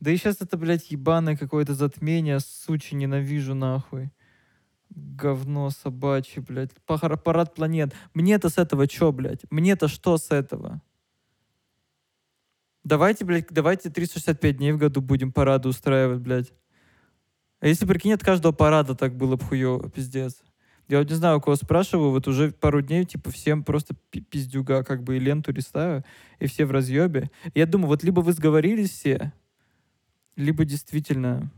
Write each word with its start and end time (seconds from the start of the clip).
Да 0.00 0.10
и 0.10 0.16
сейчас 0.16 0.40
это, 0.40 0.56
блядь, 0.56 0.90
ебаное 0.90 1.36
какое-то 1.36 1.74
затмение, 1.74 2.40
сучи, 2.40 2.94
ненавижу 2.94 3.54
нахуй. 3.54 4.10
Говно 4.90 5.70
собачье, 5.70 6.42
блядь. 6.42 6.72
Парад 6.86 7.54
планет. 7.54 7.94
Мне-то 8.14 8.48
с 8.48 8.58
этого 8.58 8.88
чё, 8.88 9.12
блядь? 9.12 9.42
Мне-то 9.50 9.88
что 9.88 10.16
с 10.16 10.30
этого? 10.30 10.82
Давайте, 12.82 13.24
блядь, 13.24 13.46
давайте 13.50 13.90
365 13.90 14.56
дней 14.56 14.72
в 14.72 14.78
году 14.78 15.02
будем 15.02 15.32
парады 15.32 15.68
устраивать, 15.68 16.20
блядь. 16.20 16.52
А 17.60 17.68
если, 17.68 17.84
прикинь, 17.84 18.14
от 18.14 18.24
каждого 18.24 18.52
парада 18.52 18.94
так 18.94 19.14
было 19.14 19.36
бы 19.36 19.44
хуёво, 19.44 19.90
пиздец. 19.90 20.42
Я 20.88 20.98
вот 20.98 21.10
не 21.10 21.14
знаю, 21.14 21.38
у 21.38 21.40
кого 21.40 21.56
спрашиваю, 21.56 22.10
вот 22.10 22.26
уже 22.26 22.50
пару 22.50 22.80
дней, 22.80 23.04
типа, 23.04 23.30
всем 23.30 23.62
просто 23.62 23.94
пи- 24.10 24.22
пиздюга, 24.22 24.82
как 24.82 25.04
бы, 25.04 25.16
и 25.16 25.20
ленту 25.20 25.52
листаю, 25.52 26.04
и 26.40 26.46
все 26.46 26.64
в 26.64 26.70
разъебе. 26.72 27.30
Я 27.54 27.66
думаю, 27.66 27.88
вот 27.88 28.02
либо 28.02 28.20
вы 28.20 28.32
сговорились 28.32 28.90
все, 28.90 29.32
либо 30.40 30.64
действительно 30.64 31.50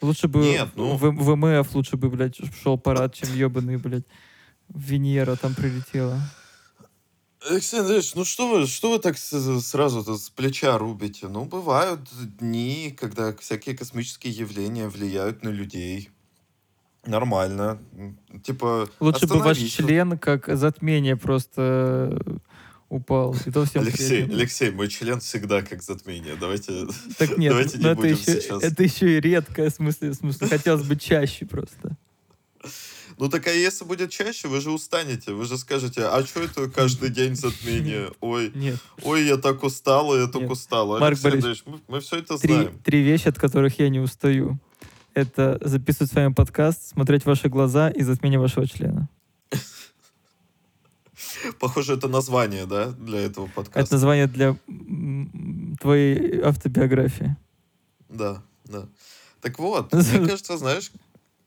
лучше 0.00 0.28
бы 0.28 0.40
Нет, 0.40 0.68
ну- 0.76 0.96
в, 0.96 1.02
в 1.02 1.36
МФ 1.36 1.74
лучше 1.74 1.96
бы, 1.96 2.10
блядь, 2.10 2.38
шел 2.62 2.78
парад, 2.78 3.14
чем 3.14 3.34
ебаный, 3.34 3.76
блядь, 3.76 4.04
Венера 4.68 5.36
там 5.36 5.54
прилетела. 5.54 6.20
Алексей 7.48 7.80
Андреевич, 7.80 8.14
ну 8.14 8.24
что 8.24 8.48
вы, 8.48 8.66
что 8.66 8.90
вы 8.90 8.98
так 8.98 9.16
сразу 9.16 10.18
с 10.18 10.28
плеча 10.30 10.76
рубите? 10.76 11.28
Ну, 11.28 11.44
бывают 11.44 12.00
дни, 12.40 12.94
когда 12.98 13.34
всякие 13.36 13.76
космические 13.76 14.32
явления 14.32 14.88
влияют 14.88 15.44
на 15.44 15.50
людей. 15.50 16.10
Нормально. 17.06 17.78
Типа, 18.42 18.88
Лучше 18.98 19.28
бы 19.28 19.38
ваш 19.38 19.58
член 19.58 20.18
как 20.18 20.48
затмение 20.48 21.16
просто 21.16 22.20
упал. 22.88 23.36
И 23.46 23.50
то 23.50 23.64
всем 23.64 23.82
Алексей, 23.82 24.08
приятно. 24.08 24.34
Алексей, 24.36 24.70
мой 24.70 24.88
член 24.88 25.20
всегда 25.20 25.62
как 25.62 25.82
затмение. 25.82 26.36
Давайте... 26.36 26.86
Так 27.18 27.36
нет, 27.36 27.50
давайте 27.52 27.78
не 27.78 27.84
но 27.84 27.90
это 27.90 28.00
будем 28.00 28.14
еще, 28.14 28.40
сейчас. 28.40 28.62
это 28.62 28.82
еще 28.82 29.16
и 29.16 29.20
редкое, 29.20 29.70
в 29.70 29.74
смысле, 29.74 30.10
в 30.10 30.14
смысле, 30.14 30.48
хотелось 30.48 30.86
бы 30.86 30.96
чаще 30.96 31.46
просто. 31.46 31.96
Ну 33.18 33.28
так 33.28 33.46
а 33.48 33.50
если 33.50 33.84
будет 33.84 34.10
чаще, 34.10 34.46
вы 34.46 34.60
же 34.60 34.70
устанете. 34.70 35.32
Вы 35.32 35.44
же 35.44 35.58
скажете, 35.58 36.04
а 36.04 36.24
что 36.24 36.40
это 36.40 36.70
каждый 36.70 37.10
день 37.10 37.34
затмение? 37.34 38.12
Ой, 38.20 38.52
Нет. 38.54 38.76
ой, 39.02 39.24
я 39.26 39.36
так 39.36 39.64
устала, 39.64 40.16
я 40.16 40.28
так 40.28 40.42
Нет. 40.42 40.50
устала. 40.52 41.00
Марк 41.00 41.18
Алексей 41.24 41.30
Борисович, 41.30 41.62
Андреевич, 41.66 41.84
мы, 41.88 42.00
все 42.00 42.16
это 42.18 42.38
Три, 42.38 42.54
знаем. 42.54 42.78
три 42.84 43.02
вещи, 43.02 43.26
от 43.28 43.38
которых 43.38 43.78
я 43.80 43.88
не 43.88 43.98
устаю. 43.98 44.58
Это 45.14 45.58
записывать 45.62 46.12
с 46.12 46.14
вами 46.14 46.32
подкаст, 46.32 46.90
смотреть 46.90 47.24
ваши 47.24 47.48
глаза 47.48 47.90
и 47.90 48.02
затмение 48.02 48.38
вашего 48.38 48.68
члена. 48.68 49.08
Похоже, 51.60 51.94
это 51.94 52.08
название, 52.08 52.66
да, 52.66 52.90
для 52.90 53.20
этого 53.20 53.46
Это 53.46 53.54
подкаста. 53.54 53.94
название 53.94 54.26
для 54.26 54.56
твоей 55.80 56.40
автобиографии. 56.40 57.36
Да, 58.08 58.42
да. 58.64 58.88
Так 59.40 59.58
вот, 59.58 59.92
мне 59.92 60.26
кажется, 60.26 60.58
знаешь, 60.58 60.90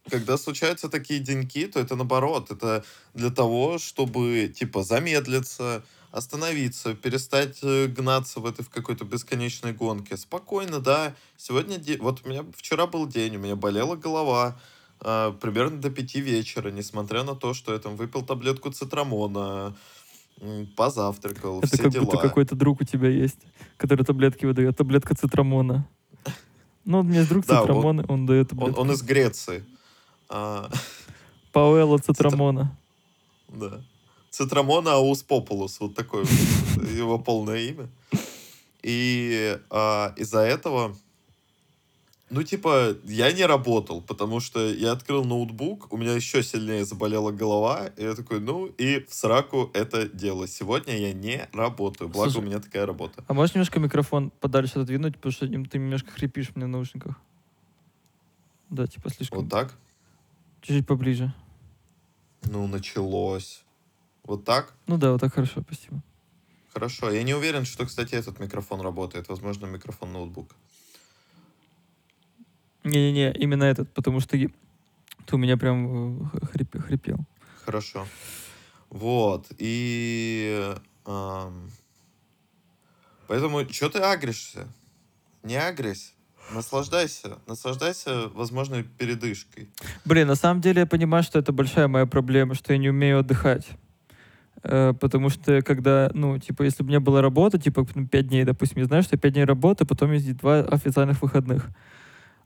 когда 0.10 0.38
случаются 0.38 0.90
такие 0.90 1.20
деньки, 1.20 1.68
то 1.68 1.80
это 1.80 1.96
наоборот. 1.96 2.52
Это 2.52 2.84
для 3.14 3.30
того, 3.30 3.78
чтобы, 3.78 4.52
типа, 4.56 4.84
замедлиться, 4.84 5.84
остановиться, 6.12 6.94
перестать 6.96 7.60
э, 7.62 7.88
гнаться 7.88 8.40
в 8.40 8.46
этой 8.46 8.64
в 8.66 8.70
какой-то 8.70 9.06
бесконечной 9.06 9.74
гонке. 9.74 10.18
Спокойно, 10.18 10.80
да. 10.80 11.16
Сегодня, 11.38 11.78
де- 11.78 11.98
вот 11.98 12.22
у 12.26 12.30
меня 12.30 12.44
вчера 12.56 12.88
был 12.88 13.08
день, 13.08 13.36
у 13.36 13.40
меня 13.40 13.56
болела 13.56 13.96
голова 13.96 14.60
а, 15.04 15.32
примерно 15.34 15.78
до 15.82 15.90
пяти 15.90 16.22
вечера, 16.22 16.70
несмотря 16.72 17.24
на 17.24 17.36
то, 17.36 17.54
что 17.54 17.74
я 17.74 17.80
там 17.80 17.96
выпил 17.96 18.22
таблетку 18.22 18.72
цитрамона, 18.72 19.76
позавтракал, 20.76 21.60
Это 21.60 21.68
все 21.68 21.84
как 21.84 21.92
дела. 21.92 22.06
будто 22.06 22.18
какой-то 22.18 22.56
друг 22.56 22.82
у 22.82 22.84
тебя 22.84 23.10
есть, 23.10 23.40
который 23.78 24.06
таблетки 24.06 24.46
выдает. 24.46 24.76
Таблетка 24.78 25.16
цитрамона. 25.16 25.88
Ну, 26.84 27.02
у 27.02 27.04
меня 27.04 27.20
есть 27.20 27.30
друг 27.30 27.46
Да, 27.46 27.62
он- 27.62 27.68
цитрамон, 27.68 28.06
он 28.08 28.26
дает 28.26 28.52
Он, 28.54 28.58
таблетку. 28.58 28.82
он 28.82 28.92
из 28.92 29.02
Греции. 29.04 29.64
А, 30.30 30.68
Пауэлло 31.52 31.98
цитрамона. 32.04 32.76
Да. 33.50 33.82
Цитрамона 34.32 34.94
аус 34.94 35.22
популус, 35.22 35.80
вот 35.80 35.94
такое 35.94 36.26
его 36.98 37.20
полное 37.20 37.60
имя. 37.60 37.88
И 38.82 39.60
а, 39.70 40.14
из-за 40.18 40.40
этого, 40.40 40.96
ну, 42.32 42.44
типа, 42.44 42.96
я 43.04 43.34
не 43.34 43.46
работал, 43.46 44.02
потому 44.02 44.40
что 44.40 44.66
я 44.66 44.94
открыл 44.94 45.26
ноутбук, 45.26 45.92
у 45.92 45.98
меня 45.98 46.14
еще 46.14 46.42
сильнее 46.42 46.86
заболела 46.86 47.32
голова, 47.32 47.88
и 47.98 48.04
я 48.04 48.16
такой, 48.16 48.40
ну, 48.40 48.68
и 48.68 49.06
в 49.06 49.14
сраку 49.14 49.70
это 49.74 50.08
дело. 50.08 50.48
Сегодня 50.48 50.98
я 50.98 51.12
не 51.12 51.50
работаю, 51.52 52.10
благо 52.10 52.32
Слушай, 52.32 52.46
у 52.46 52.48
меня 52.48 52.60
такая 52.62 52.86
работа. 52.86 53.22
А 53.28 53.34
можешь 53.34 53.54
немножко 53.54 53.82
микрофон 53.82 54.32
подальше 54.40 54.80
отодвинуть, 54.80 55.18
потому 55.18 55.34
что 55.34 55.46
ты 55.46 55.78
немножко 55.78 56.10
хрипишь 56.12 56.56
мне 56.56 56.66
в 56.66 56.70
наушниках. 56.70 57.20
Да, 58.70 58.88
типа 58.88 59.10
слишком. 59.10 59.40
Вот 59.40 59.50
так? 59.50 59.74
Чуть-чуть 60.62 60.88
поближе. 60.88 61.34
Ну, 62.44 62.66
началось. 62.66 63.66
Вот 64.24 64.46
так? 64.46 64.74
Ну 64.88 64.98
да, 64.98 65.12
вот 65.12 65.20
так 65.20 65.34
хорошо, 65.34 65.62
спасибо. 65.62 66.02
Хорошо. 66.72 67.12
Я 67.12 67.24
не 67.24 67.34
уверен, 67.34 67.66
что, 67.66 67.86
кстати, 67.86 68.16
этот 68.16 68.40
микрофон 68.40 68.80
работает. 68.80 69.28
Возможно, 69.28 69.66
микрофон 69.66 70.14
ноутбука. 70.14 70.56
Не-не-не, 72.84 73.32
именно 73.34 73.64
этот, 73.64 73.94
потому 73.94 74.20
что 74.20 74.38
ты 74.38 75.36
у 75.36 75.38
меня 75.38 75.58
прям 75.58 76.24
э, 76.24 76.26
хрип- 76.54 76.80
хрипел. 76.80 77.20
Хорошо. 77.66 78.06
Вот. 78.90 79.48
И... 79.58 80.76
ам, 81.06 81.70
поэтому, 83.28 83.68
что 83.72 83.90
ты 83.90 84.00
агришься? 84.00 84.68
Не 85.44 85.56
агрись. 85.56 86.14
Наслаждайся. 86.54 87.38
Наслаждайся, 87.48 88.28
возможно, 88.34 88.84
передышкой. 88.84 89.70
Блин, 90.06 90.28
на 90.28 90.36
самом 90.36 90.60
деле 90.62 90.82
я 90.82 90.86
понимаю, 90.86 91.24
что 91.24 91.40
это 91.40 91.54
большая 91.54 91.88
моя 91.88 92.06
проблема, 92.06 92.56
что 92.56 92.74
я 92.74 92.80
не 92.80 92.90
умею 92.90 93.20
отдыхать. 93.20 93.68
Э, 94.64 94.94
потому 95.00 95.30
что 95.30 95.62
когда, 95.62 96.12
ну, 96.14 96.38
типа, 96.38 96.64
если 96.64 96.84
бы 96.84 96.88
у 96.88 96.90
меня 96.90 97.00
была 97.00 97.22
работа, 97.22 97.58
типа, 97.58 97.88
ну, 97.96 98.08
5 98.08 98.28
дней, 98.28 98.44
допустим, 98.44 98.80
я 98.80 98.86
знаю, 98.86 99.04
что 99.04 99.18
5 99.18 99.34
дней 99.34 99.46
работы, 99.46 99.86
потом 99.86 100.12
есть 100.12 100.36
два 100.38 100.60
официальных 100.60 101.22
выходных. 101.22 101.70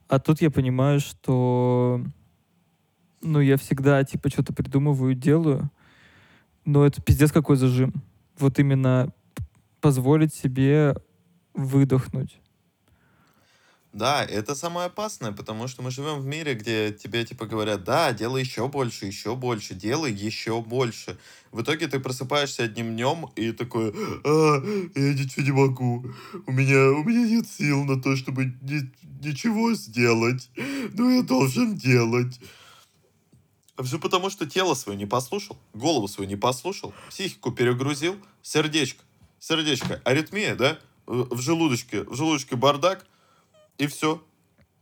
А 0.08 0.20
тут 0.20 0.42
я 0.42 0.52
понимаю, 0.52 1.00
что, 1.00 2.02
ну, 3.22 3.40
я 3.40 3.58
всегда, 3.58 4.04
типа, 4.04 4.30
что-то 4.30 4.54
придумываю, 4.54 5.16
делаю, 5.16 5.72
но 6.64 6.86
это 6.86 7.02
пиздец 7.02 7.32
какой 7.32 7.56
зажим. 7.56 7.94
Вот 8.38 8.60
именно 8.60 9.12
позволить 9.82 10.34
себе 10.34 10.96
выдохнуть. 11.54 12.40
Да, 13.96 14.26
это 14.26 14.56
самое 14.56 14.88
опасное, 14.88 15.32
потому 15.32 15.70
что 15.70 15.82
мы 15.82 15.90
живем 15.90 16.20
в 16.20 16.26
мире, 16.26 16.54
где 16.54 16.92
тебе 16.92 17.24
типа 17.24 17.46
говорят, 17.46 17.86
да, 17.86 18.12
делай 18.12 18.42
еще 18.42 18.68
больше, 18.68 19.06
еще 19.06 19.38
больше, 19.38 19.74
делай 19.74 20.12
еще 20.12 20.62
больше. 20.62 21.18
В 21.54 21.62
итоге 21.62 21.88
ты 21.88 22.02
просыпаешься 22.02 22.64
одним 22.64 22.94
днем 22.94 23.30
и 23.38 23.54
такой, 23.54 23.94
а, 24.26 24.62
я 24.96 25.14
ничего 25.14 25.46
не 25.46 25.52
могу, 25.52 26.06
у 26.46 26.52
меня, 26.52 26.92
у 26.92 27.06
меня 27.06 27.26
нет 27.26 27.48
сил 27.48 27.86
на 27.86 28.02
то, 28.02 28.18
чтобы 28.18 28.54
ни- 28.64 28.92
ничего 29.26 29.74
сделать, 29.76 30.50
но 30.92 31.12
я 31.12 31.22
должен 31.24 31.78
делать. 31.78 32.38
А 33.78 33.84
все 33.84 33.98
потому, 33.98 34.30
что 34.30 34.46
тело 34.46 34.74
свое 34.74 34.98
не 34.98 35.06
послушал, 35.06 35.58
голову 35.74 36.10
свою 36.10 36.30
не 36.30 36.36
послушал, 36.36 36.94
психику 37.08 37.54
перегрузил, 37.54 38.18
сердечко, 38.42 39.06
сердечко, 39.40 40.02
аритмия, 40.04 40.54
да, 40.56 40.80
в 41.06 41.40
желудочке, 41.40 42.04
в 42.04 42.14
желудочке 42.14 42.58
бардак, 42.58 43.06
и 43.78 43.88
все. 43.88 44.24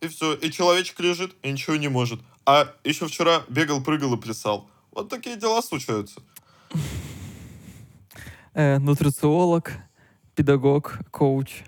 И 0.01 0.07
все. 0.07 0.33
И 0.33 0.51
человечек 0.51 0.99
лежит 0.99 1.35
и 1.43 1.51
ничего 1.51 1.75
не 1.75 1.87
может. 1.87 2.21
А 2.45 2.73
еще 2.83 3.07
вчера 3.07 3.43
бегал, 3.47 3.83
прыгал 3.83 4.13
и 4.15 4.19
плясал. 4.19 4.69
Вот 4.91 5.09
такие 5.09 5.37
дела 5.37 5.61
случаются. 5.61 6.21
Э, 8.53 8.77
нутрициолог, 8.77 9.73
педагог, 10.35 10.99
коуч. 11.11 11.63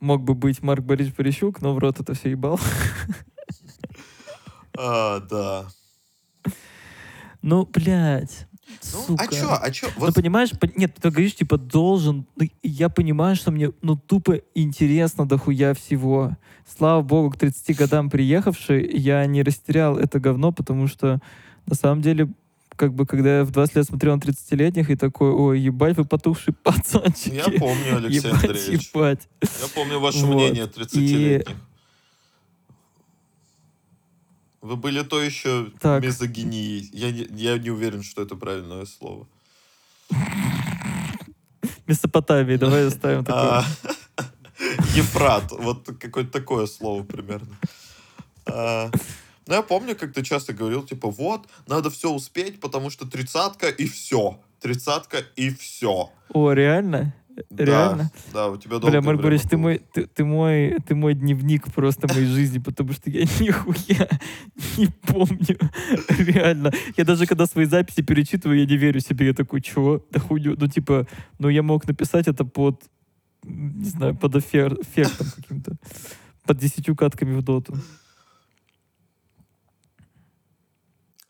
Мог 0.00 0.22
бы 0.22 0.34
быть 0.34 0.62
Марк 0.62 0.84
Борисович 0.84 1.16
Полищук, 1.16 1.60
но 1.62 1.74
в 1.74 1.78
рот 1.78 2.00
это 2.00 2.14
все 2.14 2.30
ебал. 2.30 2.58
А, 4.78 5.20
да. 5.20 5.68
Ну, 7.40 7.64
блядь. 7.64 8.46
Ну, 8.92 9.00
сука. 9.06 9.24
а 9.24 9.28
чё, 9.34 9.58
а 9.62 9.70
чё? 9.70 9.86
Ну, 9.96 10.06
Вот, 10.06 10.14
понимаешь, 10.14 10.50
по- 10.50 10.66
нет, 10.76 10.94
ты 11.00 11.10
говоришь, 11.10 11.34
типа, 11.34 11.56
должен. 11.56 12.26
Ну, 12.36 12.44
и 12.44 12.50
я 12.68 12.88
понимаю, 12.88 13.36
что 13.36 13.50
мне, 13.50 13.70
ну, 13.82 13.96
тупо 13.96 14.40
интересно 14.54 15.26
дохуя 15.26 15.72
всего. 15.74 16.36
Слава 16.66 17.02
богу, 17.02 17.30
к 17.30 17.36
30 17.36 17.74
годам 17.74 18.10
приехавший, 18.10 18.90
я 18.98 19.24
не 19.26 19.42
растерял 19.42 19.96
это 19.96 20.18
говно, 20.20 20.52
потому 20.52 20.88
что, 20.88 21.20
на 21.66 21.74
самом 21.74 22.02
деле, 22.02 22.28
как 22.74 22.92
бы, 22.92 23.06
когда 23.06 23.38
я 23.38 23.44
в 23.44 23.50
20 23.52 23.76
лет 23.76 23.86
смотрел 23.86 24.16
на 24.16 24.20
30-летних 24.20 24.90
и 24.90 24.96
такой, 24.96 25.30
ой, 25.30 25.60
ебать, 25.60 25.96
вы 25.96 26.04
потухшие 26.04 26.54
пацанчики. 26.62 27.34
я 27.34 27.44
помню, 27.58 27.96
Алексей 27.96 28.18
ебать, 28.28 28.44
Андреевич. 28.44 28.90
ебать. 28.94 29.28
Я 29.42 29.68
помню 29.74 30.00
ваше 30.00 30.26
Вот. 30.26 30.34
мнение 30.34 30.64
30-летних. 30.66 31.56
Вы 34.60 34.76
были 34.76 35.02
то 35.02 35.20
еще 35.20 35.70
Так. 35.80 36.02
мизогинией. 36.02 36.88
Я 36.92 37.10
не, 37.12 37.26
я 37.30 37.58
не 37.58 37.70
уверен, 37.70 38.02
что 38.02 38.22
это 38.22 38.36
правильное 38.36 38.86
слово. 38.86 39.26
Месопотамии, 41.86 42.56
давай 42.56 42.86
оставим 42.88 43.24
такое. 43.24 43.42
А, 43.60 43.64
Ефрат. 44.94 45.52
Вот 45.52 45.86
какое-то 46.00 46.30
такое 46.32 46.66
слово 46.66 47.02
примерно. 47.04 47.56
А, 48.46 48.90
ну, 49.46 49.54
я 49.54 49.62
помню, 49.62 49.94
как 49.94 50.12
ты 50.12 50.22
часто 50.22 50.52
говорил, 50.52 50.82
типа, 50.84 51.10
вот, 51.10 51.46
надо 51.66 51.90
все 51.90 52.10
успеть, 52.10 52.60
потому 52.60 52.90
что 52.90 53.06
тридцатка 53.06 53.68
и 53.68 53.86
все. 53.86 54.40
Тридцатка 54.60 55.18
и 55.36 55.50
все. 55.50 56.10
О, 56.30 56.52
реально? 56.52 57.14
Реально? 57.50 58.10
Да, 58.32 58.48
у 58.48 58.56
тебя 58.56 58.78
долгое 58.78 58.90
Бля, 58.90 59.02
Марк 59.02 59.20
Борисович, 59.20 59.50
ты 59.50 59.56
мой, 59.56 59.82
ты, 59.92 60.06
ты, 60.06 60.24
мой, 60.24 60.76
ты 60.86 60.94
мой 60.94 61.14
дневник 61.14 61.72
просто 61.72 62.08
моей 62.08 62.26
жизни, 62.26 62.58
потому 62.58 62.92
что 62.92 63.10
я 63.10 63.20
нихуя 63.40 64.08
не 64.76 64.86
помню. 64.86 65.58
Реально. 66.08 66.72
Я 66.96 67.04
даже 67.04 67.26
когда 67.26 67.46
свои 67.46 67.66
записи 67.66 68.02
перечитываю, 68.02 68.58
я 68.58 68.66
не 68.66 68.76
верю 68.76 69.00
себе. 69.00 69.26
Я 69.26 69.34
такой, 69.34 69.60
чего? 69.60 70.04
Да 70.10 70.20
хуйню. 70.20 70.56
Ну, 70.58 70.66
типа, 70.66 71.06
ну, 71.38 71.48
я 71.48 71.62
мог 71.62 71.86
написать 71.86 72.26
это 72.26 72.44
под, 72.44 72.82
не 73.44 73.88
знаю, 73.88 74.16
под 74.16 74.36
эфир, 74.36 74.74
эффектом 74.80 75.26
каким-то. 75.36 75.76
Под 76.44 76.58
десятью 76.58 76.96
катками 76.96 77.34
в 77.34 77.42
доту. 77.42 77.76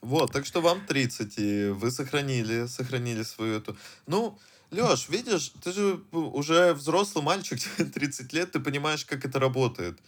Вот, 0.03 0.31
так 0.31 0.47
что 0.47 0.61
вам 0.61 0.87
30, 0.87 1.35
и 1.39 1.69
вы 1.71 1.91
сохранили, 1.91 2.67
сохранили 2.67 3.25
свою 3.25 3.55
эту... 3.55 3.77
Ну, 4.07 4.39
Леш, 4.71 5.09
видишь, 5.09 5.53
ты 5.63 5.73
же 5.73 6.01
уже 6.13 6.75
взрослый 6.75 7.25
мальчик, 7.25 7.59
30 7.95 8.33
лет, 8.33 8.53
ты 8.53 8.61
понимаешь, 8.61 9.05
как 9.05 9.25
это 9.25 9.39
работает. 9.39 9.99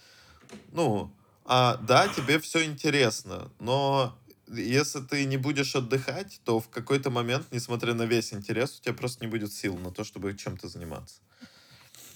Ну, 0.71 1.11
а, 1.45 1.77
да, 1.77 2.07
тебе 2.07 2.39
все 2.39 2.65
интересно, 2.65 3.49
но 3.59 4.17
если 4.47 4.99
ты 4.99 5.25
не 5.25 5.37
будешь 5.37 5.75
отдыхать, 5.75 6.41
то 6.43 6.59
в 6.59 6.69
какой-то 6.69 7.09
момент, 7.09 7.47
несмотря 7.51 7.93
на 7.93 8.03
весь 8.03 8.33
интерес, 8.33 8.79
у 8.79 8.83
тебя 8.83 8.93
просто 8.93 9.23
не 9.23 9.31
будет 9.31 9.53
сил 9.53 9.77
на 9.77 9.91
то, 9.91 10.03
чтобы 10.03 10.35
чем-то 10.35 10.67
заниматься. 10.67 11.21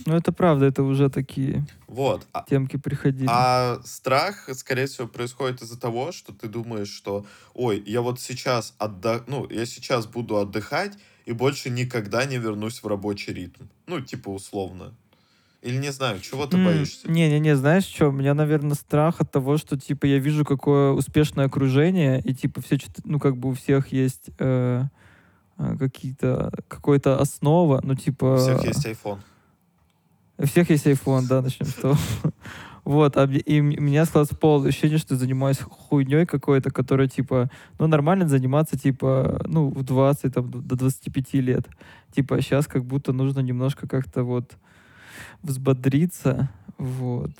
Ну, 0.05 0.15
это 0.15 0.31
правда, 0.31 0.65
это 0.65 0.81
уже 0.81 1.09
такие 1.09 1.65
вот. 1.87 2.25
А 2.31 2.43
темки 2.49 2.77
приходили. 2.77 3.27
А 3.29 3.79
страх, 3.85 4.49
скорее 4.55 4.87
всего, 4.87 5.07
происходит 5.07 5.61
из-за 5.61 5.79
того, 5.79 6.11
что 6.11 6.33
ты 6.33 6.47
думаешь, 6.47 6.89
что, 6.89 7.25
ой, 7.53 7.83
я 7.85 8.01
вот 8.01 8.19
сейчас 8.19 8.73
отдох... 8.79 9.27
ну, 9.27 9.47
я 9.49 9.65
сейчас 9.67 10.07
буду 10.07 10.37
отдыхать 10.37 10.97
и 11.25 11.31
больше 11.31 11.69
никогда 11.69 12.25
не 12.25 12.37
вернусь 12.37 12.83
в 12.83 12.87
рабочий 12.87 13.33
ритм. 13.33 13.65
Ну, 13.87 14.01
типа, 14.01 14.29
условно. 14.29 14.93
Или 15.61 15.77
не 15.77 15.93
знаю, 15.93 16.19
чего 16.19 16.45
ты 16.45 16.57
mm, 16.57 16.65
боишься? 16.65 17.09
Не-не-не, 17.09 17.55
знаешь 17.55 17.85
что? 17.85 18.09
У 18.09 18.11
меня, 18.11 18.33
наверное, 18.33 18.75
страх 18.75 19.21
от 19.21 19.31
того, 19.31 19.57
что, 19.57 19.79
типа, 19.79 20.05
я 20.05 20.17
вижу, 20.17 20.43
какое 20.43 20.91
успешное 20.91 21.45
окружение, 21.45 22.19
и, 22.21 22.33
типа, 22.33 22.61
все, 22.61 22.77
ну, 23.05 23.17
как 23.17 23.37
бы 23.37 23.49
у 23.49 23.53
всех 23.53 23.93
есть 23.93 24.29
э, 24.39 24.83
э 25.57 25.77
какие-то, 25.79 26.51
какая-то 26.67 27.17
основа, 27.17 27.79
ну, 27.81 27.95
типа... 27.95 28.33
У 28.33 28.37
всех 28.37 28.65
есть 28.65 28.85
iPhone. 28.85 29.19
У 30.37 30.45
всех 30.45 30.69
есть 30.69 30.85
iPhone, 30.85 31.27
да, 31.29 31.41
начнем 31.41 31.67
с 31.67 31.75
того. 31.75 31.97
Вот, 32.85 33.15
а, 33.15 33.23
и 33.23 33.61
у 33.61 33.63
меня 33.63 34.05
складывается 34.05 34.35
полное 34.35 34.69
ощущение, 34.69 34.97
что 34.97 35.15
занимаюсь 35.15 35.59
хуйней 35.59 36.25
какой-то, 36.25 36.69
которая, 36.69 37.07
типа, 37.07 37.49
ну, 37.79 37.87
нормально 37.87 38.27
заниматься, 38.27 38.77
типа, 38.77 39.41
ну, 39.47 39.69
в 39.69 39.83
20, 39.83 40.33
там, 40.33 40.51
до 40.51 40.75
25 40.75 41.33
лет. 41.35 41.65
Типа, 42.13 42.41
сейчас 42.41 42.67
как 42.67 42.83
будто 42.83 43.13
нужно 43.13 43.39
немножко 43.39 43.87
как-то 43.87 44.23
вот 44.23 44.57
взбодриться, 45.43 46.49
вот. 46.77 47.31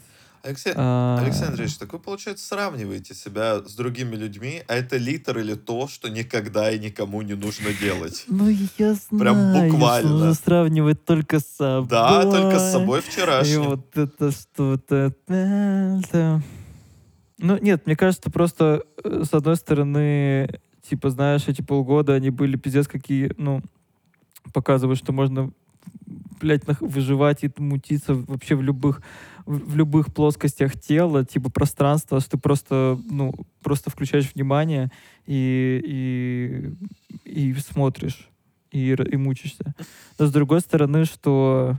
Алексей, 0.44 0.74
а... 0.76 1.20
Александрович, 1.22 1.78
так 1.78 1.94
вы, 1.94 2.00
получается, 2.00 2.46
сравниваете 2.46 3.16
себя 3.16 3.60
с 3.60 3.76
другими 3.76 4.18
людьми, 4.18 4.62
а 4.68 4.76
это 4.76 4.98
литр 4.98 5.40
или 5.40 5.54
то, 5.54 5.88
что 5.88 6.10
никогда 6.10 6.70
и 6.70 6.78
никому 6.80 7.22
не 7.22 7.34
нужно 7.34 7.74
делать. 7.74 8.26
Ну, 8.34 8.50
я 8.50 8.94
знаю, 8.96 9.20
Прям 9.20 9.54
буквально. 9.54 10.10
Нужно 10.10 10.34
сравнивать 10.34 11.06
только 11.06 11.40
с 11.40 11.46
собой. 11.46 11.88
Да, 11.88 12.24
только 12.24 12.60
с 12.60 12.74
собой 12.74 13.02
вчерашним. 13.02 13.64
И 13.64 13.68
вот 13.68 13.98
это 13.98 14.32
что-то... 14.32 15.14
Ну, 17.38 17.58
нет, 17.58 17.86
мне 17.86 17.96
кажется, 17.96 18.30
просто, 18.30 18.84
э, 19.04 19.24
с 19.24 19.34
одной 19.34 19.56
стороны, 19.56 20.60
типа, 20.82 21.10
знаешь, 21.10 21.48
эти 21.48 21.62
полгода, 21.62 22.14
они 22.14 22.30
были 22.30 22.58
пиздец 22.58 22.88
какие, 22.88 23.32
ну, 23.38 23.62
показывают, 24.54 25.00
что 25.00 25.14
можно, 25.14 25.52
блядь, 26.42 26.64
выживать 26.80 27.44
и 27.44 27.52
мутиться 27.58 28.14
вообще 28.14 28.56
в 28.56 28.62
любых 28.62 29.02
в 29.46 29.76
любых 29.76 30.14
плоскостях 30.14 30.80
тела, 30.80 31.26
типа 31.26 31.50
пространства, 31.50 32.20
что 32.20 32.32
ты 32.32 32.38
просто, 32.38 33.00
ну, 33.10 33.34
просто 33.62 33.90
включаешь 33.90 34.32
внимание 34.34 34.92
и, 35.26 36.76
и, 37.26 37.50
и 37.50 37.54
смотришь, 37.56 38.30
и, 38.72 38.92
и 38.92 39.18
мучишься. 39.18 39.74
Но 40.20 40.28
с 40.28 40.32
другой 40.32 40.62
стороны, 40.62 41.06
что 41.06 41.78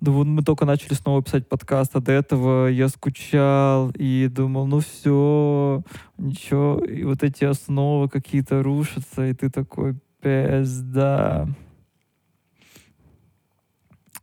да 0.00 0.10
вот 0.10 0.26
мы 0.26 0.42
только 0.42 0.66
начали 0.66 0.92
снова 0.92 1.22
писать 1.22 1.48
подкаст, 1.48 1.96
а 1.96 2.00
до 2.00 2.12
этого 2.12 2.66
я 2.66 2.88
скучал 2.88 3.90
и 3.92 4.28
думал, 4.30 4.66
ну 4.66 4.80
все, 4.80 5.82
ничего, 6.18 6.84
и 6.84 7.04
вот 7.04 7.22
эти 7.22 7.44
основы 7.44 8.10
какие-то 8.10 8.62
рушатся, 8.62 9.26
и 9.26 9.32
ты 9.32 9.48
такой, 9.48 9.96
пизда. 10.20 11.48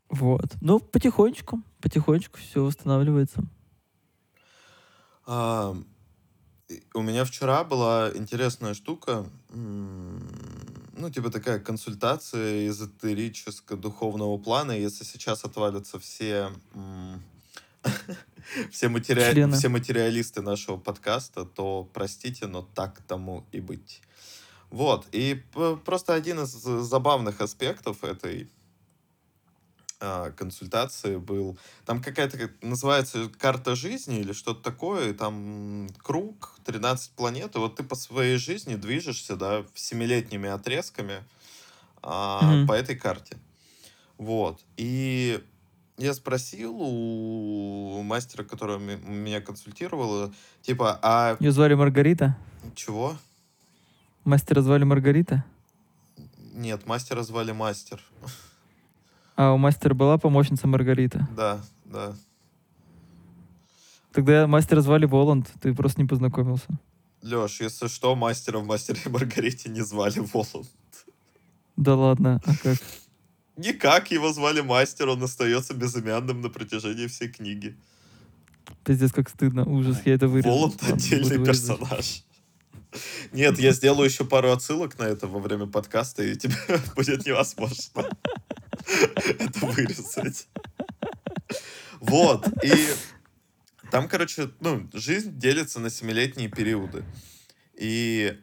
Вот. 0.09 0.55
Ну, 0.61 0.79
потихонечку, 0.79 1.61
потихонечку 1.81 2.37
все 2.37 2.63
восстанавливается. 2.63 3.43
А, 5.25 5.75
у 6.93 7.01
меня 7.01 7.25
вчера 7.25 7.63
была 7.63 8.11
интересная 8.13 8.73
штука, 8.73 9.25
ну, 9.49 11.09
типа 11.09 11.31
такая 11.31 11.59
консультация 11.59 12.67
эзотерическо-духовного 12.67 14.37
плана. 14.37 14.71
Если 14.71 15.03
сейчас 15.03 15.43
отвалятся 15.43 15.99
все, 15.99 16.51
все, 18.71 18.87
матери... 18.89 19.51
все 19.51 19.69
материалисты 19.69 20.41
нашего 20.41 20.77
подкаста, 20.77 21.45
то 21.45 21.89
простите, 21.93 22.47
но 22.47 22.61
так 22.61 23.01
тому 23.07 23.45
и 23.51 23.59
быть. 23.59 24.01
Вот, 24.69 25.07
и 25.11 25.43
просто 25.85 26.13
один 26.13 26.39
из 26.41 26.51
забавных 26.51 27.41
аспектов 27.41 28.03
этой 28.03 28.49
а, 30.01 30.31
консультации 30.31 31.17
был. 31.17 31.57
Там 31.85 32.01
какая-то 32.01 32.49
называется 32.61 33.29
карта 33.37 33.75
жизни 33.75 34.19
или 34.19 34.33
что-то 34.33 34.63
такое. 34.63 35.13
там 35.13 35.87
круг, 36.01 36.55
13 36.65 37.11
планет. 37.11 37.55
И 37.55 37.59
вот 37.59 37.75
ты 37.75 37.83
по 37.83 37.95
своей 37.95 38.37
жизни 38.37 38.75
движешься, 38.75 39.35
да, 39.35 39.63
семилетними 39.75 40.49
отрезками 40.49 41.23
а, 42.01 42.41
mm-hmm. 42.41 42.67
по 42.67 42.73
этой 42.73 42.95
карте. 42.95 43.37
Вот. 44.17 44.59
И 44.75 45.43
я 45.97 46.15
спросил 46.15 46.75
у 46.79 48.01
мастера, 48.01 48.43
который 48.43 48.79
меня 48.79 49.39
консультировал, 49.39 50.33
типа, 50.63 50.99
а... 51.03 51.37
Ее 51.39 51.51
звали 51.51 51.75
Маргарита? 51.75 52.35
Чего? 52.73 53.17
Мастера 54.23 54.61
звали 54.61 54.83
Маргарита? 54.83 55.45
Нет, 56.53 56.87
мастера 56.87 57.21
звали 57.21 57.51
Мастер. 57.51 58.01
А 59.35 59.53
у 59.53 59.57
мастера 59.57 59.93
была 59.93 60.17
помощница 60.17 60.67
Маргарита? 60.67 61.27
Да, 61.35 61.61
да. 61.85 62.15
Тогда 64.11 64.45
мастера 64.45 64.81
звали 64.81 65.05
Воланд, 65.05 65.49
ты 65.61 65.73
просто 65.73 66.01
не 66.01 66.07
познакомился. 66.07 66.67
Леш, 67.21 67.61
если 67.61 67.87
что, 67.87 68.15
мастера 68.15 68.59
в 68.59 68.65
мастере 68.65 68.99
Маргарите 69.05 69.69
не 69.69 69.81
звали 69.81 70.19
Воланд. 70.19 70.67
Да 71.77 71.95
ладно, 71.95 72.41
а 72.45 72.55
как? 72.61 72.77
Никак 73.57 74.11
его 74.11 74.33
звали 74.33 74.61
мастер, 74.61 75.07
он 75.09 75.23
остается 75.23 75.73
безымянным 75.73 76.41
на 76.41 76.49
протяжении 76.49 77.07
всей 77.07 77.29
книги. 77.29 77.77
Пиздец, 78.83 79.11
как 79.11 79.29
стыдно, 79.29 79.65
ужас, 79.65 80.01
я 80.05 80.15
это 80.15 80.27
вырежу. 80.27 80.49
Воланд 80.49 80.83
отдельный 80.83 81.43
персонаж. 81.43 82.23
Нет, 83.31 83.59
я 83.59 83.71
сделаю 83.71 84.09
еще 84.09 84.25
пару 84.25 84.51
отсылок 84.51 84.99
на 84.99 85.03
это 85.03 85.27
во 85.27 85.39
время 85.39 85.67
подкаста, 85.67 86.23
и 86.23 86.35
тебе 86.35 86.55
будет 86.95 87.25
невозможно 87.25 88.09
это 89.39 89.65
вырезать. 89.65 90.47
Вот, 91.99 92.47
и 92.63 92.75
там, 93.91 94.07
короче, 94.07 94.49
ну, 94.61 94.89
жизнь 94.93 95.37
делится 95.37 95.79
на 95.79 95.89
семилетние 95.89 96.49
периоды. 96.49 97.03
И... 97.77 98.37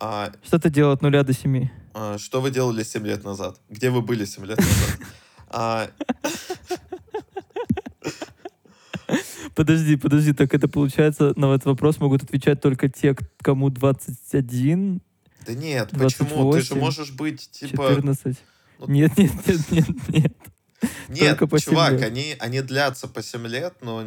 А, 0.00 0.32
что 0.42 0.58
ты 0.58 0.68
делал 0.68 0.92
от 0.92 1.02
нуля 1.02 1.22
до 1.22 1.32
семи? 1.32 1.70
А, 1.94 2.18
что 2.18 2.40
вы 2.40 2.50
делали 2.50 2.82
семь 2.82 3.06
лет 3.06 3.22
назад? 3.22 3.60
Где 3.68 3.90
вы 3.90 4.02
были 4.02 4.24
семь 4.24 4.44
лет 4.44 4.58
назад? 4.58 4.98
А... 5.48 5.90
Подожди, 9.54 9.96
подожди, 9.96 10.32
так 10.32 10.54
это 10.54 10.66
получается, 10.66 11.34
на 11.36 11.54
этот 11.54 11.66
вопрос 11.66 12.00
могут 12.00 12.22
отвечать 12.22 12.60
только 12.62 12.88
те, 12.88 13.14
кому 13.42 13.68
21, 13.68 15.02
Да 15.46 15.54
нет, 15.54 15.90
28, 15.92 16.26
почему? 16.26 16.52
Ты 16.52 16.62
же 16.62 16.74
можешь 16.74 17.12
быть, 17.12 17.50
типа... 17.50 17.90
14. 17.90 18.38
Ну, 18.86 18.94
нет, 18.94 19.16
нет, 19.16 19.32
нет, 19.46 19.70
нет, 19.70 20.08
нет. 20.08 20.36
Нет, 21.08 21.38
по 21.38 21.60
чувак, 21.60 21.92
лет. 21.92 22.02
они, 22.02 22.36
они 22.40 22.60
длятся 22.60 23.08
по 23.08 23.22
7 23.22 23.46
лет, 23.46 23.74
но... 23.82 24.04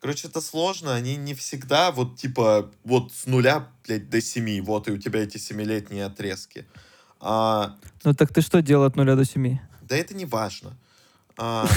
Короче, 0.00 0.28
это 0.28 0.40
сложно, 0.40 0.94
они 0.94 1.16
не 1.16 1.34
всегда 1.34 1.90
вот 1.90 2.16
типа 2.16 2.70
вот 2.84 3.12
с 3.12 3.26
нуля, 3.26 3.68
блядь, 3.84 4.08
до 4.08 4.20
7, 4.20 4.62
вот 4.62 4.88
и 4.88 4.92
у 4.92 4.98
тебя 4.98 5.22
эти 5.22 5.38
семилетние 5.38 6.04
отрезки. 6.04 6.66
А... 7.20 7.76
Ну 8.04 8.14
так 8.14 8.32
ты 8.32 8.40
что 8.40 8.62
делал 8.62 8.84
от 8.84 8.96
нуля 8.96 9.16
до 9.16 9.24
7? 9.24 9.58
Да 9.82 9.96
это 9.96 10.14
не 10.14 10.24
важно. 10.24 10.76
А, 11.36 11.68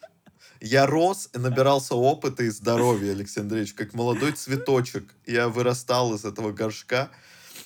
я 0.60 0.86
рос 0.86 1.30
и 1.34 1.38
набирался 1.38 1.94
опыта 1.94 2.42
и 2.44 2.50
здоровья, 2.50 3.12
Алексей 3.12 3.40
Андреевич, 3.40 3.74
как 3.74 3.94
молодой 3.94 4.32
цветочек. 4.32 5.14
Я 5.26 5.48
вырастал 5.48 6.14
из 6.14 6.24
этого 6.24 6.52
горшка 6.52 7.10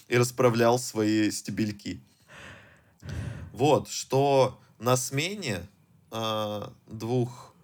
и 0.09 0.17
расправлял 0.17 0.79
свои 0.79 1.31
стебельки. 1.31 2.01
Вот, 3.53 3.89
что 3.89 4.59
на 4.79 4.97
смене 4.97 5.69
э, 6.11 6.69
двух, 6.87 7.55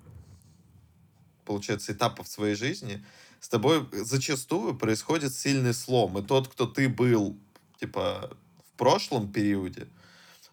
получается, 1.44 1.92
этапов 1.92 2.28
своей 2.28 2.54
жизни 2.54 3.04
с 3.40 3.48
тобой 3.48 3.86
зачастую 3.92 4.76
происходит 4.76 5.34
сильный 5.34 5.74
слом. 5.74 6.18
И 6.18 6.22
тот, 6.22 6.48
кто 6.48 6.66
ты 6.66 6.88
был, 6.88 7.36
типа, 7.80 8.36
в 8.58 8.76
прошлом 8.76 9.32
периоде, 9.32 9.88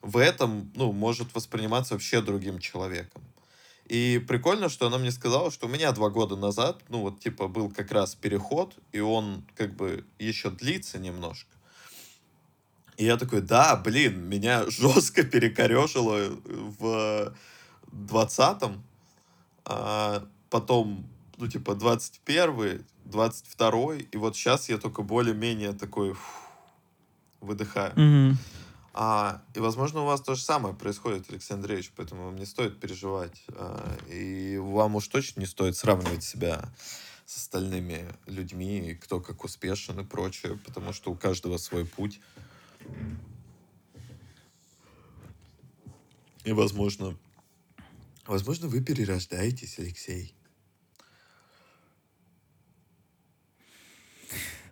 в 0.01 0.17
этом, 0.17 0.71
ну, 0.75 0.91
может 0.91 1.33
восприниматься 1.33 1.93
вообще 1.93 2.21
другим 2.21 2.59
человеком. 2.59 3.23
И 3.85 4.23
прикольно, 4.27 4.69
что 4.69 4.87
она 4.87 4.97
мне 4.97 5.11
сказала, 5.11 5.51
что 5.51 5.67
у 5.67 5.69
меня 5.69 5.91
два 5.91 6.09
года 6.09 6.35
назад, 6.35 6.81
ну, 6.89 7.01
вот, 7.01 7.19
типа, 7.19 7.47
был 7.47 7.69
как 7.69 7.91
раз 7.91 8.15
переход, 8.15 8.75
и 8.91 8.99
он, 8.99 9.43
как 9.55 9.75
бы, 9.75 10.05
еще 10.17 10.49
длится 10.49 10.97
немножко. 10.97 11.54
И 12.97 13.05
я 13.05 13.17
такой, 13.17 13.41
да, 13.41 13.75
блин, 13.75 14.21
меня 14.21 14.69
жестко 14.69 15.23
перекорежило 15.23 16.29
в 16.45 17.33
20-м, 17.91 18.83
а 19.65 20.25
потом, 20.49 21.07
ну, 21.37 21.47
типа, 21.47 21.75
21 21.75 22.85
22 23.05 23.95
и 24.11 24.17
вот 24.17 24.35
сейчас 24.35 24.69
я 24.69 24.77
только 24.77 25.01
более-менее 25.03 25.73
такой 25.73 26.13
фу, 26.13 26.21
выдыхаю. 27.41 27.93
Мгм. 27.95 28.37
А, 28.93 29.41
и, 29.53 29.59
возможно, 29.59 30.03
у 30.03 30.05
вас 30.05 30.21
то 30.21 30.35
же 30.35 30.41
самое 30.41 30.73
происходит, 30.73 31.25
Алексей 31.29 31.53
Андреевич, 31.53 31.91
поэтому 31.95 32.25
вам 32.25 32.37
не 32.37 32.45
стоит 32.45 32.79
переживать. 32.79 33.43
А, 33.49 33.97
и 34.09 34.57
вам 34.57 34.95
уж 34.95 35.07
точно 35.07 35.41
не 35.41 35.45
стоит 35.45 35.75
сравнивать 35.75 36.23
себя 36.23 36.69
с 37.25 37.37
остальными 37.37 38.05
людьми, 38.25 38.91
и 38.91 38.95
кто 38.95 39.19
как 39.19 39.43
успешен 39.43 39.99
и 39.99 40.05
прочее, 40.05 40.57
потому 40.65 40.93
что 40.93 41.11
у 41.11 41.15
каждого 41.15 41.57
свой 41.57 41.85
путь. 41.85 42.21
И, 46.43 46.51
возможно, 46.51 47.17
возможно, 48.27 48.67
вы 48.67 48.81
перерождаетесь, 48.81 49.79
Алексей. 49.79 50.35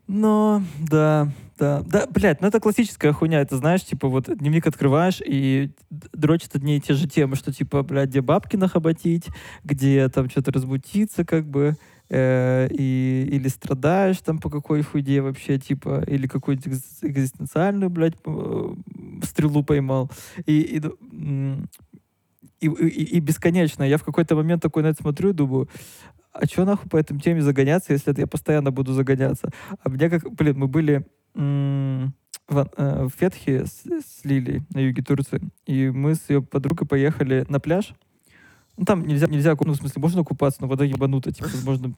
Но, 0.07 0.61
да, 0.79 1.31
да, 1.57 1.81
да, 1.81 2.05
блядь, 2.07 2.41
ну 2.41 2.47
это 2.47 2.59
классическая 2.59 3.13
хуйня, 3.13 3.41
это 3.41 3.57
знаешь, 3.57 3.85
типа 3.85 4.09
вот 4.09 4.25
дневник 4.37 4.67
открываешь 4.67 5.21
и 5.25 5.71
дрочат 5.89 6.55
одни 6.55 6.77
и 6.77 6.81
те 6.81 6.93
же 6.93 7.07
темы, 7.07 7.35
что 7.35 7.53
типа, 7.53 7.83
блядь, 7.83 8.09
где 8.09 8.21
бабки 8.21 8.55
нахоботить, 8.55 9.27
где 9.63 10.09
там 10.09 10.29
что-то 10.29 10.51
разбутиться, 10.51 11.23
как 11.23 11.47
бы, 11.47 11.77
э, 12.13 12.67
и, 12.71 13.27
или 13.31 13.49
страдаешь 13.49 14.19
там 14.19 14.37
по 14.39 14.49
какой 14.49 14.81
хуйде 14.83 15.21
вообще, 15.21 15.57
типа, 15.57 16.03
или 16.07 16.27
какую-то 16.27 16.69
экз- 16.69 16.99
экзистенциальную, 17.01 17.89
блядь, 17.89 18.17
э, 18.25 18.75
стрелу 19.23 19.63
поймал. 19.63 20.11
И, 20.45 20.53
и, 20.61 20.81
и, 22.61 22.67
и- 22.67 23.17
и 23.17 23.19
бесконечно. 23.19 23.83
Я 23.83 23.97
в 23.97 24.03
какой-то 24.03 24.35
момент 24.35 24.61
такой 24.61 24.83
на 24.83 24.87
это 24.87 25.01
смотрю 25.01 25.29
и 25.29 25.33
думаю, 25.33 25.67
а 26.31 26.45
что 26.45 26.65
нахуй 26.65 26.89
по 26.89 26.97
этой 26.97 27.19
теме 27.19 27.41
загоняться, 27.41 27.93
если 27.93 28.11
это 28.11 28.21
я 28.21 28.27
постоянно 28.27 28.71
буду 28.71 28.93
загоняться? 28.93 29.49
А 29.83 29.89
мне 29.89 30.09
как, 30.09 30.31
блин, 30.31 30.57
мы 30.57 30.67
были 30.67 31.05
в, 31.35 32.69
э, 32.77 33.05
в 33.05 33.09
Фетхе 33.17 33.65
с, 33.65 33.83
с 33.85 34.25
Лилией 34.25 34.63
на 34.73 34.79
юге 34.79 35.01
Турции, 35.01 35.41
и 35.65 35.89
мы 35.89 36.15
с 36.15 36.29
ее 36.29 36.41
подругой 36.41 36.87
поехали 36.87 37.45
на 37.49 37.59
пляж. 37.59 37.93
Ну, 38.75 38.85
там 38.85 39.05
нельзя, 39.05 39.27
нельзя, 39.27 39.55
ну, 39.59 39.73
в 39.73 39.75
смысле, 39.75 40.01
можно 40.01 40.23
купаться, 40.23 40.61
но 40.61 40.67
вода 40.67 40.83
ебанута, 40.83 41.31
типа, 41.31 41.47
возможно, 41.53 41.93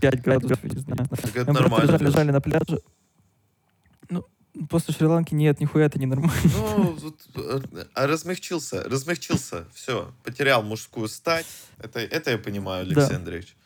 5 0.00 0.22
градусов, 0.22 0.62
я 0.62 0.70
не 0.70 0.78
знаю. 0.80 1.08
Так 1.08 1.36
это 1.36 1.52
Мы 1.52 1.60
нормально. 1.60 1.86
лежали, 1.86 2.04
лежали 2.04 2.30
на 2.30 2.40
пляже. 2.40 2.78
Ну, 4.08 4.24
после 4.68 4.94
Шри-Ланки 4.94 5.34
нет, 5.34 5.60
нихуя 5.60 5.86
это 5.86 5.98
не 5.98 6.06
нормально. 6.06 6.32
Ну, 6.54 6.96
э, 7.34 7.60
а 7.94 8.06
размягчился, 8.06 8.84
размягчился, 8.84 9.64
все, 9.74 10.12
потерял 10.22 10.62
мужскую 10.62 11.08
стать. 11.08 11.46
Это, 11.78 11.98
это 11.98 12.30
я 12.30 12.38
понимаю, 12.38 12.82
Алексей 12.82 13.08
Да. 13.10 13.16
Андреевич. 13.16 13.56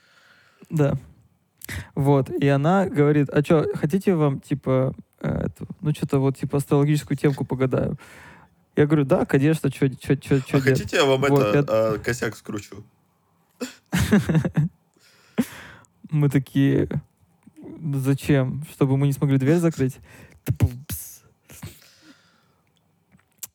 Да. 0.71 0.95
Вот. 1.95 2.31
И 2.31 2.49
она 2.49 2.87
говорит, 2.87 3.29
а 3.31 3.43
что, 3.43 3.67
хотите 3.75 4.15
вам, 4.15 4.41
типа, 4.41 4.95
э, 5.21 5.29
эту, 5.47 5.67
ну, 5.83 5.93
что-то 5.93 6.19
вот, 6.19 6.39
типа, 6.39 6.59
астрологическую 6.59 7.17
темку 7.19 7.45
погадаю? 7.45 7.99
Я 8.77 8.87
говорю, 8.87 9.05
да, 9.05 9.25
конечно, 9.25 9.71
что 9.71 9.87
что 9.87 10.17
что 10.17 10.57
А 10.57 10.61
хотите, 10.61 10.97
я 10.97 11.05
вам 11.05 11.21
Вот, 11.21 11.55
это 11.55 11.95
а, 11.95 11.99
косяк 11.99 12.37
скручу? 12.37 12.85
Мы 16.11 16.29
такие, 16.29 16.89
«Ну, 17.81 17.99
зачем? 17.99 18.65
Чтобы 18.73 18.97
мы 18.97 19.07
не 19.07 19.13
смогли 19.13 19.37
дверь 19.39 19.59
закрыть? 19.59 19.99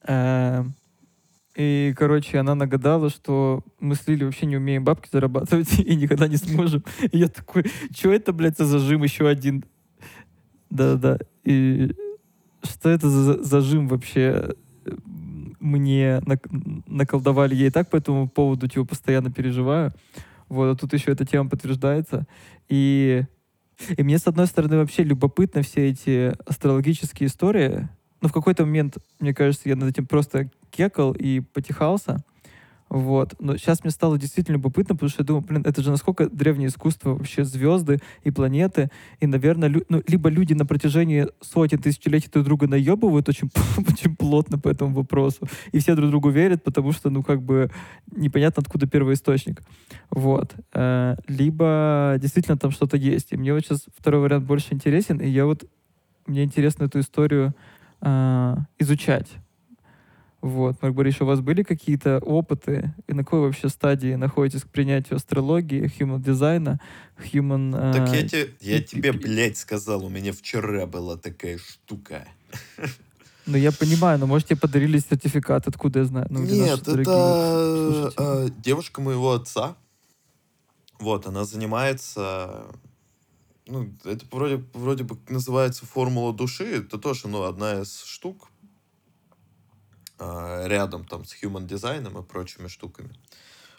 Эм, 0.03 0.73
И, 1.55 1.93
короче, 1.97 2.37
она 2.39 2.55
нагадала, 2.55 3.09
что 3.09 3.63
мы 3.79 3.95
с 3.95 4.07
Лили 4.07 4.23
вообще 4.23 4.45
не 4.45 4.57
умеем 4.57 4.83
бабки 4.83 5.09
зарабатывать 5.11 5.79
и 5.79 5.95
никогда 5.95 6.27
не 6.27 6.37
сможем. 6.37 6.83
И 7.11 7.17
я 7.17 7.27
такой, 7.27 7.65
что 7.93 8.11
это, 8.11 8.33
блядь, 8.33 8.57
за 8.57 8.65
зажим 8.65 9.03
еще 9.03 9.27
один? 9.27 9.65
Да-да. 10.69 11.19
И 11.43 11.93
что 12.63 12.89
это 12.89 13.09
за 13.09 13.43
зажим 13.43 13.87
вообще? 13.87 14.53
Мне 15.59 16.21
нак- 16.25 16.83
наколдовали. 16.87 17.55
Я 17.55 17.67
и 17.67 17.71
так 17.71 17.89
по 17.89 17.97
этому 17.97 18.27
поводу 18.27 18.67
типа 18.67 18.85
постоянно 18.85 19.31
переживаю. 19.31 19.93
Вот, 20.47 20.65
а 20.71 20.75
тут 20.75 20.93
еще 20.93 21.11
эта 21.11 21.25
тема 21.25 21.49
подтверждается. 21.49 22.25
И, 22.69 23.23
и 23.97 24.03
мне, 24.03 24.17
с 24.17 24.27
одной 24.27 24.47
стороны, 24.47 24.77
вообще 24.77 25.03
любопытно 25.03 25.61
все 25.61 25.89
эти 25.89 26.33
астрологические 26.47 27.27
истории. 27.27 27.87
Но 28.21 28.27
в 28.29 28.33
какой-то 28.33 28.65
момент, 28.65 28.97
мне 29.19 29.33
кажется, 29.33 29.69
я 29.69 29.75
над 29.75 29.89
этим 29.89 30.05
просто 30.05 30.49
кекал 30.71 31.13
и 31.13 31.39
потихался. 31.39 32.23
Вот. 32.89 33.35
Но 33.39 33.55
сейчас 33.57 33.83
мне 33.83 33.91
стало 33.91 34.17
действительно 34.17 34.55
любопытно, 34.55 34.95
потому 34.95 35.09
что 35.09 35.21
я 35.21 35.25
думаю, 35.25 35.43
блин, 35.43 35.63
это 35.65 35.81
же 35.81 35.91
насколько 35.91 36.27
древнее 36.27 36.69
искусство, 36.69 37.11
вообще 37.11 37.43
звезды 37.43 37.99
и 38.23 38.31
планеты. 38.31 38.89
И, 39.19 39.27
наверное, 39.27 39.69
лю- 39.69 39.85
ну, 39.89 40.01
либо 40.07 40.29
люди 40.29 40.53
на 40.53 40.65
протяжении 40.65 41.27
сотен 41.39 41.79
тысячелетий 41.79 42.29
друг 42.31 42.45
друга 42.45 42.67
наебывают 42.67 43.29
очень, 43.29 43.49
очень 43.77 44.15
плотно 44.15 44.57
по 44.57 44.69
этому 44.69 44.93
вопросу. 44.93 45.47
И 45.71 45.79
все 45.79 45.95
друг 45.95 46.09
другу 46.09 46.29
верят, 46.29 46.63
потому 46.63 46.91
что, 46.91 47.09
ну, 47.09 47.23
как 47.23 47.41
бы, 47.41 47.69
непонятно, 48.11 48.61
откуда 48.61 48.87
первоисточник. 48.87 49.61
Вот. 50.09 50.55
Э, 50.73 51.15
Либо 51.27 52.17
действительно 52.19 52.57
там 52.57 52.71
что-то 52.71 52.97
есть. 52.97 53.31
И 53.31 53.37
мне 53.37 53.53
вот 53.53 53.61
сейчас 53.61 53.85
второй 53.97 54.21
вариант 54.21 54.45
больше 54.45 54.73
интересен, 54.73 55.17
и 55.17 55.29
я 55.29 55.45
вот... 55.45 55.65
Мне 56.25 56.43
интересно 56.43 56.83
эту 56.83 56.99
историю 56.99 57.55
а, 58.01 58.65
изучать. 58.77 59.27
Вот. 60.41 60.81
Марк 60.81 60.95
Борисович, 60.95 61.21
у 61.23 61.25
вас 61.25 61.41
были 61.41 61.63
какие-то 61.63 62.19
опыты? 62.19 62.93
И 63.07 63.13
на 63.13 63.23
какой 63.23 63.41
вообще 63.41 63.67
стадии 63.67 64.15
находитесь 64.15 64.63
к 64.63 64.69
принятию 64.69 65.17
астрологии, 65.17 65.91
human 65.99 66.21
дизайна, 66.21 66.79
human... 67.17 67.73
а, 67.75 67.93
Так 67.93 68.13
я, 68.13 68.27
те- 68.27 68.49
я 68.61 68.81
тебе, 68.81 69.11
блядь, 69.11 69.57
сказал, 69.57 70.05
у 70.05 70.09
меня 70.09 70.31
вчера 70.31 70.85
была 70.85 71.17
такая 71.17 71.57
штука. 71.57 72.25
Ну, 73.45 73.57
я 73.57 73.71
понимаю, 73.71 74.17
но, 74.19 74.27
может, 74.27 74.47
тебе 74.47 74.59
подарили 74.59 74.99
сертификат, 74.99 75.67
откуда 75.67 75.99
я 75.99 76.05
знаю? 76.05 76.27
Ну, 76.29 76.39
Нет, 76.41 76.87
это 76.87 78.13
а, 78.17 78.47
девушка 78.63 79.01
моего 79.01 79.33
отца. 79.33 79.75
Вот, 80.99 81.27
она 81.27 81.43
занимается... 81.45 82.65
Ну, 83.67 83.89
это 84.03 84.25
вроде, 84.31 84.63
вроде 84.73 85.03
бы 85.03 85.17
называется 85.29 85.85
формула 85.85 86.33
души. 86.33 86.63
Это 86.63 86.97
тоже, 86.97 87.27
ну, 87.27 87.43
одна 87.43 87.81
из 87.81 88.03
штук 88.03 88.49
рядом 90.19 91.05
там 91.05 91.25
с 91.25 91.33
human 91.41 91.65
дизайном 91.65 92.17
и 92.19 92.23
прочими 92.23 92.67
штуками. 92.67 93.11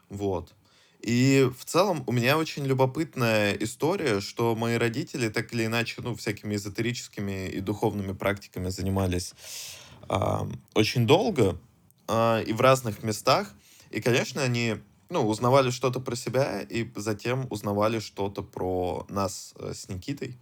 Вот. 0.08 0.54
И 1.02 1.50
в 1.58 1.64
целом 1.64 2.04
у 2.06 2.12
меня 2.12 2.36
очень 2.36 2.66
любопытная 2.66 3.54
история, 3.54 4.20
что 4.20 4.54
мои 4.54 4.76
родители 4.76 5.28
так 5.30 5.52
или 5.54 5.64
иначе, 5.66 6.02
ну, 6.02 6.14
всякими 6.14 6.56
эзотерическими 6.56 7.48
и 7.48 7.60
духовными 7.60 8.12
практиками 8.12 8.68
занимались 8.68 9.32
а, 10.08 10.46
очень 10.74 11.06
долго 11.06 11.58
а, 12.06 12.42
и 12.42 12.52
в 12.52 12.60
разных 12.60 13.02
местах. 13.02 13.54
И, 13.90 14.02
конечно, 14.02 14.42
они, 14.42 14.76
ну, 15.08 15.26
узнавали 15.26 15.70
что-то 15.70 16.00
про 16.00 16.16
себя 16.16 16.60
и 16.60 16.90
затем 16.96 17.46
узнавали 17.48 17.98
что-то 17.98 18.42
про 18.42 19.06
нас 19.08 19.54
э, 19.58 19.72
с 19.74 19.88
Никитой. 19.88 20.38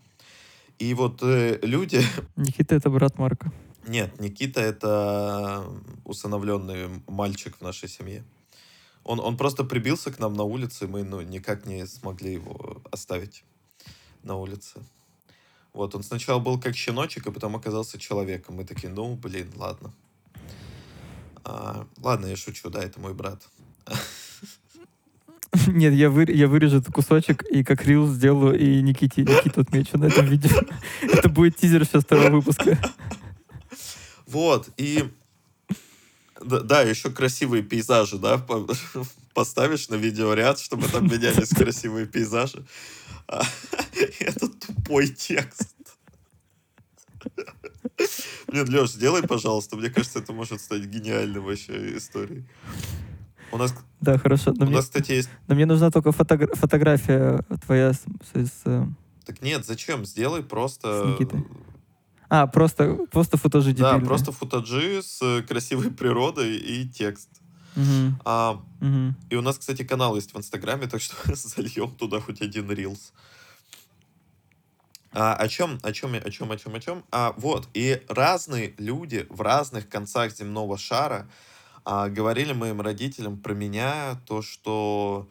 И 0.80 0.92
вот 0.92 1.22
э, 1.22 1.60
люди, 1.62 2.02
Никита— 2.36 2.74
это 2.76 2.90
брат 2.90 3.16
Марка. 3.16 3.52
Нет, 3.88 4.20
Никита 4.20 4.60
это 4.60 5.64
усыновленный 6.04 7.02
мальчик 7.06 7.56
в 7.56 7.62
нашей 7.62 7.88
семье. 7.88 8.22
Он, 9.02 9.20
он 9.20 9.36
просто 9.36 9.64
прибился 9.64 10.12
к 10.12 10.18
нам 10.18 10.34
на 10.34 10.42
улице, 10.42 10.84
и 10.84 10.88
мы 10.88 11.02
ну, 11.02 11.22
никак 11.22 11.64
не 11.64 11.86
смогли 11.86 12.34
его 12.34 12.82
оставить 12.90 13.42
на 14.22 14.36
улице. 14.36 14.80
Вот, 15.72 15.94
он 15.94 16.02
сначала 16.02 16.38
был 16.38 16.60
как 16.60 16.76
щеночек, 16.76 17.26
а 17.26 17.32
потом 17.32 17.56
оказался 17.56 17.98
человеком. 17.98 18.56
Мы 18.56 18.64
такие, 18.64 18.92
ну, 18.92 19.14
блин, 19.14 19.50
ладно. 19.56 19.92
А, 21.44 21.86
ладно, 22.02 22.26
я 22.26 22.36
шучу, 22.36 22.68
да, 22.68 22.82
это 22.82 23.00
мой 23.00 23.14
брат. 23.14 23.48
Нет, 25.66 25.94
я, 25.94 26.10
вы, 26.10 26.26
я 26.28 26.46
вырежу 26.46 26.78
этот 26.78 26.92
кусочек 26.92 27.42
и 27.44 27.64
как 27.64 27.86
рил 27.86 28.06
сделаю, 28.06 28.58
и 28.58 28.82
Никите, 28.82 29.22
Никиту 29.22 29.62
отмечу 29.62 29.96
на 29.96 30.06
этом 30.06 30.26
видео. 30.26 30.60
Это 31.00 31.30
будет 31.30 31.56
тизер 31.56 31.86
сейчас 31.86 32.04
второго 32.04 32.36
выпуска. 32.36 32.78
Вот, 34.28 34.68
и... 34.76 35.10
Да, 36.40 36.60
да, 36.60 36.82
еще 36.82 37.10
красивые 37.10 37.62
пейзажи, 37.62 38.18
да, 38.18 38.38
поставишь 39.34 39.88
на 39.88 39.96
видеоряд, 39.96 40.60
чтобы 40.60 40.86
там 40.86 41.06
менялись 41.06 41.48
красивые 41.48 42.06
пейзажи. 42.06 42.64
А, 43.26 43.42
это 44.20 44.48
тупой 44.48 45.08
текст. 45.08 45.74
Блин, 48.46 48.68
Леш, 48.68 48.90
сделай, 48.92 49.22
пожалуйста. 49.26 49.76
Мне 49.76 49.90
кажется, 49.90 50.20
это 50.20 50.32
может 50.32 50.60
стать 50.60 50.84
гениальной 50.84 51.40
вообще 51.40 51.96
историей. 51.96 52.44
У 53.50 53.56
нас, 53.56 53.74
Да, 54.00 54.18
хорошо. 54.18 54.52
Но 54.56 54.64
у 54.64 54.68
мне, 54.68 54.76
нас, 54.76 54.84
кстати, 54.84 55.12
есть... 55.12 55.30
но 55.48 55.54
мне 55.54 55.66
нужна 55.66 55.90
только 55.90 56.10
фотогра- 56.10 56.54
фотография 56.54 57.44
твоя 57.66 57.92
с, 57.94 58.00
с- 58.32 58.46
с, 58.48 58.62
э, 58.66 58.86
Так 59.24 59.42
нет, 59.42 59.64
зачем? 59.66 60.04
Сделай 60.04 60.42
С 60.42 60.46
просто... 60.46 61.14
Никитой. 61.18 61.44
А, 62.30 62.46
просто, 62.46 62.98
просто 63.10 63.36
футажи 63.36 63.72
Да, 63.72 63.92
дебильные. 63.92 64.06
просто 64.06 64.32
футажи 64.32 65.02
с 65.02 65.22
э, 65.22 65.42
красивой 65.42 65.90
природой 65.90 66.56
и 66.56 66.88
текст. 66.88 67.28
Мгм, 67.74 68.20
А, 68.24 68.60
мгм. 68.80 69.16
и 69.30 69.36
у 69.36 69.40
нас, 69.40 69.58
кстати, 69.58 69.84
канал 69.84 70.16
есть 70.16 70.34
в 70.34 70.38
Инстаграме, 70.38 70.86
так 70.88 71.00
что 71.00 71.14
зальем 71.34 71.94
туда 71.96 72.20
хоть 72.20 72.42
один 72.42 72.70
рилс. 72.70 73.12
А, 75.12 75.34
о 75.34 75.48
чем, 75.48 75.78
о 75.82 75.92
чем, 75.92 76.14
о 76.14 76.30
чем, 76.30 76.52
о 76.52 76.56
чем, 76.58 76.74
о 76.74 76.80
чем? 76.80 77.04
А, 77.10 77.32
вот, 77.38 77.68
и 77.72 78.02
разные 78.08 78.74
люди 78.78 79.26
в 79.30 79.40
разных 79.40 79.88
концах 79.88 80.34
земного 80.34 80.76
шара 80.76 81.28
а, 81.84 82.08
говорили 82.10 82.52
моим 82.52 82.82
родителям 82.82 83.38
про 83.38 83.54
меня, 83.54 84.20
то, 84.26 84.42
что, 84.42 85.28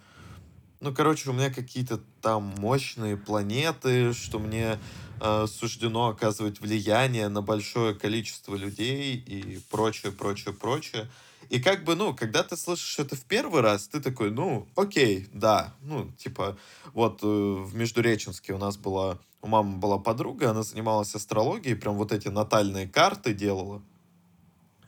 ну, 0.79 0.93
короче, 0.93 1.29
у 1.29 1.33
меня 1.33 1.49
какие-то 1.49 1.99
там 2.21 2.53
мощные 2.59 3.17
планеты, 3.17 4.13
что 4.13 4.39
мне 4.39 4.77
э, 5.19 5.47
суждено 5.47 6.07
оказывать 6.09 6.59
влияние 6.61 7.29
на 7.29 7.41
большое 7.41 7.95
количество 7.95 8.55
людей 8.55 9.15
и 9.15 9.59
прочее, 9.71 10.11
прочее, 10.11 10.53
прочее. 10.53 11.07
И 11.49 11.59
как 11.59 11.83
бы, 11.83 11.95
ну, 11.95 12.13
когда 12.13 12.43
ты 12.43 12.57
слышишь 12.57 12.99
это 12.99 13.15
в 13.15 13.23
первый 13.23 13.61
раз, 13.61 13.87
ты 13.87 14.01
такой, 14.01 14.31
ну, 14.31 14.67
окей, 14.75 15.27
да, 15.33 15.73
ну, 15.81 16.11
типа, 16.17 16.57
вот 16.93 17.23
э, 17.23 17.25
в 17.25 17.73
Междуреченске 17.75 18.53
у 18.53 18.57
нас 18.57 18.77
была, 18.77 19.17
у 19.41 19.47
мамы 19.47 19.77
была 19.77 19.97
подруга, 19.97 20.51
она 20.51 20.63
занималась 20.63 21.15
астрологией, 21.15 21.75
прям 21.75 21.95
вот 21.95 22.11
эти 22.11 22.27
натальные 22.27 22.87
карты 22.87 23.33
делала. 23.33 23.81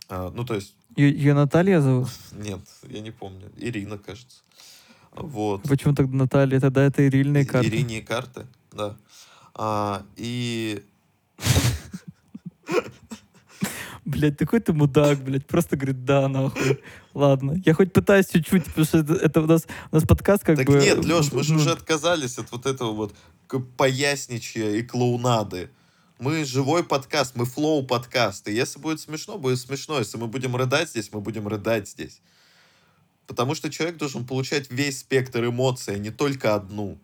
А, 0.10 0.32
ну, 0.32 0.44
то 0.44 0.56
есть, 0.56 0.76
Ее 0.96 1.34
Наталья 1.34 1.82
зовут? 1.82 2.10
нет, 2.34 2.60
я 2.84 3.00
не 3.00 3.12
помню, 3.12 3.52
Ирина, 3.58 3.98
кажется. 3.98 4.42
Вот. 5.24 5.64
Почему 5.64 5.94
тогда 5.94 6.16
Наталья? 6.16 6.60
Тогда 6.60 6.84
это 6.84 7.08
ирильные 7.08 7.46
карты. 7.46 7.68
Ирине 7.68 8.02
карты, 8.02 8.48
да. 8.72 8.96
А, 9.54 10.04
и 10.16 10.84
Блять, 14.10 14.38
такой 14.38 14.60
ты 14.60 14.74
мудак, 14.74 15.24
блядь. 15.24 15.46
Просто 15.46 15.78
говорит, 15.78 16.04
да, 16.04 16.28
нахуй. 16.28 16.80
Ладно. 17.14 17.62
Я 17.64 17.74
хоть 17.76 17.94
пытаюсь 17.94 18.28
чуть-чуть, 18.28 18.66
потому 18.66 18.86
что 18.86 18.98
это, 19.00 19.14
это 19.14 19.42
у, 19.42 19.46
нас, 19.46 19.68
у 19.92 19.96
нас 19.96 20.04
подкаст 20.04 20.44
как 20.44 20.58
Так 20.58 20.66
бы... 20.66 20.80
нет, 20.80 21.06
Леш, 21.06 21.32
мы 21.32 21.44
же 21.44 21.54
ну, 21.54 21.60
уже 21.60 21.72
отказались 21.72 22.40
от 22.40 22.52
вот 22.52 22.66
этого 22.66 22.92
вот 22.94 23.16
поясничья 23.78 24.72
и 24.72 24.82
клоунады. 24.82 25.70
Мы 26.18 26.44
живой 26.44 26.84
подкаст, 26.84 27.36
мы 27.36 27.46
флоу 27.46 27.86
подкаст. 27.86 28.48
И 28.48 28.54
если 28.54 28.80
будет 28.80 29.00
смешно, 29.00 29.38
будет 29.38 29.60
смешно. 29.60 30.00
Если 30.00 30.18
мы 30.18 30.28
будем 30.28 30.56
рыдать 30.56 30.90
здесь, 30.90 31.12
мы 31.14 31.22
будем 31.22 31.48
рыдать 31.48 31.88
здесь. 31.88 32.22
Потому 33.30 33.54
что 33.54 33.70
человек 33.70 33.98
должен 33.98 34.26
получать 34.26 34.72
весь 34.72 35.02
спектр 35.02 35.46
эмоций, 35.46 35.94
а 35.94 36.00
не 36.00 36.10
только 36.10 36.56
одну. 36.56 36.98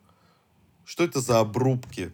Что 0.84 1.04
это 1.04 1.22
за 1.22 1.40
обрубки? 1.40 2.12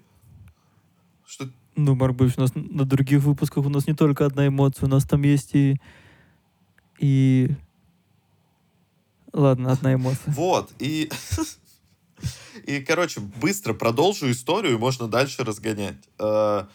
Что... 1.25 1.49
Ну, 1.77 1.95
Марк 1.95 2.19
у 2.19 2.41
нас 2.41 2.51
на 2.53 2.83
других 2.83 3.21
выпусках 3.21 3.65
у 3.65 3.69
нас 3.69 3.87
не 3.87 3.93
только 3.93 4.25
одна 4.25 4.47
эмоция, 4.47 4.87
у 4.87 4.89
нас 4.89 5.05
там 5.05 5.21
есть 5.21 5.55
и... 5.55 5.77
И... 6.99 7.51
Ладно, 9.31 9.71
одна 9.71 9.93
эмоция. 9.93 10.33
Вот, 10.33 10.73
и... 10.77 11.09
И, 12.67 12.81
короче, 12.81 13.21
быстро 13.21 13.73
продолжу 13.73 14.29
историю, 14.29 14.73
и 14.73 14.77
можно 14.77 15.07
дальше 15.07 15.45
разгонять. 15.45 16.09
Э, 16.19 16.65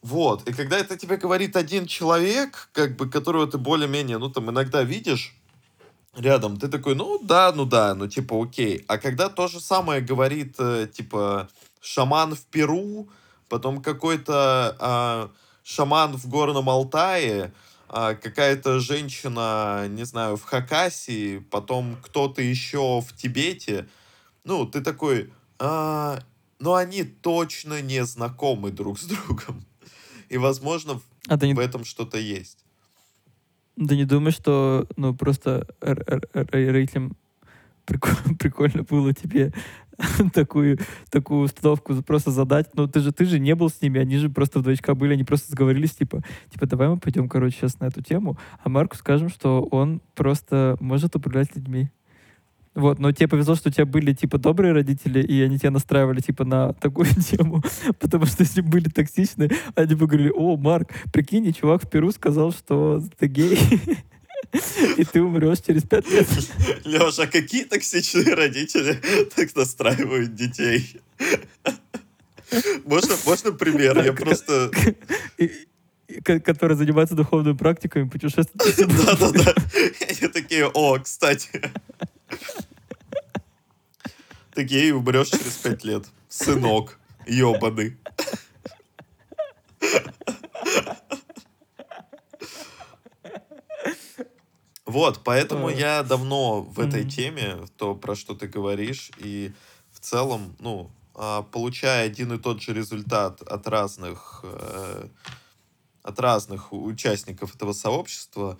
Вот, 0.00 0.48
и 0.48 0.54
когда 0.54 0.78
это 0.78 0.96
тебе 0.96 1.18
говорит 1.18 1.54
один 1.54 1.86
человек, 1.86 2.70
как 2.72 2.96
бы, 2.96 3.10
которого 3.10 3.46
ты 3.46 3.58
более-менее, 3.58 4.16
ну, 4.16 4.30
там, 4.30 4.50
иногда 4.50 4.82
видишь 4.82 5.36
рядом, 6.16 6.56
ты 6.56 6.68
такой, 6.68 6.94
ну, 6.94 7.18
да, 7.22 7.52
ну, 7.54 7.64
да, 7.64 7.94
ну, 7.94 8.08
типа, 8.08 8.42
окей. 8.42 8.84
А 8.88 8.98
когда 8.98 9.28
то 9.28 9.48
же 9.48 9.60
самое 9.60 10.00
говорит, 10.00 10.56
э, 10.58 10.88
типа, 10.92 11.48
шаман 11.80 12.34
в 12.34 12.44
Перу, 12.46 13.08
потом 13.48 13.82
какой-то 13.82 14.76
а, 14.78 15.30
шаман 15.62 16.16
в 16.16 16.28
Горном 16.28 16.68
Алтае, 16.68 17.52
а, 17.88 18.14
какая-то 18.14 18.80
женщина, 18.80 19.86
не 19.88 20.04
знаю, 20.04 20.36
в 20.36 20.42
Хакасии, 20.44 21.38
потом 21.38 21.96
кто-то 22.02 22.42
еще 22.42 23.00
в 23.00 23.16
Тибете, 23.16 23.88
ну, 24.44 24.66
ты 24.66 24.80
такой, 24.80 25.32
а, 25.58 26.20
ну, 26.58 26.74
они 26.74 27.04
точно 27.04 27.82
не 27.82 28.04
знакомы 28.04 28.70
друг 28.70 28.98
с 28.98 29.04
другом. 29.04 29.64
И, 30.28 30.38
возможно, 30.38 30.94
в 30.94 31.02
А 31.28 31.38
ты 31.38 31.46
не, 31.46 31.54
в 31.54 31.58
этом 31.58 31.84
что-то 31.84 32.18
есть. 32.18 32.65
Ты 33.76 33.96
не 33.96 34.04
думаешь, 34.04 34.34
что, 34.34 34.86
ну, 34.96 35.14
просто 35.14 35.66
родителям 35.80 37.16
прикольно, 37.84 38.34
прикольно 38.38 38.82
было 38.82 39.12
тебе 39.12 39.52
такую, 40.32 40.78
такую 41.10 41.40
установку 41.40 41.94
просто 42.02 42.30
задать. 42.30 42.70
Ну, 42.74 42.86
ты 42.86 43.00
же, 43.00 43.12
ты 43.12 43.24
же 43.24 43.38
не 43.38 43.54
был 43.54 43.70
с 43.70 43.80
ними, 43.80 44.00
они 44.00 44.18
же 44.18 44.28
просто 44.28 44.58
вдвоечка 44.58 44.94
были, 44.94 45.14
они 45.14 45.24
просто 45.24 45.52
сговорились, 45.52 45.94
типа, 45.94 46.22
типа, 46.50 46.66
давай 46.66 46.88
мы 46.88 46.98
пойдем, 46.98 47.28
короче, 47.28 47.56
сейчас 47.56 47.80
на 47.80 47.86
эту 47.86 48.02
тему, 48.02 48.38
а 48.62 48.68
Марку 48.68 48.96
скажем, 48.96 49.28
что 49.28 49.62
он 49.62 50.00
просто 50.14 50.76
может 50.80 51.16
управлять 51.16 51.54
людьми. 51.54 51.90
Вот, 52.76 52.98
но 52.98 53.10
тебе 53.10 53.26
повезло, 53.26 53.54
что 53.54 53.70
у 53.70 53.72
тебя 53.72 53.86
были, 53.86 54.12
типа, 54.12 54.36
добрые 54.36 54.74
родители, 54.74 55.22
и 55.22 55.40
они 55.40 55.58
тебя 55.58 55.70
настраивали, 55.70 56.20
типа, 56.20 56.44
на 56.44 56.74
такую 56.74 57.06
тему, 57.30 57.64
потому 57.98 58.26
что 58.26 58.42
если 58.42 58.60
бы 58.60 58.68
были 58.68 58.90
токсичные, 58.90 59.50
они 59.74 59.94
бы 59.94 60.06
говорили, 60.06 60.30
о, 60.34 60.58
Марк, 60.58 60.90
прикинь, 61.10 61.50
чувак 61.54 61.82
в 61.82 61.88
Перу 61.88 62.12
сказал, 62.12 62.52
что 62.52 63.02
ты 63.18 63.28
гей, 63.28 63.58
и 64.98 65.04
ты 65.04 65.22
умрешь 65.22 65.60
через 65.66 65.84
пять 65.84 66.10
лет. 66.10 66.28
Леша, 66.84 67.22
а 67.22 67.26
какие 67.26 67.64
токсичные 67.64 68.34
родители 68.34 69.00
так 69.34 69.56
настраивают 69.56 70.34
детей? 70.34 71.00
Можно, 72.84 73.14
можно 73.24 73.52
пример? 73.52 74.04
Я 74.04 74.12
просто... 74.12 74.70
Которые 76.22 76.76
занимаются 76.76 77.14
духовными 77.14 77.56
практиками, 77.56 78.06
путешествуют. 78.06 78.76
Да-да-да. 78.76 79.54
Они 80.08 80.28
такие, 80.28 80.66
о, 80.66 80.98
кстати. 80.98 81.48
Ты 84.56 84.64
гей 84.64 84.88
и 84.88 84.92
умрешь 84.92 85.28
через 85.28 85.58
пять 85.58 85.84
лет. 85.84 86.06
Сынок, 86.30 86.98
ебаный. 87.26 87.98
Вот, 94.86 95.20
поэтому 95.24 95.68
я 95.68 96.02
давно 96.02 96.62
в 96.62 96.80
этой 96.80 97.06
теме, 97.06 97.66
то, 97.76 97.94
про 97.94 98.16
что 98.16 98.34
ты 98.34 98.48
говоришь, 98.48 99.10
и 99.18 99.52
в 99.92 100.00
целом, 100.00 100.56
ну, 100.58 100.90
а, 101.14 101.42
получая 101.42 102.06
один 102.06 102.32
и 102.32 102.38
тот 102.38 102.62
же 102.62 102.72
результат 102.72 103.42
от 103.42 103.68
разных, 103.68 104.40
э, 104.42 105.08
от 106.02 106.18
разных 106.18 106.72
участников 106.72 107.54
этого 107.54 107.74
сообщества, 107.74 108.58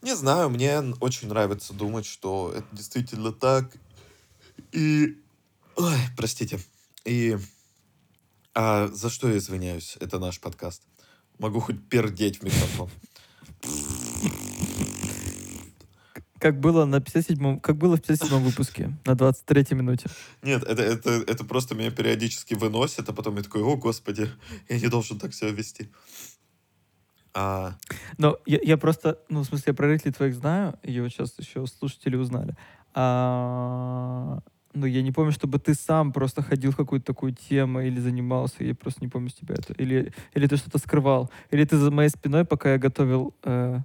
не 0.00 0.16
знаю, 0.16 0.48
мне 0.48 0.80
очень 1.00 1.28
нравится 1.28 1.74
думать, 1.74 2.06
что 2.06 2.52
это 2.54 2.66
действительно 2.72 3.32
так. 3.32 3.70
И... 4.72 5.16
Ой, 5.76 5.98
простите. 6.16 6.58
И... 7.04 7.36
а, 8.54 8.88
за 8.88 9.10
что 9.10 9.28
я 9.28 9.38
извиняюсь? 9.38 9.96
Это 10.00 10.18
наш 10.18 10.40
подкаст. 10.40 10.82
Могу 11.38 11.60
хоть 11.60 11.88
пердеть 11.88 12.40
в 12.40 12.42
микрофон. 12.42 12.90
Как 16.38 16.60
было 16.60 16.84
на 16.84 16.96
57-м, 16.96 17.58
как 17.60 17.76
было 17.76 17.96
в 17.96 18.00
57-м 18.00 18.42
выпуске, 18.42 18.96
на 19.04 19.12
23-й 19.12 19.74
минуте. 19.74 20.08
Нет, 20.42 20.62
это, 20.62 20.82
это, 20.82 21.10
это 21.10 21.44
просто 21.44 21.74
меня 21.74 21.90
периодически 21.90 22.54
выносит, 22.54 23.08
а 23.08 23.12
потом 23.12 23.36
я 23.36 23.42
такой, 23.42 23.62
о, 23.62 23.76
господи, 23.76 24.30
я 24.68 24.78
не 24.78 24.86
должен 24.86 25.18
так 25.18 25.34
себя 25.34 25.50
вести. 25.50 25.88
А, 27.34 27.76
Но 28.18 28.38
я, 28.46 28.58
я 28.62 28.76
просто, 28.76 29.18
ну, 29.28 29.42
в 29.42 29.46
смысле, 29.46 29.64
я 29.68 29.74
про 29.74 29.88
родителей 29.88 30.12
твоих 30.12 30.34
знаю, 30.34 30.78
и 30.82 31.00
вот 31.00 31.10
сейчас 31.10 31.38
еще 31.38 31.66
слушатели 31.66 32.16
узнали. 32.16 32.56
А, 32.94 34.40
ну, 34.78 34.86
я 34.86 35.02
не 35.02 35.12
помню, 35.12 35.32
чтобы 35.32 35.58
ты 35.58 35.74
сам 35.74 36.12
просто 36.12 36.42
ходил 36.42 36.72
в 36.72 36.76
какую-то 36.76 37.06
такую 37.06 37.34
тему 37.34 37.80
или 37.80 38.00
занимался, 38.00 38.64
я 38.64 38.74
просто 38.74 39.00
не 39.00 39.08
помню 39.08 39.30
с 39.30 39.34
тебя 39.34 39.54
это. 39.54 39.72
Или, 39.74 40.12
или 40.34 40.46
ты 40.46 40.56
что-то 40.56 40.78
скрывал. 40.78 41.30
Или 41.50 41.64
ты 41.64 41.76
за 41.76 41.90
моей 41.90 42.08
спиной, 42.08 42.44
пока 42.44 42.72
я 42.72 42.78
готовил 42.78 43.34
э, 43.44 43.80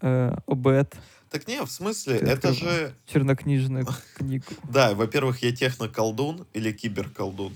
э, 0.00 0.36
обед, 0.46 0.94
Так 1.30 1.48
не, 1.48 1.64
в 1.64 1.70
смысле, 1.70 2.18
Ты 2.18 2.26
это 2.26 2.52
же... 2.52 2.94
чернокнижную 3.06 3.86
книгу. 4.16 4.46
Да, 4.64 4.94
во-первых, 4.94 5.42
я 5.42 5.54
техноколдун 5.54 6.46
или 6.52 6.72
киберколдун. 6.72 7.52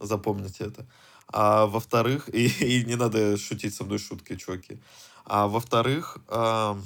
Запомните 0.00 0.64
это. 0.64 0.86
А 1.28 1.66
во-вторых, 1.66 2.28
и, 2.34 2.46
и 2.46 2.84
не 2.84 2.96
надо 2.96 3.36
шутить 3.36 3.74
со 3.74 3.84
мной 3.84 3.98
шутки, 3.98 4.36
чуваки. 4.36 4.78
А 5.24 5.46
во-вторых, 5.46 6.18
а, 6.28 6.78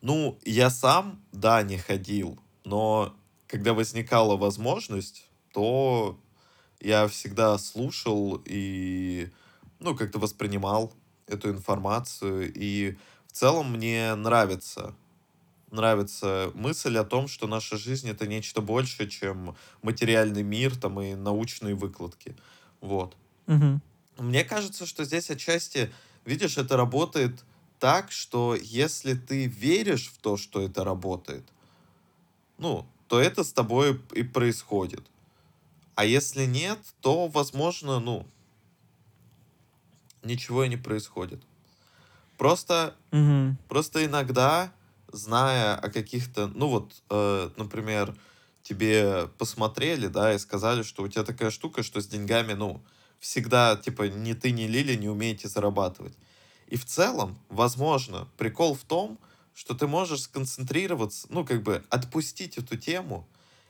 ну, 0.00 0.38
я 0.44 0.70
сам, 0.70 1.20
да, 1.32 1.62
не 1.62 1.78
ходил, 1.78 2.38
но 2.64 3.16
когда 3.48 3.74
возникала 3.74 4.36
возможность, 4.36 5.26
то 5.52 6.20
я 6.80 7.08
всегда 7.08 7.58
слушал 7.58 8.40
и, 8.44 9.30
ну, 9.80 9.96
как-то 9.96 10.18
воспринимал 10.18 10.92
эту 11.26 11.50
информацию. 11.50 12.52
И 12.54 12.96
в 13.26 13.32
целом 13.32 13.72
мне 13.72 14.14
нравится 14.14 14.94
нравится 15.70 16.50
мысль 16.54 16.96
о 16.96 17.04
том, 17.04 17.28
что 17.28 17.46
наша 17.46 17.76
жизнь 17.76 18.08
это 18.08 18.26
нечто 18.26 18.62
большее, 18.62 19.08
чем 19.08 19.54
материальный 19.82 20.42
мир 20.42 20.74
там 20.74 20.98
и 20.98 21.14
научные 21.14 21.74
выкладки. 21.74 22.34
Вот. 22.80 23.16
Мгм. 23.46 23.82
Мне 24.18 24.44
кажется, 24.44 24.86
что 24.86 25.04
здесь 25.04 25.30
отчасти, 25.30 25.92
видишь, 26.24 26.56
это 26.56 26.76
работает 26.76 27.44
так, 27.78 28.10
что 28.10 28.54
если 28.54 29.12
ты 29.12 29.46
веришь 29.46 30.08
в 30.08 30.18
то, 30.18 30.38
что 30.38 30.62
это 30.62 30.84
работает, 30.84 31.44
ну, 32.56 32.88
то 33.08 33.20
это 33.20 33.42
с 33.42 33.52
тобой 33.52 34.00
и 34.14 34.22
происходит. 34.22 35.04
А 35.94 36.04
если 36.04 36.44
нет, 36.46 36.78
то, 37.00 37.26
возможно, 37.26 37.98
ну, 37.98 38.26
ничего 40.22 40.64
и 40.64 40.68
не 40.68 40.76
происходит. 40.76 41.42
Просто 42.36 42.94
Мгм. 43.10 43.58
Просто 43.68 44.04
иногда, 44.04 44.72
зная 45.12 45.76
о 45.76 45.90
каких-то, 45.90 46.48
ну 46.48 46.68
вот, 46.68 46.92
э, 47.10 47.50
например, 47.56 48.14
тебе 48.62 49.28
посмотрели, 49.38 50.08
да, 50.08 50.34
и 50.34 50.38
сказали, 50.38 50.82
что 50.82 51.02
у 51.02 51.08
тебя 51.08 51.24
такая 51.24 51.50
штука, 51.50 51.82
что 51.82 52.00
с 52.00 52.06
деньгами, 52.06 52.52
ну, 52.52 52.82
всегда, 53.18 53.76
типа, 53.76 54.08
ни 54.08 54.34
ты, 54.34 54.50
ни 54.50 54.64
Лили 54.64 54.94
не 54.94 55.08
умеете 55.08 55.48
зарабатывать. 55.48 56.14
И 56.66 56.76
в 56.76 56.84
целом, 56.84 57.38
возможно, 57.48 58.28
прикол 58.36 58.74
в 58.74 58.84
том, 58.84 59.18
что 59.58 59.74
ты 59.74 59.88
можешь 59.88 60.20
сконцентрироваться, 60.22 61.26
ну, 61.30 61.44
как 61.44 61.64
бы 61.64 61.84
отпустить 61.90 62.58
эту 62.58 62.76
тему 62.76 63.26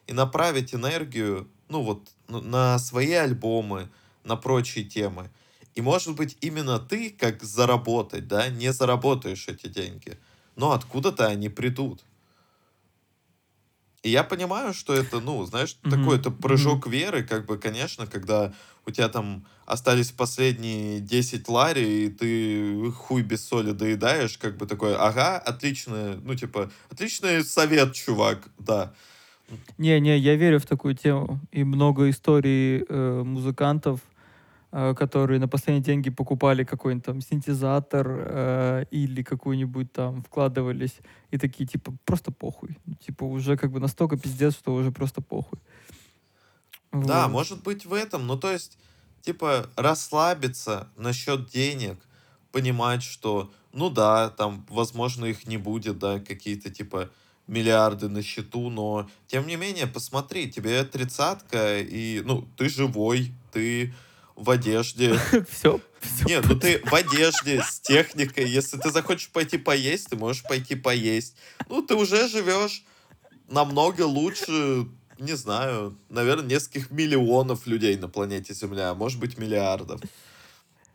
и 0.07 0.13
направить 0.13 0.75
энергию, 0.75 1.49
ну, 1.71 1.81
вот, 1.81 2.11
на 2.29 2.79
свои 2.79 3.13
альбомы, 3.13 3.89
на 4.23 4.37
прочие 4.37 4.85
темы. 4.85 5.31
И, 5.75 5.81
может 5.81 6.15
быть, 6.15 6.37
именно 6.43 6.79
ты, 6.79 7.09
как 7.09 7.43
заработать, 7.43 8.29
да, 8.29 8.49
не 8.49 8.71
заработаешь 8.71 9.49
эти 9.49 9.67
деньги, 9.67 10.19
но 10.57 10.73
откуда-то 10.73 11.27
они 11.27 11.49
придут. 11.49 12.05
И 14.03 14.11
я 14.11 14.23
понимаю, 14.23 14.75
что 14.75 14.95
это, 14.95 15.21
ну, 15.21 15.45
знаешь, 15.45 15.77
такой 15.83 16.17
Мгм. 16.17 16.21
это 16.21 16.31
прыжок 16.31 16.87
веры, 16.87 17.25
как 17.25 17.47
бы, 17.47 17.59
конечно, 17.59 18.07
когда 18.07 18.53
у 18.87 18.91
тебя 18.91 19.09
там 19.09 19.45
остались 19.67 20.13
последние 20.13 21.01
10 21.01 21.49
лари, 21.49 22.07
и 22.07 22.09
ты 22.09 22.91
хуй 22.93 23.23
без 23.23 23.45
соли 23.45 23.73
доедаешь, 23.73 24.39
как 24.39 24.57
бы 24.57 24.67
такой, 24.67 24.95
ага, 24.97 25.37
отлично, 25.37 26.17
ну, 26.23 26.35
типа, 26.35 26.71
отличный 26.91 27.45
совет, 27.45 27.93
чувак, 27.93 28.49
да. 28.59 28.95
Не-не, 29.79 30.17
я 30.17 30.37
верю 30.37 30.59
в 30.61 30.67
такую 30.67 30.95
тему. 30.95 31.41
И 31.51 31.65
много 31.65 32.09
историй 32.09 32.85
э, 32.89 33.23
музыкантов, 33.25 34.01
которые 34.71 35.41
на 35.41 35.49
последние 35.49 35.83
деньги 35.83 36.11
покупали 36.11 36.65
какой-нибудь 36.65 37.07
там 37.07 37.21
синтезатор 37.21 38.07
э, 38.09 38.85
или 38.91 39.23
какую-нибудь 39.23 39.93
там 39.93 40.23
вкладывались 40.23 40.99
и 41.31 41.39
такие 41.39 41.67
типа 41.67 41.95
просто 42.05 42.33
похуй. 42.33 42.77
Ну, 42.87 42.95
Типа 42.95 43.25
уже 43.25 43.57
как 43.57 43.71
бы 43.73 43.81
настолько 43.81 44.17
пиздец, 44.19 44.55
что 44.55 44.75
уже 44.75 44.93
просто 44.93 45.23
похуй. 45.23 45.59
Да, 46.93 47.27
Вот. 47.27 47.33
может 47.33 47.63
быть 47.63 47.87
в 47.87 47.93
этом. 47.93 48.27
Ну, 48.27 48.37
то 48.37 48.51
есть, 48.53 48.79
типа, 49.23 49.69
расслабиться 49.77 50.89
насчет 50.97 51.49
денег, 51.49 51.99
понимать, 52.53 53.03
что, 53.03 53.51
ну 53.73 53.91
да, 53.91 54.31
там, 54.31 54.67
возможно, 54.71 55.27
их 55.27 55.47
не 55.47 55.59
будет, 55.59 55.99
да, 55.99 56.19
какие-то, 56.19 56.71
типа, 56.71 57.11
миллиарды 57.47 58.09
на 58.09 58.23
счету, 58.23 58.71
но, 58.71 59.09
тем 59.27 59.47
не 59.47 59.57
менее, 59.57 59.87
посмотри, 59.87 60.51
тебе 60.51 60.83
тридцатка, 60.85 61.79
и, 61.79 62.23
ну, 62.25 62.47
ты 62.57 62.69
живой, 62.69 63.33
ты 63.53 63.95
в 64.39 64.51
одежде. 64.51 65.19
Все. 65.51 65.81
Нет, 66.25 66.45
ну 66.49 66.59
ты 66.59 66.81
в 66.85 66.95
одежде, 66.95 67.61
с 67.63 67.81
техникой. 67.81 68.49
Если 68.49 68.79
ты 68.79 68.91
захочешь 68.91 69.31
пойти 69.31 69.59
поесть, 69.59 70.09
ты 70.11 70.17
можешь 70.17 70.45
пойти 70.45 70.77
поесть. 70.77 71.37
Ну, 71.69 71.83
ты 71.83 71.95
уже 71.97 72.29
живешь 72.29 72.85
намного 73.49 74.03
лучше, 74.03 74.87
не 75.19 75.35
знаю, 75.37 75.99
наверное, 76.09 76.47
нескольких 76.47 76.91
миллионов 76.91 77.67
людей 77.67 77.97
на 77.97 78.09
планете 78.09 78.55
Земля, 78.55 78.91
а 78.91 78.95
может 78.95 79.19
быть, 79.19 79.39
миллиардов. 79.39 80.01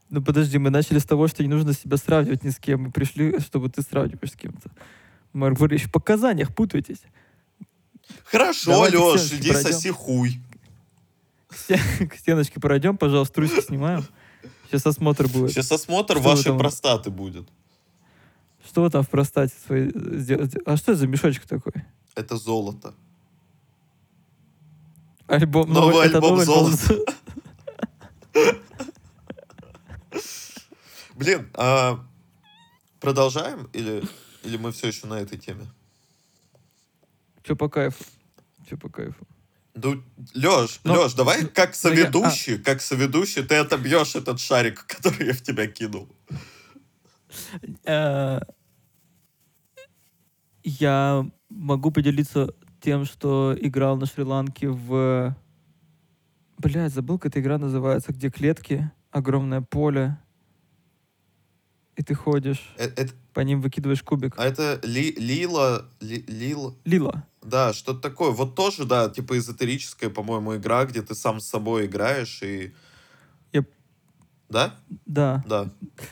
Ну 0.09 0.21
подожди, 0.21 0.57
мы 0.57 0.69
начали 0.69 0.99
с 0.99 1.05
того, 1.05 1.27
что 1.27 1.43
не 1.43 1.49
нужно 1.49 1.73
себя 1.73 1.97
сравнивать 1.97 2.43
ни 2.43 2.49
с 2.49 2.57
кем. 2.57 2.83
Мы 2.83 2.91
пришли, 2.91 3.39
чтобы 3.39 3.69
ты 3.69 3.81
сравниваешь 3.81 4.31
с 4.31 4.35
кем-то. 4.35 4.69
Вы 5.33 5.73
еще 5.73 5.87
в 5.87 5.91
показаниях 5.91 6.53
путаетесь. 6.53 7.01
Хорошо, 8.25 8.71
Давайте 8.71 8.97
Леш, 8.97 9.33
иди 9.33 9.49
пройдем. 9.49 9.71
соси 9.71 9.89
хуй. 9.89 10.39
К 11.53 11.57
стен- 11.57 12.07
к 12.09 12.15
стеночке 12.15 12.59
пройдем, 12.59 12.97
пожалуйста, 12.97 13.35
трусики 13.35 13.61
снимаем. 13.61 14.03
Сейчас 14.67 14.85
осмотр 14.87 15.27
будет. 15.27 15.51
Сейчас 15.51 15.71
осмотр 15.71 16.17
Что 16.17 16.23
вашей 16.29 16.43
там? 16.45 16.57
простаты 16.57 17.09
будет. 17.11 17.47
Что 18.65 18.81
вы 18.81 18.89
там 18.89 19.03
в 19.03 19.09
простате 19.09 19.53
своей 19.65 19.91
сделаете? 20.19 20.59
А 20.65 20.77
что 20.77 20.93
это 20.93 21.01
за 21.01 21.07
мешочек 21.07 21.45
такой? 21.45 21.73
Это 22.15 22.37
золото. 22.37 22.93
Альбом, 25.27 25.71
Новый 25.71 26.05
это 26.05 26.17
альбом 26.17 26.31
новый 26.31 26.45
«Золото». 26.45 27.05
Блин, 31.15 31.49
а 31.53 31.99
продолжаем 32.99 33.69
или, 33.73 34.03
или 34.43 34.57
мы 34.57 34.71
все 34.71 34.87
еще 34.87 35.07
на 35.07 35.19
этой 35.19 35.37
теме? 35.37 35.65
Че 37.43 37.55
по 37.55 37.69
кайфу? 37.69 38.03
Че 38.69 38.77
по 38.77 38.89
кайфу? 38.89 39.25
Ну, 39.75 40.03
Леш, 40.35 40.79
Ну, 40.83 40.93
Леш, 40.93 41.13
давай 41.13 41.41
ну, 41.41 41.49
как 41.53 41.69
ну, 41.83 41.89
я- 41.89 41.95
соведущий, 42.05 42.57
как 42.59 42.81
соведущий, 42.81 43.43
ты 43.43 43.55
отобьешь 43.55 44.15
этот 44.15 44.39
шарик, 44.39 44.85
который 44.87 45.27
я 45.27 45.33
в 45.33 45.41
тебя 45.41 45.67
кинул. 45.67 46.07
Э, 47.85 48.39
Я 50.63 51.25
могу 51.49 51.91
поделиться 51.91 52.53
тем, 52.81 53.05
что 53.05 53.55
играл 53.59 53.97
на 53.97 54.05
Шри-Ланке 54.05 54.69
в... 54.69 55.35
Блядь, 56.57 56.93
забыл, 56.93 57.17
как 57.19 57.31
эта 57.31 57.39
игра 57.41 57.57
называется, 57.57 58.13
где 58.13 58.29
клетки, 58.29 58.91
огромное 59.11 59.61
поле, 59.61 60.17
и 61.95 62.03
ты 62.03 62.13
ходишь, 62.13 62.73
Э- 62.77 62.85
это- 62.95 63.13
по 63.33 63.39
ним 63.41 63.61
выкидываешь 63.61 64.03
кубик. 64.03 64.33
а 64.37 64.45
это 64.45 64.79
Ли- 64.83 65.15
Лила, 65.17 65.85
Ли- 65.99 66.23
Лил, 66.27 66.77
Лила. 66.85 67.25
да, 67.41 67.73
что-то 67.73 67.99
такое. 67.99 68.31
Вот 68.31 68.55
тоже, 68.55 68.85
да, 68.85 69.09
типа 69.09 69.37
эзотерическая, 69.37 70.09
по-моему, 70.09 70.55
игра, 70.55 70.85
где 70.85 71.01
ты 71.01 71.15
сам 71.15 71.39
с 71.39 71.47
собой 71.47 71.85
играешь 71.87 72.41
и... 72.43 72.73
Я- 73.51 73.65
Да? 74.49 74.75
Да. 75.05 75.43
Да. 75.47 75.69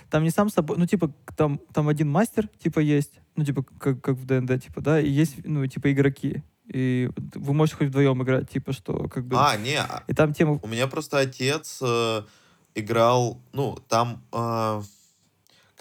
Там 0.09 0.23
не 0.23 0.29
сам 0.31 0.49
собой, 0.49 0.77
ну, 0.77 0.85
типа, 0.85 1.13
там, 1.37 1.59
там 1.73 1.87
один 1.87 2.09
мастер, 2.09 2.47
типа, 2.59 2.79
есть, 2.79 3.13
ну, 3.35 3.43
типа, 3.45 3.63
как, 3.79 4.01
как 4.01 4.15
в 4.17 4.25
ДНД, 4.25 4.61
типа, 4.63 4.81
да, 4.81 4.99
и 4.99 5.09
есть, 5.09 5.45
ну, 5.45 5.65
типа, 5.67 5.91
игроки. 5.91 6.43
И 6.73 7.09
вы 7.35 7.53
можете 7.53 7.77
хоть 7.77 7.87
вдвоем 7.89 8.23
играть, 8.23 8.49
типа, 8.49 8.71
что, 8.73 9.09
как 9.09 9.25
бы... 9.25 9.35
А, 9.37 9.57
не, 9.57 9.75
а- 9.77 10.03
И 10.07 10.13
там 10.13 10.33
тема... 10.33 10.59
у 10.63 10.67
меня 10.67 10.87
просто 10.87 11.19
отец 11.19 11.79
э, 11.81 12.21
играл, 12.75 13.41
ну, 13.53 13.77
там, 13.89 14.23
э, 14.31 14.81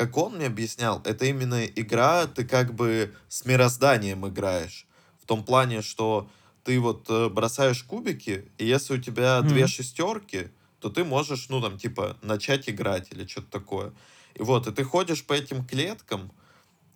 как 0.00 0.16
он 0.16 0.36
мне 0.36 0.46
объяснял, 0.46 1.02
это 1.04 1.26
именно 1.26 1.62
игра, 1.66 2.26
ты 2.26 2.46
как 2.46 2.72
бы 2.72 3.14
с 3.28 3.44
мирозданием 3.44 4.26
играешь. 4.26 4.86
В 5.22 5.26
том 5.26 5.44
плане, 5.44 5.82
что 5.82 6.30
ты 6.64 6.80
вот 6.80 7.10
э, 7.10 7.28
бросаешь 7.28 7.82
кубики, 7.82 8.50
и 8.56 8.64
если 8.64 8.94
у 8.94 8.98
тебя 8.98 9.38
Мгм. 9.40 9.48
две 9.50 9.66
шестерки, 9.66 10.48
то 10.80 10.88
ты 10.88 11.04
можешь, 11.04 11.50
ну, 11.50 11.60
там, 11.60 11.76
типа, 11.76 12.16
начать 12.22 12.66
играть 12.70 13.12
или 13.12 13.26
что-то 13.26 13.50
такое. 13.50 13.92
И 14.36 14.42
вот, 14.42 14.66
и 14.66 14.72
ты 14.72 14.84
ходишь 14.84 15.22
по 15.22 15.34
этим 15.34 15.66
клеткам, 15.66 16.32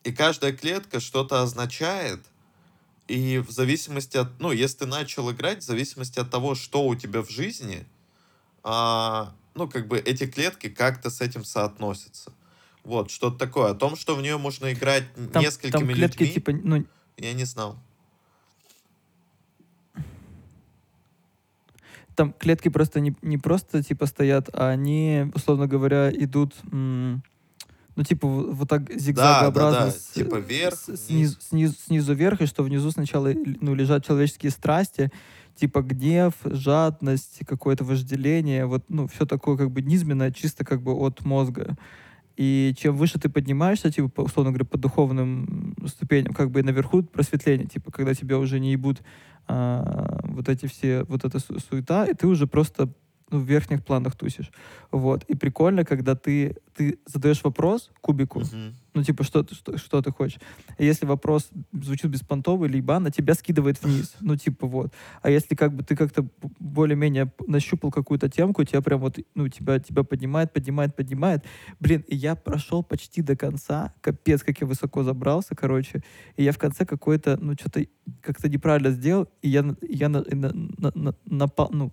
и 0.02 0.10
каждая 0.10 0.54
клетка 0.54 0.98
что-то 0.98 1.42
означает, 1.42 2.24
и 3.06 3.36
в 3.36 3.50
зависимости 3.50 4.16
от, 4.16 4.40
ну, 4.40 4.50
если 4.50 4.78
ты 4.78 4.86
начал 4.86 5.30
играть, 5.30 5.58
в 5.58 5.66
зависимости 5.66 6.18
от 6.18 6.30
того, 6.30 6.54
что 6.54 6.86
у 6.86 6.94
тебя 6.94 7.20
в 7.20 7.28
жизни, 7.28 7.84
а, 8.62 9.34
ну, 9.54 9.68
как 9.68 9.88
бы 9.88 9.98
эти 9.98 10.26
клетки 10.26 10.70
как-то 10.70 11.10
с 11.10 11.20
этим 11.20 11.44
соотносятся. 11.44 12.32
Вот, 12.84 13.10
что-то 13.10 13.38
такое. 13.38 13.70
О 13.70 13.74
том, 13.74 13.96
что 13.96 14.14
в 14.14 14.22
нее 14.22 14.36
можно 14.38 14.72
играть 14.72 15.04
Там, 15.32 15.42
несколькими 15.42 15.70
там 15.70 15.88
клетки, 15.88 16.22
людьми, 16.22 16.34
типа, 16.34 16.52
ну, 16.52 16.84
я 17.16 17.32
не 17.32 17.44
знал. 17.44 17.76
там 22.14 22.32
клетки 22.32 22.68
просто 22.68 23.00
не, 23.00 23.14
не 23.22 23.38
просто, 23.38 23.82
типа, 23.82 24.06
стоят, 24.06 24.48
а 24.52 24.68
они, 24.68 25.30
условно 25.34 25.66
говоря, 25.66 26.10
идут... 26.12 26.54
ну, 26.70 27.20
типа, 28.06 28.28
вот, 28.28 28.68
так 28.68 28.84
Да, 28.84 28.92
да, 28.94 28.98
зигзагообразно 29.00 29.80
да. 29.86 29.90
с- 29.90 30.10
Типа 30.14 30.36
вверх, 30.36 30.74
с- 30.74 30.86
вниз. 30.88 31.00
снизу, 31.06 31.36
снизу, 31.40 31.74
снизу 31.86 32.14
вверх, 32.14 32.40
и 32.40 32.46
что 32.46 32.62
внизу 32.62 32.90
сначала 32.92 33.32
ну, 33.60 33.74
лежат 33.74 34.06
человеческие 34.06 34.50
страсти, 34.52 35.10
типа 35.56 35.82
гнев, 35.82 36.34
жадность, 36.44 37.40
какое-то 37.46 37.82
вожделение, 37.84 38.66
вот, 38.66 38.84
ну, 38.88 39.08
все 39.08 39.26
такое 39.26 39.56
как 39.56 39.70
бы 39.72 39.82
низменное, 39.82 40.30
чисто 40.30 40.64
как 40.64 40.82
бы 40.82 40.92
от 40.92 41.24
мозга. 41.24 41.76
И 42.36 42.74
чем 42.76 42.96
выше 42.96 43.18
ты 43.18 43.28
поднимаешься, 43.28 43.90
типа, 43.92 44.22
условно 44.22 44.50
говоря, 44.50 44.64
по 44.64 44.76
духовным 44.78 45.74
ступеням, 45.86 46.34
как 46.34 46.50
бы 46.50 46.62
наверху 46.62 47.02
просветление, 47.02 47.66
типа, 47.66 47.92
когда 47.92 48.14
тебя 48.14 48.38
уже 48.38 48.58
не 48.58 48.72
ебут 48.72 49.02
а, 49.46 50.18
вот 50.24 50.48
эти 50.48 50.66
все, 50.66 51.04
вот 51.04 51.24
эта 51.24 51.38
су- 51.38 51.58
суета, 51.60 52.06
и 52.06 52.14
ты 52.14 52.26
уже 52.26 52.46
просто 52.46 52.88
ну, 53.30 53.38
в 53.38 53.44
верхних 53.44 53.84
планах 53.84 54.16
тусишь. 54.16 54.50
Вот. 54.90 55.24
И 55.24 55.34
прикольно, 55.34 55.84
когда 55.84 56.14
ты, 56.14 56.56
ты 56.76 56.98
задаешь 57.06 57.42
вопрос 57.44 57.90
кубику, 58.00 58.40
Мгм. 58.40 58.74
Ну, 58.94 59.02
типа, 59.02 59.24
что, 59.24 59.42
ты- 59.42 59.54
что, 59.54 59.76
что 59.76 60.00
ты 60.02 60.10
хочешь. 60.12 60.38
Если 60.78 61.04
вопрос 61.06 61.50
звучит 61.72 62.10
беспонтово 62.10 62.66
или 62.66 62.76
ебано, 62.78 63.10
тебя 63.10 63.34
скидывает 63.34 63.82
вниз. 63.82 64.14
Ну, 64.20 64.36
типа, 64.36 64.66
вот. 64.66 64.92
А 65.22 65.30
если 65.30 65.54
как 65.54 65.74
бы 65.74 65.82
ты 65.82 65.96
как-то 65.96 66.26
более-менее 66.60 67.30
нащупал 67.46 67.90
какую-то 67.90 68.28
темку, 68.28 68.64
тебя 68.64 68.80
прям 68.80 69.00
вот, 69.00 69.18
ну, 69.34 69.48
тебя, 69.48 69.78
тебя 69.78 70.02
поднимает, 70.04 70.52
поднимает, 70.52 70.96
поднимает. 70.96 71.44
Блин, 71.80 72.04
и 72.08 72.16
я 72.16 72.34
прошел 72.36 72.82
почти 72.82 73.20
до 73.22 73.36
конца. 73.36 73.92
Капец, 74.00 74.42
как 74.42 74.60
я 74.60 74.66
высоко 74.66 75.02
забрался, 75.02 75.54
короче. 75.54 76.02
И 76.36 76.44
я 76.44 76.52
в 76.52 76.58
конце 76.58 76.84
какой-то, 76.86 77.36
ну, 77.40 77.54
что-то 77.54 77.84
как-то 78.20 78.48
неправильно 78.48 78.90
сделал, 78.90 79.28
и 79.42 79.48
я, 79.48 79.62
на- 79.62 79.76
я 79.82 80.08
на, 80.08 80.22
на, 80.30 80.52
на- 80.52 80.92
на- 80.94 81.14
напал, 81.24 81.68
ну, 81.72 81.92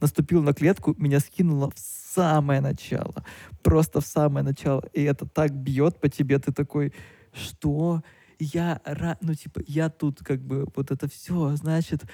наступил 0.00 0.42
на 0.42 0.52
клетку, 0.52 0.94
меня 0.98 1.20
скинуло 1.20 1.70
в 1.70 1.78
самое 1.78 2.60
начало. 2.60 3.24
Просто 3.62 4.00
в 4.00 4.06
самое 4.06 4.44
начало. 4.44 4.84
И 4.92 5.02
это 5.02 5.26
так 5.26 5.52
бьет 5.52 6.00
по 6.00 6.08
тебе, 6.08 6.38
ты 6.38 6.52
такой, 6.52 6.92
что? 7.32 8.02
Я, 8.38 8.80
ра- 8.84 9.18
ну, 9.20 9.34
типа, 9.34 9.60
я 9.66 9.88
тут 9.88 10.20
как 10.20 10.40
бы 10.40 10.66
вот 10.76 10.90
это 10.90 11.08
все, 11.08 11.56
значит, 11.56 12.04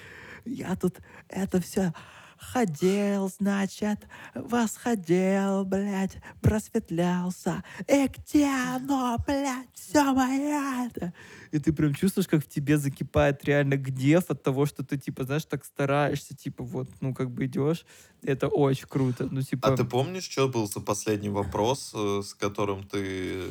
я 0.47 0.75
тут 0.75 1.01
это 1.29 1.61
все 1.61 1.93
ходил, 2.39 3.29
значит, 3.29 4.07
восходил, 4.35 5.65
блядь, 5.65 6.17
просветлялся. 6.41 7.63
И 7.89 8.09
где 8.09 8.47
оно, 8.47 9.17
блядь, 9.27 9.69
все 9.75 10.13
мое 10.13 10.87
это? 10.87 11.13
И 11.51 11.59
ты 11.59 11.73
прям 11.73 11.95
чувствуешь, 11.95 12.29
как 12.29 12.45
в 12.45 12.49
тебе 12.49 12.79
закипает 12.79 13.45
реально 13.45 13.77
гнев 13.77 14.25
от 14.29 14.43
того, 14.43 14.67
что 14.67 14.85
ты, 14.85 14.99
типа, 14.99 15.25
знаешь, 15.25 15.45
так 15.45 15.65
стараешься, 15.65 16.37
типа, 16.37 16.65
вот, 16.65 16.89
ну, 17.01 17.15
как 17.15 17.31
бы 17.31 17.47
идешь. 17.47 17.85
Это 18.23 18.49
очень 18.49 18.87
круто. 18.89 19.29
Ну, 19.31 19.43
типа... 19.43 19.69
А 19.69 19.77
ты 19.77 19.85
помнишь, 19.85 20.25
что 20.25 20.49
был 20.49 20.67
за 20.67 20.81
последний 20.81 21.29
вопрос, 21.29 21.93
э, 21.95 22.23
с 22.25 22.35
которым 22.35 22.85
ты 22.85 23.43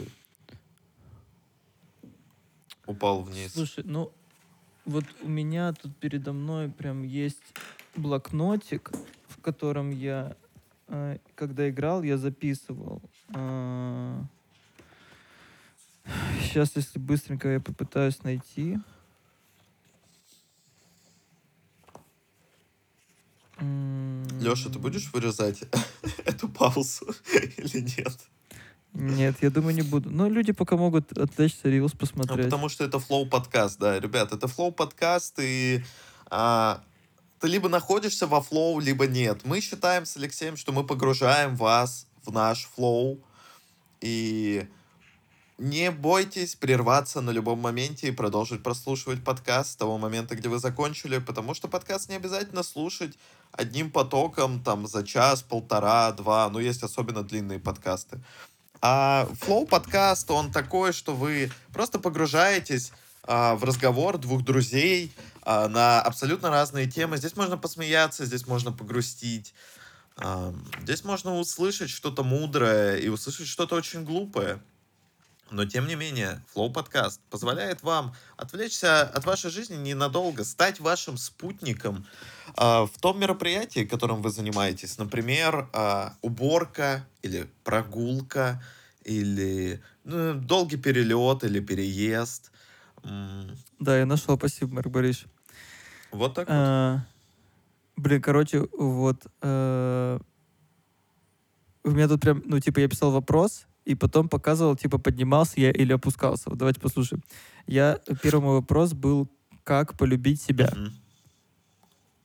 упал 2.86 3.22
вниз? 3.22 3.54
Слушай, 3.54 3.84
ну, 3.86 4.12
вот 4.86 5.06
у 5.22 5.28
меня 5.28 5.74
тут 5.74 5.96
передо 5.98 6.34
мной 6.34 6.70
прям 6.70 7.04
есть 7.04 7.54
блокнотик, 7.96 8.92
в 9.28 9.42
котором 9.42 9.92
я, 9.92 10.36
э, 10.88 11.18
когда 11.36 11.70
играл, 11.70 12.04
я 12.04 12.18
записывал. 12.18 13.02
Сейчас, 16.42 16.76
если 16.76 17.00
быстренько 17.00 17.48
я 17.50 17.60
попытаюсь 17.60 18.22
найти. 18.24 18.78
М, 23.58 24.28
Леша, 24.40 24.70
ты 24.70 24.80
будешь 24.80 25.12
вырезать 25.14 25.64
эту 26.26 26.50
паузу 26.50 27.06
или 27.58 27.80
нет? 27.80 28.20
Нет, 28.94 29.38
я 29.42 29.50
думаю, 29.50 29.76
не 29.76 29.82
буду. 29.82 30.10
Но 30.10 30.28
люди 30.28 30.52
пока 30.52 30.78
могут 30.78 31.12
отвлечься, 31.18 31.70
reels 31.70 31.94
Ну, 31.94 32.00
посмотреть. 32.00 32.46
потому 32.46 32.70
что 32.70 32.84
это 32.84 33.00
flow 33.00 33.26
подкаст, 33.26 33.80
да, 33.80 34.00
ребят, 34.00 34.32
это 34.32 34.48
flow 34.48 34.72
подкаст, 34.72 35.40
и 35.40 35.84
а, 36.30 36.84
ты 37.40 37.48
либо 37.48 37.70
находишься 37.70 38.28
во 38.28 38.42
flow, 38.42 38.80
либо 38.80 39.08
нет. 39.08 39.42
Мы 39.46 39.62
считаем 39.62 40.06
с 40.06 40.16
Алексеем, 40.16 40.58
что 40.58 40.72
мы 40.72 40.86
погружаем 40.86 41.56
вас 41.56 42.06
в 42.24 42.32
наш 42.32 42.66
flow, 42.66 43.20
и 44.00 44.68
не 45.58 45.92
бойтесь 45.92 46.56
прерваться 46.56 47.22
на 47.22 47.32
любом 47.32 47.60
моменте 47.60 48.10
и 48.10 48.12
продолжить 48.12 48.64
прослушивать 48.64 49.24
подкаст 49.24 49.72
с 49.72 49.76
того 49.76 49.98
момента, 49.98 50.36
где 50.36 50.50
вы 50.50 50.60
закончили, 50.60 51.18
потому 51.18 51.54
что 51.54 51.68
подкаст 51.68 52.10
не 52.10 52.16
обязательно 52.16 52.64
слушать 52.64 53.18
одним 53.52 53.92
потоком, 53.92 54.64
там, 54.64 54.88
за 54.88 55.04
час, 55.04 55.42
полтора, 55.42 56.12
два, 56.12 56.50
ну, 56.50 56.60
есть 56.60 56.84
особенно 56.84 57.24
длинные 57.24 57.60
подкасты. 57.60 58.20
А 58.86 59.30
флоу 59.40 59.66
подкаст, 59.66 60.30
он 60.30 60.52
такой, 60.52 60.92
что 60.92 61.16
вы 61.16 61.50
просто 61.72 62.00
погружаетесь 62.00 62.92
а, 63.24 63.56
в 63.56 63.64
разговор 63.64 64.18
двух 64.18 64.44
друзей 64.44 65.16
а, 65.44 65.70
на 65.70 66.02
абсолютно 66.02 66.50
разные 66.50 66.92
темы. 66.92 67.16
Здесь 67.16 67.38
можно 67.38 67.58
посмеяться, 67.58 68.26
здесь 68.26 68.46
можно 68.46 68.74
погрустить. 68.74 69.54
а, 70.18 70.54
здесь 70.82 71.06
можно 71.06 71.40
услышать 71.40 71.90
что-то 71.90 72.26
мудрое 72.26 72.98
и 72.98 73.08
услышать 73.08 73.48
что-то 73.48 73.76
очень 73.76 74.04
глупое. 74.04 74.62
Но 75.54 75.66
тем 75.66 75.88
не 75.88 75.96
менее, 75.96 76.42
Flow 76.54 76.72
подкаст 76.72 77.22
позволяет 77.30 77.84
вам 77.84 78.16
отвлечься 78.38 79.04
от 79.04 79.26
вашей 79.26 79.52
жизни 79.52 79.76
ненадолго, 79.76 80.44
стать 80.44 80.80
вашим 80.80 81.16
спутником 81.18 82.06
а, 82.58 82.86
в 82.88 83.00
том 83.00 83.20
мероприятии, 83.20 83.86
которым 83.86 84.24
вы 84.24 84.32
занимаетесь. 84.32 84.98
Например, 84.98 85.70
а, 85.72 86.16
уборка 86.22 87.06
или 87.22 87.48
прогулка, 87.64 88.64
или 89.04 89.82
ну, 90.04 90.34
долгий 90.34 90.78
перелет 90.78 91.44
или 91.44 91.60
переезд. 91.60 92.52
Да, 93.80 93.98
я 93.98 94.06
нашел, 94.06 94.38
спасибо, 94.38 94.74
Марк 94.74 94.88
Борисович. 94.88 95.28
Вот 96.12 96.34
так 96.34 96.48
вот. 96.48 96.56
А, 96.58 97.06
Блин, 97.96 98.22
короче, 98.22 98.68
вот 98.76 99.28
э, 99.42 100.20
у 101.84 101.92
меня 101.92 102.08
тут 102.08 102.22
прям, 102.22 102.42
ну, 102.46 102.60
типа, 102.60 102.80
я 102.80 102.88
писал 102.88 103.12
вопрос, 103.12 103.68
и 103.86 103.96
потом 103.96 104.30
показывал, 104.30 104.76
типа, 104.76 104.98
поднимался 104.98 105.60
я 105.60 105.72
или 105.72 105.94
опускался. 105.94 106.50
Вот 106.50 106.58
давайте 106.58 106.80
послушаем. 106.80 107.24
Я, 107.68 108.00
первый 108.22 108.42
мой 108.42 108.56
вопрос 108.56 108.94
был, 108.94 109.30
как 109.64 109.98
полюбить 109.98 110.42
себя. 110.42 110.70
Мгм. 110.74 110.94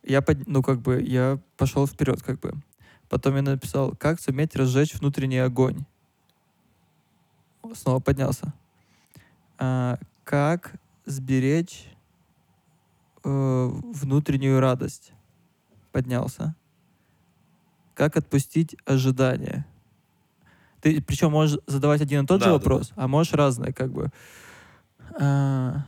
Я, 0.03 0.23
под, 0.23 0.47
ну, 0.47 0.63
как 0.63 0.81
бы, 0.81 1.03
я 1.03 1.41
пошел 1.57 1.87
вперед, 1.87 2.23
как 2.23 2.41
бы. 2.41 2.55
Потом 3.09 3.37
я 3.37 3.43
написал, 3.43 3.95
как 3.97 4.21
суметь 4.21 4.55
разжечь 4.55 4.95
внутренний 4.95 5.39
огонь. 5.39 5.85
Снова 7.75 8.01
поднялся. 8.01 8.53
А, 9.59 9.99
как 10.25 10.75
сберечь 11.05 11.87
э, 13.25 13.71
внутреннюю 13.71 14.61
радость. 14.61 15.13
Поднялся. 15.93 16.55
Как 17.95 18.17
отпустить 18.17 18.77
ожидания. 18.85 19.67
Ты 20.81 21.01
причем 21.03 21.33
можешь 21.33 21.59
задавать 21.67 22.01
один 22.01 22.25
и 22.25 22.27
тот 22.27 22.41
же 22.41 22.47
Да, 22.47 22.51
да, 22.51 22.59
вопрос, 22.59 22.93
а 22.97 23.09
можешь 23.09 23.33
разные, 23.33 23.73
как 23.73 23.93
бы. 23.93 24.11
А, 25.21 25.85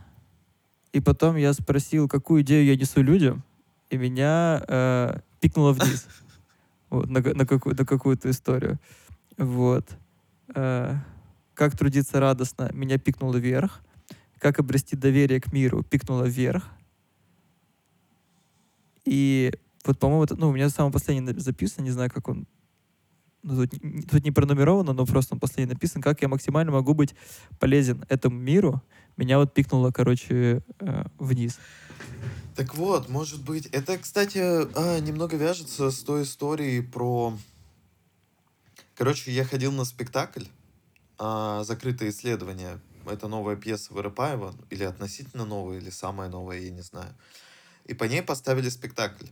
и 0.91 0.99
потом 0.99 1.37
я 1.37 1.53
спросил, 1.53 2.07
какую 2.07 2.41
идею 2.41 2.65
я 2.65 2.75
несу 2.75 3.01
людям, 3.01 3.43
и 3.89 3.97
меня 3.97 4.63
э, 4.67 5.19
пикнуло 5.39 5.73
вниз. 5.73 6.07
Вот, 6.89 7.09
на, 7.09 7.21
на, 7.21 7.45
какую, 7.45 7.73
на 7.73 7.85
какую-то 7.85 8.29
историю. 8.29 8.77
Вот. 9.37 9.87
Э, 10.53 10.97
как 11.53 11.77
трудиться 11.77 12.19
радостно, 12.19 12.69
меня 12.73 12.97
пикнуло 12.97 13.37
вверх. 13.37 13.79
Как 14.39 14.59
обрести 14.59 14.97
доверие 14.97 15.39
к 15.39 15.53
миру, 15.53 15.83
пикнуло 15.83 16.25
вверх. 16.25 16.67
И 19.05 19.53
вот, 19.85 19.99
по-моему, 19.99 20.25
это, 20.25 20.35
ну, 20.35 20.49
у 20.49 20.53
меня 20.53 20.69
самый 20.69 20.91
последний 20.91 21.33
записан, 21.39 21.85
не 21.85 21.91
знаю, 21.91 22.11
как 22.11 22.27
он 22.27 22.45
ну, 23.43 23.67
тут, 23.67 23.79
тут 24.09 24.23
не 24.23 24.31
пронумеровано, 24.31 24.93
но 24.93 25.05
просто 25.05 25.35
он 25.35 25.39
последний 25.39 25.73
написан, 25.73 26.01
как 26.01 26.21
я 26.21 26.27
максимально 26.27 26.71
могу 26.71 26.93
быть 26.93 27.15
полезен 27.59 28.05
этому 28.09 28.37
миру. 28.37 28.81
Меня 29.17 29.37
вот 29.37 29.53
пикнуло, 29.53 29.91
короче, 29.91 30.63
э, 30.79 31.03
вниз. 31.19 31.59
Так 32.55 32.75
вот, 32.75 33.09
может 33.09 33.43
быть, 33.43 33.67
это, 33.67 33.97
кстати, 33.97 34.39
а, 34.39 34.99
немного 34.99 35.37
вяжется 35.37 35.91
с 35.91 35.99
той 36.03 36.23
историей 36.23 36.81
про... 36.81 37.37
Короче, 38.95 39.31
я 39.31 39.45
ходил 39.45 39.71
на 39.71 39.85
спектакль 39.85 40.43
а, 41.17 41.63
«Закрытое 41.63 42.09
исследование». 42.09 42.79
Это 43.05 43.27
новая 43.27 43.55
пьеса 43.55 43.93
Воропаева, 43.93 44.53
или 44.69 44.83
относительно 44.83 45.45
новая, 45.45 45.77
или 45.77 45.89
самая 45.89 46.29
новая, 46.29 46.59
я 46.59 46.69
не 46.69 46.81
знаю. 46.81 47.11
И 47.85 47.95
по 47.95 48.03
ней 48.03 48.21
поставили 48.21 48.69
спектакль. 48.69 49.25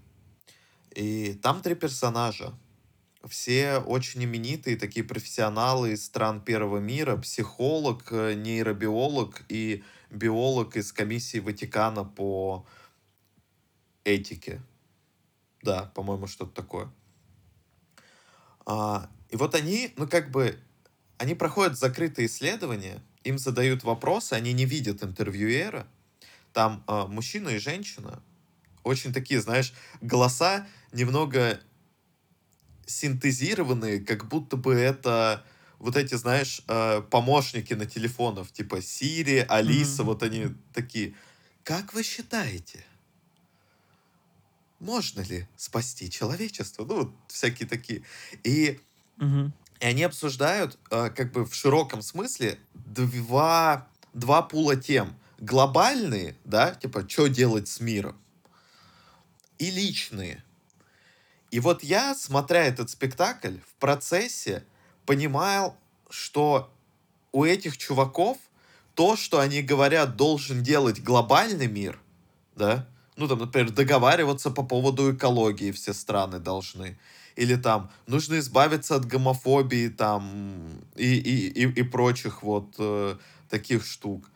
И 0.95 1.33
там 1.33 1.61
три 1.61 1.75
персонажа. 1.75 2.53
Все 3.27 3.79
очень 3.79 4.23
именитые, 4.23 4.77
такие 4.77 5.05
профессионалы 5.05 5.91
из 5.91 6.05
стран 6.05 6.41
первого 6.41 6.77
мира. 6.77 7.17
Психолог, 7.17 8.07
э, 8.11 8.33
нейробиолог 8.33 9.43
и 9.49 9.83
биолог 10.09 10.77
из 10.77 10.93
комиссии 10.93 11.39
Ватикана 11.39 12.05
по 12.05 12.65
этике. 14.05 14.61
Да, 15.61 15.91
по-моему, 15.93 16.27
что-то 16.27 16.53
такое. 16.53 16.89
А, 18.65 19.09
и 19.29 19.35
вот 19.35 19.53
они, 19.53 19.93
ну, 19.97 20.07
как 20.07 20.31
бы, 20.31 20.57
они 21.17 21.35
проходят 21.35 21.77
закрытые 21.77 22.27
исследования, 22.27 23.03
им 23.25 23.37
задают 23.37 23.83
вопросы, 23.83 24.33
они 24.33 24.53
не 24.53 24.65
видят 24.65 25.03
интервьюера. 25.03 25.87
Там 26.53 26.85
э, 26.87 27.05
мужчина 27.07 27.49
и 27.49 27.59
женщина. 27.59 28.23
Очень 28.83 29.11
такие, 29.11 29.41
знаешь, 29.41 29.73
голоса 29.99 30.65
немного 30.93 31.59
синтезированные, 32.89 33.99
как 33.99 34.27
будто 34.27 34.57
бы 34.57 34.73
это 34.73 35.45
вот 35.77 35.95
эти, 35.95 36.15
знаешь, 36.15 36.61
э, 36.67 37.01
помощники 37.09 37.73
на 37.73 37.85
телефонах, 37.85 38.51
типа 38.51 38.79
Siri, 38.79 39.45
Алиса, 39.47 40.01
mm-hmm. 40.01 40.05
вот 40.05 40.23
они 40.23 40.47
такие. 40.73 41.15
Как 41.63 41.93
вы 41.93 42.03
считаете, 42.03 42.83
можно 44.79 45.21
ли 45.21 45.47
спасти 45.55 46.09
человечество? 46.09 46.85
Ну, 46.85 46.95
вот 46.95 47.13
всякие 47.27 47.67
такие. 47.67 48.03
И, 48.43 48.79
mm-hmm. 49.17 49.51
и 49.79 49.85
они 49.85 50.03
обсуждают, 50.03 50.77
э, 50.91 51.09
как 51.11 51.31
бы 51.31 51.45
в 51.45 51.53
широком 51.53 52.01
смысле, 52.01 52.59
два, 52.73 53.87
два 54.13 54.41
пула 54.41 54.75
тем. 54.75 55.15
Глобальные, 55.37 56.35
да, 56.43 56.75
типа, 56.75 57.07
что 57.07 57.27
делать 57.27 57.69
с 57.69 57.79
миром, 57.79 58.17
и 59.57 59.71
личные. 59.71 60.43
И 61.51 61.59
вот 61.59 61.83
я, 61.83 62.15
смотря 62.15 62.65
этот 62.65 62.89
спектакль, 62.89 63.57
в 63.67 63.79
процессе 63.79 64.63
понимал, 65.05 65.75
что 66.09 66.71
у 67.31 67.43
этих 67.43 67.77
чуваков 67.77 68.37
то, 68.95 69.15
что 69.15 69.39
они 69.39 69.61
говорят, 69.61 70.15
должен 70.15 70.61
делать 70.61 71.01
глобальный 71.01 71.67
мир, 71.67 71.99
да, 72.55 72.87
ну 73.15 73.27
там, 73.27 73.39
например, 73.39 73.71
договариваться 73.71 74.51
по 74.51 74.63
поводу 74.63 75.13
экологии 75.13 75.71
все 75.71 75.93
страны 75.93 76.39
должны, 76.39 76.97
или 77.35 77.55
там 77.55 77.89
нужно 78.07 78.39
избавиться 78.39 78.95
от 78.95 79.05
гомофобии 79.05 79.87
там 79.87 80.81
и, 80.95 81.15
и, 81.15 81.47
и, 81.47 81.71
и 81.71 81.83
прочих 81.83 82.43
вот 82.43 82.75
э, 82.77 83.15
таких 83.49 83.85
штук. 83.85 84.29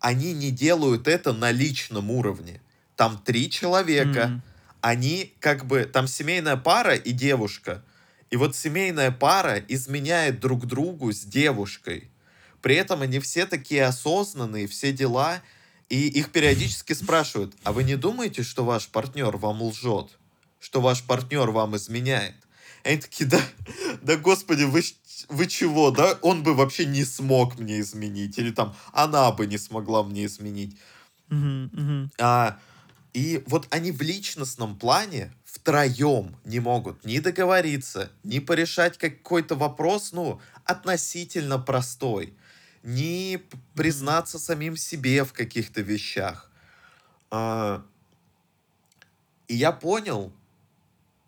Они 0.00 0.34
не 0.34 0.50
делают 0.50 1.08
это 1.08 1.32
на 1.32 1.50
личном 1.50 2.10
уровне. 2.10 2.60
Там 2.96 3.18
три 3.24 3.50
человека, 3.50 4.18
mm-hmm. 4.18 4.40
Они 4.84 5.34
как 5.40 5.66
бы, 5.66 5.84
там 5.84 6.06
семейная 6.06 6.56
пара 6.56 6.94
и 6.94 7.12
девушка– 7.12 7.82
и 8.34 8.36
вот 8.36 8.56
семейная 8.56 9.12
пара 9.12 9.60
изменяет 9.68 10.40
друг 10.40 10.66
другу 10.66 11.12
с 11.12 11.20
девушкой. 11.20 12.10
При 12.62 12.74
этом 12.74 13.02
они 13.02 13.20
все 13.20 13.46
такие 13.46 13.84
осознанные, 13.84 14.66
все 14.66 14.92
дела. 14.92 15.40
И 15.88 16.08
их 16.08 16.32
периодически 16.32 16.92
спрашивают, 17.04 17.54
а 17.62 17.72
вы 17.72 17.84
не 17.84 17.94
думаете, 17.94 18.42
что 18.42 18.64
ваш 18.64 18.88
партнер 18.88 19.36
вам 19.36 19.62
лжет? 19.62 20.18
Что 20.58 20.80
ваш 20.80 21.04
партнер 21.04 21.48
вам 21.50 21.76
изменяет? 21.76 22.34
И 22.82 22.88
они 22.88 23.00
такие, 23.00 23.26
да, 23.26 23.40
да 24.02 24.16
господи, 24.16 24.64
вы, 24.64 24.82
вы 25.28 25.46
чего, 25.46 25.92
да? 25.92 26.18
Он 26.20 26.42
бы 26.42 26.54
вообще 26.54 26.86
не 26.86 27.04
смог 27.04 27.56
мне 27.56 27.78
изменить. 27.78 28.36
Или 28.36 28.50
там, 28.50 28.74
она 28.92 29.30
бы 29.30 29.46
не 29.46 29.58
смогла 29.58 30.02
мне 30.02 30.24
изменить. 30.24 30.76
Uh-huh, 31.30 31.70
uh-huh. 31.70 32.08
А, 32.18 32.58
и 33.14 33.44
вот 33.46 33.68
они 33.70 33.92
в 33.92 34.02
личностном 34.02 34.76
плане 34.76 35.32
втроем 35.44 36.36
не 36.44 36.58
могут 36.58 37.04
ни 37.04 37.20
договориться, 37.20 38.10
ни 38.24 38.40
порешать 38.40 38.98
какой-то 38.98 39.54
вопрос, 39.54 40.10
ну, 40.12 40.40
относительно 40.64 41.60
простой, 41.60 42.34
ни 42.82 43.40
признаться 43.74 44.40
самим 44.40 44.76
себе 44.76 45.24
в 45.24 45.32
каких-то 45.32 45.80
вещах. 45.80 46.50
А, 47.30 47.86
и 49.46 49.54
я 49.54 49.70
понял, 49.70 50.32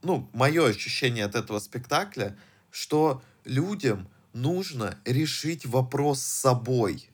ну, 0.02 0.28
мое 0.32 0.66
ощущение 0.66 1.24
от 1.24 1.36
этого 1.36 1.60
спектакля, 1.60 2.36
что 2.72 3.22
людям 3.44 4.08
нужно 4.32 4.98
решить 5.04 5.64
вопрос 5.64 6.20
с 6.20 6.40
собой. 6.40 7.08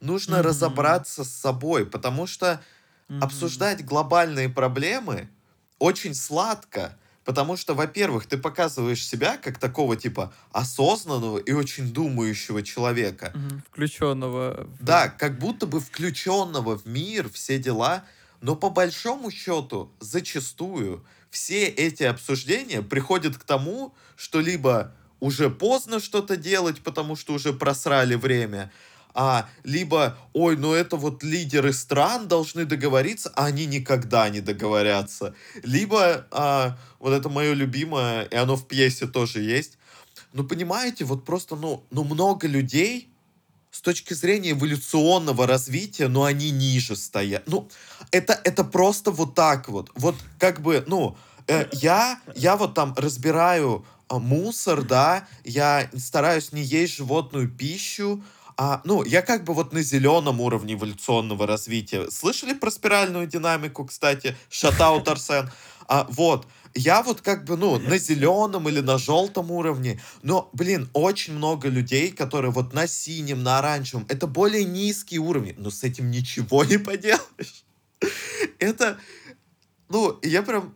Нужно 0.00 0.36
mm-hmm. 0.36 0.42
разобраться 0.42 1.22
с 1.22 1.32
собой, 1.32 1.86
потому 1.86 2.26
что 2.26 2.60
mm-hmm. 3.08 3.20
обсуждать 3.20 3.84
глобальные 3.84 4.48
проблемы 4.48 5.28
очень 5.78 6.14
сладко, 6.14 6.96
потому 7.24 7.56
что, 7.56 7.74
во-первых, 7.74 8.26
ты 8.26 8.38
показываешь 8.38 9.06
себя 9.06 9.36
как 9.36 9.58
такого 9.58 9.96
типа 9.96 10.32
осознанного 10.52 11.38
и 11.38 11.52
очень 11.52 11.92
думающего 11.92 12.62
человека. 12.62 13.32
Mm-hmm. 13.34 13.60
Включенного. 13.68 14.64
В... 14.64 14.84
Да, 14.84 15.08
как 15.08 15.38
будто 15.38 15.66
бы 15.66 15.80
включенного 15.80 16.78
в 16.78 16.86
мир, 16.86 17.30
все 17.30 17.58
дела. 17.58 18.04
Но 18.40 18.54
по 18.54 18.70
большому 18.70 19.30
счету, 19.30 19.90
зачастую, 20.00 21.04
все 21.30 21.66
эти 21.66 22.04
обсуждения 22.04 22.82
приходят 22.82 23.36
к 23.36 23.44
тому, 23.44 23.94
что 24.16 24.40
либо 24.40 24.94
уже 25.20 25.50
поздно 25.50 26.00
что-то 26.00 26.36
делать, 26.36 26.80
потому 26.80 27.16
что 27.16 27.34
уже 27.34 27.52
просрали 27.52 28.14
время, 28.14 28.70
а, 29.14 29.48
либо, 29.64 30.16
ой, 30.32 30.56
ну 30.56 30.72
это 30.72 30.96
вот 30.96 31.22
лидеры 31.22 31.72
стран 31.72 32.28
должны 32.28 32.64
договориться, 32.64 33.32
а 33.34 33.46
они 33.46 33.66
никогда 33.66 34.28
не 34.28 34.40
договорятся. 34.40 35.34
Либо, 35.62 36.26
а, 36.30 36.78
вот 36.98 37.12
это 37.12 37.28
мое 37.28 37.54
любимое, 37.54 38.24
и 38.24 38.36
оно 38.36 38.56
в 38.56 38.68
пьесе 38.68 39.06
тоже 39.06 39.40
есть, 39.40 39.78
ну, 40.32 40.44
понимаете, 40.44 41.04
вот 41.04 41.24
просто, 41.24 41.56
ну, 41.56 41.84
ну 41.90 42.04
много 42.04 42.46
людей 42.46 43.10
с 43.70 43.80
точки 43.80 44.14
зрения 44.14 44.52
эволюционного 44.52 45.46
развития, 45.46 46.08
ну, 46.08 46.24
они 46.24 46.50
ниже 46.50 46.96
стоят. 46.96 47.44
Ну, 47.46 47.68
это, 48.10 48.38
это 48.44 48.64
просто 48.64 49.10
вот 49.10 49.34
так 49.34 49.68
вот. 49.68 49.90
Вот 49.94 50.16
как 50.38 50.60
бы, 50.60 50.84
ну, 50.86 51.16
э, 51.46 51.66
я, 51.72 52.20
я 52.34 52.56
вот 52.56 52.74
там 52.74 52.94
разбираю 52.96 53.84
э, 54.08 54.16
мусор, 54.16 54.82
да, 54.82 55.26
я 55.44 55.88
стараюсь 55.96 56.52
не 56.52 56.62
есть 56.62 56.96
животную 56.96 57.48
пищу, 57.48 58.22
а, 58.60 58.80
ну, 58.84 59.04
я 59.04 59.22
как 59.22 59.44
бы 59.44 59.54
вот 59.54 59.72
на 59.72 59.82
зеленом 59.82 60.40
уровне 60.40 60.74
эволюционного 60.74 61.46
развития. 61.46 62.10
Слышали 62.10 62.54
про 62.54 62.72
спиральную 62.72 63.28
динамику, 63.28 63.84
кстати? 63.84 64.36
Шатаут 64.50 65.06
Арсен. 65.06 65.48
А, 65.86 66.08
вот. 66.10 66.48
Я 66.74 67.04
вот 67.04 67.20
как 67.20 67.44
бы, 67.44 67.56
ну, 67.56 67.78
на 67.78 67.98
зеленом 67.98 68.68
или 68.68 68.80
на 68.80 68.98
желтом 68.98 69.52
уровне. 69.52 70.00
Но, 70.22 70.50
блин, 70.52 70.90
очень 70.92 71.34
много 71.34 71.68
людей, 71.68 72.10
которые 72.10 72.50
вот 72.50 72.74
на 72.74 72.88
синем, 72.88 73.44
на 73.44 73.58
оранжевом. 73.58 74.06
Это 74.08 74.26
более 74.26 74.64
низкие 74.64 75.20
уровни. 75.20 75.54
Но 75.56 75.70
с 75.70 75.84
этим 75.84 76.10
ничего 76.10 76.64
не 76.64 76.78
поделаешь. 76.78 77.64
Это, 78.58 78.98
ну, 79.88 80.18
я 80.22 80.42
прям... 80.42 80.74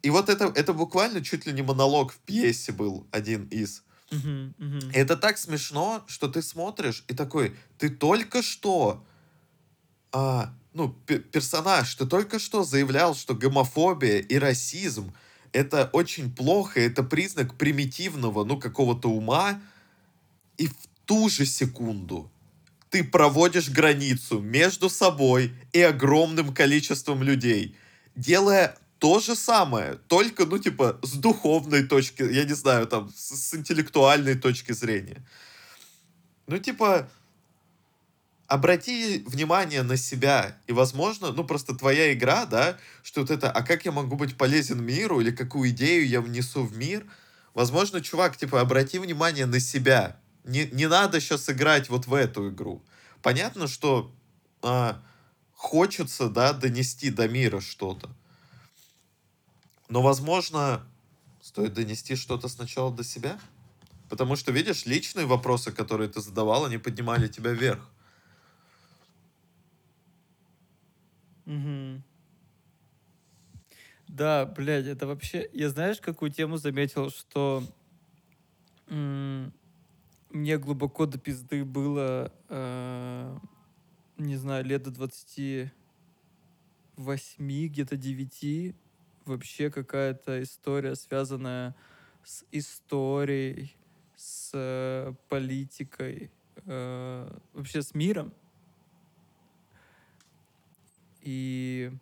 И 0.00 0.08
вот 0.08 0.30
это, 0.30 0.50
это 0.54 0.72
буквально 0.72 1.22
чуть 1.22 1.44
ли 1.44 1.52
не 1.52 1.60
монолог 1.60 2.10
в 2.10 2.16
пьесе 2.20 2.72
был 2.72 3.06
один 3.10 3.48
из. 3.48 3.82
Это 4.92 5.16
так 5.16 5.38
смешно, 5.38 6.04
что 6.06 6.28
ты 6.28 6.42
смотришь 6.42 7.04
и 7.08 7.14
такой, 7.14 7.56
ты 7.78 7.90
только 7.90 8.42
что, 8.42 9.04
а, 10.12 10.54
ну, 10.72 10.88
пе- 11.06 11.18
персонаж, 11.18 11.94
ты 11.94 12.06
только 12.06 12.38
что 12.38 12.64
заявлял, 12.64 13.14
что 13.14 13.34
гомофобия 13.34 14.18
и 14.18 14.38
расизм 14.38 15.12
это 15.52 15.88
очень 15.92 16.34
плохо, 16.34 16.80
это 16.80 17.02
признак 17.02 17.54
примитивного, 17.54 18.44
ну, 18.44 18.58
какого-то 18.58 19.08
ума, 19.08 19.60
и 20.56 20.66
в 20.66 20.74
ту 21.04 21.28
же 21.28 21.46
секунду 21.46 22.30
ты 22.90 23.04
проводишь 23.04 23.68
границу 23.68 24.40
между 24.40 24.88
собой 24.88 25.52
и 25.72 25.80
огромным 25.80 26.54
количеством 26.54 27.22
людей, 27.22 27.76
делая 28.14 28.76
то 28.98 29.20
же 29.20 29.36
самое, 29.36 29.94
только, 30.08 30.44
ну, 30.44 30.58
типа, 30.58 30.98
с 31.02 31.12
духовной 31.12 31.84
точки, 31.84 32.22
я 32.22 32.44
не 32.44 32.54
знаю, 32.54 32.86
там, 32.86 33.08
с, 33.14 33.36
с 33.36 33.54
интеллектуальной 33.54 34.34
точки 34.34 34.72
зрения. 34.72 35.24
Ну, 36.46 36.58
типа, 36.58 37.08
обрати 38.48 39.22
внимание 39.26 39.82
на 39.82 39.96
себя, 39.96 40.58
и, 40.66 40.72
возможно, 40.72 41.32
ну, 41.32 41.44
просто 41.44 41.74
твоя 41.74 42.12
игра, 42.12 42.46
да, 42.46 42.78
что 43.02 43.20
вот 43.20 43.30
это, 43.30 43.50
а 43.50 43.62
как 43.62 43.84
я 43.84 43.92
могу 43.92 44.16
быть 44.16 44.36
полезен 44.36 44.82
миру, 44.82 45.20
или 45.20 45.30
какую 45.30 45.70
идею 45.70 46.08
я 46.08 46.20
внесу 46.20 46.64
в 46.64 46.76
мир, 46.76 47.06
возможно, 47.54 48.00
чувак, 48.00 48.36
типа, 48.36 48.60
обрати 48.60 48.98
внимание 48.98 49.46
на 49.46 49.60
себя. 49.60 50.18
Не, 50.44 50.66
не 50.72 50.88
надо 50.88 51.20
сейчас 51.20 51.48
играть 51.50 51.88
вот 51.88 52.06
в 52.06 52.14
эту 52.14 52.48
игру. 52.50 52.82
Понятно, 53.22 53.68
что 53.68 54.12
а, 54.62 55.02
хочется, 55.52 56.28
да, 56.28 56.52
донести 56.52 57.10
до 57.10 57.28
мира 57.28 57.60
что-то. 57.60 58.08
Но, 59.88 60.02
возможно, 60.02 60.86
стоит 61.40 61.74
донести 61.74 62.16
что-то 62.16 62.48
сначала 62.48 62.94
до 62.94 63.04
себя. 63.04 63.38
Потому 64.08 64.36
что, 64.36 64.52
видишь, 64.52 64.86
личные 64.86 65.26
вопросы, 65.26 65.72
которые 65.72 66.08
ты 66.08 66.20
задавал, 66.20 66.64
они 66.64 66.78
поднимали 66.78 67.28
тебя 67.28 67.52
вверх. 67.52 67.90
Мгм. 71.44 72.02
Да, 74.08 74.46
блядь, 74.46 74.86
это 74.86 75.06
вообще... 75.06 75.48
Я 75.52 75.70
знаешь, 75.70 76.00
какую 76.00 76.30
тему 76.30 76.56
заметил, 76.56 77.10
что 77.10 77.62
м, 78.88 79.52
мне 80.30 80.58
глубоко 80.58 81.06
до 81.06 81.18
пизды 81.18 81.64
было, 81.64 82.32
э, 82.48 83.38
не 84.16 84.36
знаю, 84.36 84.64
лет 84.64 84.82
до 84.82 84.90
28, 84.90 87.68
где-то 87.68 87.96
9, 87.96 88.74
вообще 89.28 89.70
какая-то 89.70 90.42
история, 90.42 90.96
связанная 90.96 91.74
с 92.24 92.44
историей, 92.50 93.76
с 94.16 94.50
э, 94.52 95.12
политикой, 95.28 96.30
э, 96.66 97.38
вообще 97.52 97.82
с 97.82 97.94
миром. 97.94 98.32
И 101.22 101.92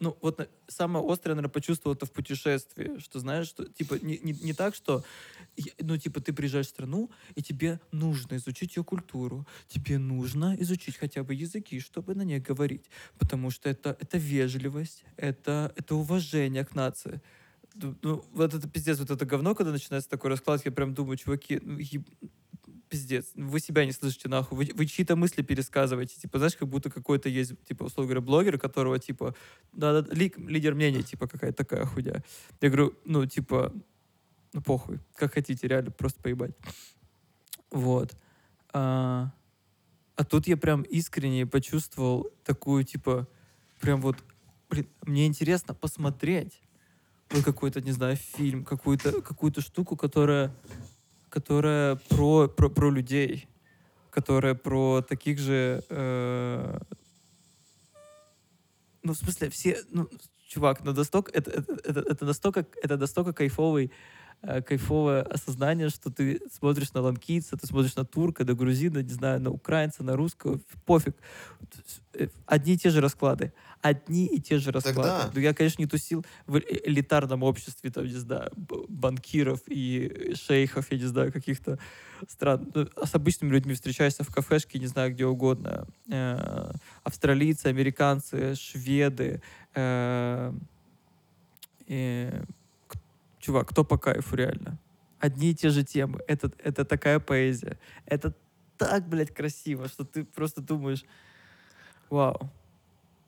ну, 0.00 0.16
вот 0.20 0.38
на- 0.38 0.48
самое 0.68 1.04
острое, 1.04 1.34
наверное, 1.34 1.52
почувствовал 1.52 1.96
это 1.96 2.06
в 2.06 2.12
путешествии, 2.12 2.98
что, 2.98 3.18
знаешь, 3.18 3.46
что, 3.48 3.64
типа, 3.64 3.94
не, 4.02 4.18
не, 4.18 4.32
не 4.32 4.52
так, 4.52 4.74
что, 4.74 5.04
ну, 5.80 5.96
типа, 5.96 6.20
ты 6.20 6.32
приезжаешь 6.32 6.66
в 6.66 6.70
страну, 6.70 7.10
и 7.34 7.42
тебе 7.42 7.80
нужно 7.92 8.36
изучить 8.36 8.76
ее 8.76 8.84
культуру, 8.84 9.46
тебе 9.68 9.98
нужно 9.98 10.56
изучить 10.60 10.96
хотя 10.96 11.22
бы 11.22 11.34
языки, 11.34 11.80
чтобы 11.80 12.14
на 12.14 12.22
ней 12.22 12.40
говорить, 12.40 12.90
потому 13.18 13.50
что 13.50 13.68
это, 13.68 13.96
это 14.00 14.18
вежливость, 14.18 15.04
это, 15.16 15.72
это 15.76 15.94
уважение 15.94 16.64
к 16.64 16.74
нации. 16.74 17.20
Ну, 18.02 18.24
вот 18.32 18.54
это 18.54 18.68
пиздец, 18.68 18.98
вот 18.98 19.10
это 19.10 19.26
говно, 19.26 19.54
когда 19.54 19.70
начинается 19.72 20.08
такой 20.08 20.30
расклад, 20.30 20.64
я 20.64 20.72
прям 20.72 20.94
думаю, 20.94 21.16
чуваки, 21.18 21.60
ну, 21.62 21.78
еб- 21.78 22.08
пиздец, 22.88 23.26
вы 23.34 23.60
себя 23.60 23.84
не 23.84 23.92
слышите 23.92 24.28
нахуй, 24.28 24.56
вы, 24.58 24.72
вы 24.74 24.86
чьи-то 24.86 25.16
мысли 25.16 25.42
пересказываете, 25.42 26.20
типа, 26.20 26.38
знаешь, 26.38 26.56
как 26.56 26.68
будто 26.68 26.90
какой-то 26.90 27.28
есть, 27.28 27.52
типа, 27.64 27.84
условно 27.84 28.08
говоря, 28.08 28.20
блогер, 28.20 28.58
которого, 28.58 28.98
типа, 28.98 29.34
да, 29.72 30.02
да, 30.02 30.14
ли- 30.14 30.34
лидер 30.36 30.74
мнения, 30.74 31.02
типа, 31.02 31.26
какая-то 31.26 31.64
такая 31.64 31.84
хуйня. 31.84 32.22
Я 32.60 32.68
говорю, 32.68 32.94
ну, 33.04 33.26
типа, 33.26 33.72
ну, 34.52 34.62
похуй, 34.62 35.00
как 35.14 35.34
хотите, 35.34 35.66
реально, 35.66 35.90
просто 35.90 36.20
поебать. 36.22 36.54
Вот. 37.70 38.16
А, 38.72 39.32
а 40.16 40.24
тут 40.24 40.46
я 40.46 40.56
прям 40.56 40.82
искренне 40.82 41.46
почувствовал 41.46 42.30
такую, 42.44 42.84
типа, 42.84 43.28
прям 43.80 44.00
вот, 44.00 44.16
блин, 44.70 44.88
мне 45.02 45.26
интересно 45.26 45.74
посмотреть 45.74 46.60
вот 47.30 47.44
какой-то, 47.44 47.80
не 47.80 47.92
знаю, 47.92 48.16
фильм, 48.16 48.64
какую-то 48.64 49.20
какую 49.20 49.52
штуку, 49.60 49.96
которая, 49.96 50.54
которая 51.36 51.96
про, 51.96 52.48
про, 52.48 52.70
про 52.70 52.90
людей, 52.90 53.46
которая 54.10 54.54
про 54.54 55.02
таких 55.02 55.38
же... 55.38 55.82
э, 55.90 56.78
ну, 59.02 59.12
в 59.12 59.16
смысле, 59.18 59.50
все... 59.50 59.76
Ну, 59.90 60.08
чувак, 60.48 60.82
ну, 60.82 60.94
настолько, 60.94 61.30
это, 61.32 61.50
это, 61.50 61.72
это, 61.84 62.00
это 62.00 62.24
настолько, 62.24 62.66
это 62.82 62.96
настолько 62.96 63.34
кайфовый 63.34 63.92
э, 64.46 64.62
кайфовое 64.62 65.22
осознание, 65.22 65.88
что 65.88 66.10
ты 66.10 66.40
смотришь 66.52 66.92
на 66.94 67.00
ланкийца, 67.00 67.56
ты 67.56 67.66
смотришь 67.66 67.96
на 67.96 68.04
турка, 68.04 68.44
на 68.44 68.54
грузина, 68.54 68.98
не 69.02 69.12
знаю, 69.12 69.40
на 69.40 69.50
украинца, 69.50 70.02
на 70.04 70.16
русского, 70.16 70.60
пофиг. 70.84 71.16
Э, 72.14 72.28
Одни 72.46 72.74
и 72.74 72.78
те 72.78 72.90
же 72.90 73.00
расклады. 73.00 73.52
Одни 73.82 74.26
и 74.26 74.40
те 74.40 74.58
же 74.58 74.70
расклады. 74.72 74.96
Тогда- 75.10 75.30
Ну, 75.34 75.40
я, 75.40 75.52
конечно, 75.54 75.82
не 75.82 75.86
тусил 75.88 76.24
в 76.46 76.56
э- 76.56 76.62
элитарном 76.84 77.42
обществе, 77.42 77.90
там, 77.90 78.04
не 78.04 78.12
знаю, 78.12 78.50
банкиров 78.88 79.60
и 79.66 80.32
шейхов, 80.34 80.90
я 80.92 80.98
не 80.98 81.04
знаю, 81.06 81.32
каких-то 81.32 81.78
стран. 82.28 82.70
Ну, 82.74 82.88
а 82.96 83.06
с 83.06 83.14
обычными 83.14 83.52
людьми 83.52 83.74
встречаешься 83.74 84.24
в 84.24 84.32
кафешке, 84.34 84.78
не 84.78 84.86
знаю, 84.86 85.12
где 85.12 85.26
угодно. 85.26 85.86
Э, 86.10 86.70
Австралийцы, 87.04 87.66
американцы, 87.66 88.54
шведы, 88.54 89.42
э, 89.74 90.52
э, 91.88 92.44
чувак, 93.46 93.68
кто 93.68 93.84
по 93.84 93.96
кайфу 93.98 94.36
реально? 94.36 94.78
Одни 95.20 95.50
и 95.50 95.54
те 95.54 95.70
же 95.70 95.84
темы. 95.84 96.20
Это, 96.26 96.50
это 96.58 96.84
такая 96.84 97.20
поэзия. 97.20 97.78
Это 98.06 98.34
так, 98.76 99.08
блядь, 99.08 99.32
красиво, 99.32 99.88
что 99.88 100.04
ты 100.04 100.24
просто 100.24 100.60
думаешь, 100.60 101.04
вау, 102.10 102.50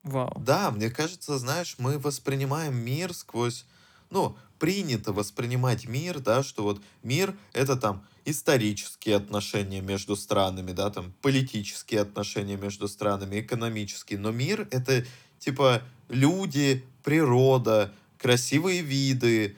вау. 0.02 0.42
Да, 0.44 0.70
мне 0.70 0.90
кажется, 0.90 1.38
знаешь, 1.38 1.76
мы 1.78 1.98
воспринимаем 1.98 2.76
мир 2.76 3.14
сквозь, 3.14 3.64
ну, 4.10 4.36
принято 4.58 5.12
воспринимать 5.12 5.86
мир, 5.86 6.18
да, 6.18 6.42
что 6.42 6.64
вот 6.64 6.82
мир— 7.02 7.34
это 7.52 7.76
там 7.76 8.04
исторические 8.24 9.16
отношения 9.16 9.80
между 9.80 10.16
странами, 10.16 10.72
да, 10.72 10.90
там 10.90 11.14
политические 11.22 12.00
отношения 12.00 12.56
между 12.56 12.88
странами, 12.88 13.40
экономические. 13.40 14.18
Но 14.18 14.32
мир— 14.32 14.68
это 14.70 15.06
типа 15.38 15.82
люди, 16.08 16.84
природа, 17.04 17.92
красивые 18.18 18.82
виды, 18.82 19.56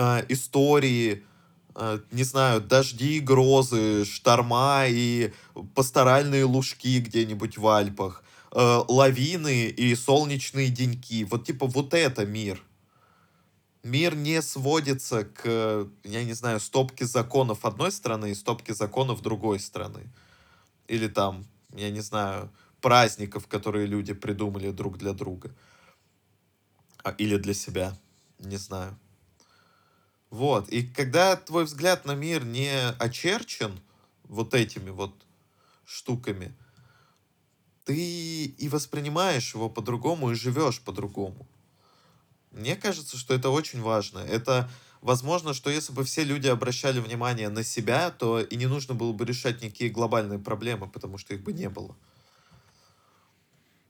а, 0.00 0.24
истории, 0.30 1.22
а, 1.74 2.00
не 2.10 2.22
знаю, 2.22 2.62
дожди, 2.62 3.20
грозы, 3.20 4.06
шторма 4.06 4.86
и 4.88 5.34
пасторальные 5.74 6.44
лужки 6.44 7.00
где-нибудь 7.00 7.58
в 7.58 7.68
Альпах 7.68 8.24
э, 8.50 8.80
лавины 8.88 9.66
и 9.66 9.94
солнечные 9.94 10.70
деньки. 10.70 11.24
Вот 11.24 11.44
типа 11.44 11.66
вот 11.66 11.92
это 11.92 12.24
мир. 12.24 12.62
Мир 13.82 14.16
не 14.16 14.40
сводится 14.40 15.24
к, 15.24 15.42
э, 15.44 15.86
я 16.04 16.24
не 16.24 16.32
знаю, 16.32 16.60
стопке 16.60 17.04
законов 17.04 17.66
одной 17.66 17.92
страны 17.92 18.30
и 18.30 18.34
стопке 18.34 18.72
законов 18.72 19.20
другой 19.20 19.60
страны. 19.60 20.10
Или 20.88 21.08
там, 21.08 21.44
я 21.74 21.90
не 21.90 22.00
знаю, 22.00 22.50
праздников, 22.80 23.46
которые 23.48 23.84
люди 23.84 24.14
придумали 24.14 24.70
друг 24.70 24.96
для 24.96 25.12
друга. 25.12 25.54
А, 27.04 27.10
или 27.10 27.36
для 27.36 27.52
себя. 27.52 27.98
Не 28.38 28.56
знаю. 28.56 28.98
Вот. 30.30 30.68
И 30.68 30.86
когда 30.86 31.36
твой 31.36 31.64
взгляд 31.64 32.04
на 32.04 32.14
мир 32.14 32.44
не 32.44 32.70
очерчен 32.98 33.80
вот 34.24 34.54
этими 34.54 34.90
вот 34.90 35.14
штуками, 35.84 36.54
ты 37.84 38.44
и 38.44 38.68
воспринимаешь 38.68 39.54
его 39.54 39.68
по-другому, 39.68 40.30
и 40.30 40.34
живешь 40.34 40.80
по-другому. 40.80 41.48
Мне 42.52 42.76
кажется, 42.76 43.16
что 43.16 43.34
это 43.34 43.50
очень 43.50 43.80
важно. 43.80 44.20
Это 44.20 44.70
возможно, 45.00 45.54
что 45.54 45.70
если 45.70 45.92
бы 45.92 46.04
все 46.04 46.22
люди 46.22 46.46
обращали 46.46 47.00
внимание 47.00 47.48
на 47.48 47.64
себя, 47.64 48.10
то 48.10 48.40
и 48.40 48.56
не 48.56 48.66
нужно 48.66 48.94
было 48.94 49.12
бы 49.12 49.24
решать 49.24 49.62
никакие 49.62 49.90
глобальные 49.90 50.38
проблемы, 50.38 50.88
потому 50.88 51.18
что 51.18 51.34
их 51.34 51.42
бы 51.42 51.52
не 51.52 51.68
было. 51.68 51.96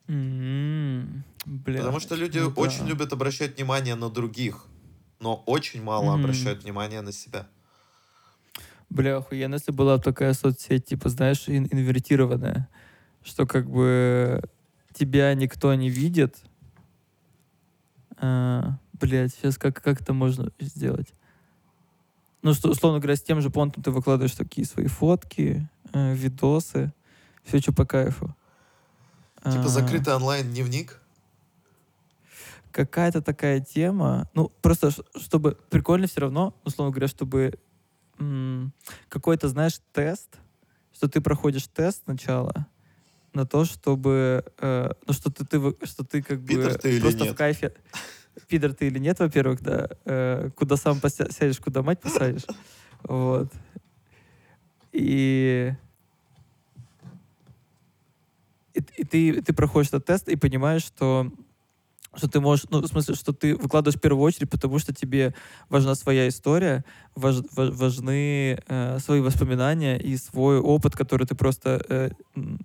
М, 0.08 1.24
Бля, 1.44 1.80
Потому 1.80 2.00
что 2.00 2.14
люди 2.14 2.38
ну 2.38 2.52
очень 2.56 2.80
да. 2.80 2.88
любят 2.88 3.12
обращать 3.12 3.56
внимание 3.56 3.94
на 3.94 4.10
других, 4.10 4.66
но 5.20 5.36
очень 5.46 5.82
мало 5.82 6.12
Мгм. 6.12 6.24
обращают 6.24 6.64
внимание 6.64 7.02
на 7.02 7.12
себя. 7.12 7.46
Бля, 8.88 9.18
охуенно, 9.18 9.54
если 9.54 9.70
была 9.70 9.98
такая 9.98 10.32
соцсеть, 10.32 10.86
типа, 10.86 11.08
знаешь, 11.10 11.44
ин- 11.46 11.68
инвертированная, 11.70 12.68
что 13.22 13.46
как 13.46 13.70
бы 13.70 14.42
тебя 14.92 15.32
никто 15.34 15.72
не 15.74 15.90
видит. 15.90 16.38
А, 18.16 18.78
блядь, 18.94 19.32
сейчас 19.32 19.58
как, 19.58 19.80
как 19.80 20.00
это 20.00 20.12
можно 20.12 20.50
сделать? 20.58 21.12
Ну, 22.42 22.54
что, 22.54 22.70
условно 22.70 22.98
говоря, 22.98 23.16
с 23.16 23.22
тем 23.22 23.40
же 23.40 23.50
понтом 23.50 23.82
ты 23.82 23.90
выкладываешь 23.90 24.34
такие 24.34 24.66
свои 24.66 24.86
фотки, 24.86 25.68
э, 25.92 26.14
видосы, 26.14 26.92
все, 27.44 27.60
что 27.60 27.72
по 27.72 27.84
кайфу. 27.84 28.34
Типа 29.44 29.66
А, 29.66 29.68
закрытый 29.68 30.14
онлайн-дневник. 30.14 30.99
Какая-то 32.72 33.22
такая 33.22 33.60
тема. 33.60 34.28
Ну, 34.34 34.50
просто 34.62 34.90
чтобы 35.16 35.56
прикольно 35.70 36.06
все 36.06 36.20
равно, 36.20 36.54
условно 36.64 36.92
говоря, 36.92 37.08
чтобы 37.08 37.58
какой-то, 39.08 39.48
знаешь, 39.48 39.80
тест, 39.92 40.38
что 40.92 41.08
ты 41.08 41.20
проходишь 41.20 41.66
тест 41.68 42.02
сначала 42.04 42.66
на 43.32 43.46
то, 43.46 43.64
чтобы, 43.64 44.44
э, 44.58 44.90
ну, 45.06 45.12
что 45.12 45.30
ты, 45.30 45.44
ты, 45.46 45.86
что 45.86 46.04
ты 46.04 46.22
как 46.22 46.40
бы 46.40 46.74
ты 46.82 47.00
просто 47.00 47.24
в 47.32 47.34
кайфе. 47.34 47.72
Пидор 48.48 48.74
ты 48.74 48.88
или 48.88 48.98
нет, 48.98 49.18
во-первых, 49.20 49.62
да. 49.62 49.88
Э, 50.04 50.50
куда 50.56 50.76
сам 50.76 51.00
сядешь, 51.00 51.60
куда 51.60 51.82
мать 51.82 52.00
посадишь. 52.00 52.44
Вот. 53.04 53.50
И 54.92 55.72
и, 58.74 58.80
и 58.96 59.04
ты, 59.04 59.42
ты 59.42 59.52
проходишь 59.52 59.88
этот 59.88 60.06
тест 60.06 60.28
и 60.28 60.36
понимаешь, 60.36 60.82
что, 60.82 61.30
что 62.16 62.28
ты 62.28 62.40
можешь, 62.40 62.66
ну, 62.70 62.80
в 62.80 62.86
смысле, 62.88 63.14
что 63.14 63.32
ты 63.32 63.54
выкладываешь 63.54 63.96
в 63.96 64.00
первую 64.00 64.24
очередь, 64.24 64.50
потому 64.50 64.78
что 64.80 64.92
тебе 64.92 65.32
важна 65.68 65.94
своя 65.94 66.26
история, 66.28 66.84
важ- 67.14 67.44
ва- 67.54 67.70
важны 67.70 68.58
э, 68.66 68.98
свои 68.98 69.20
воспоминания 69.20 69.96
и 69.98 70.16
свой 70.16 70.58
опыт, 70.58 70.96
который 70.96 71.26
ты 71.26 71.34
просто 71.36 71.80
э, 71.88 72.10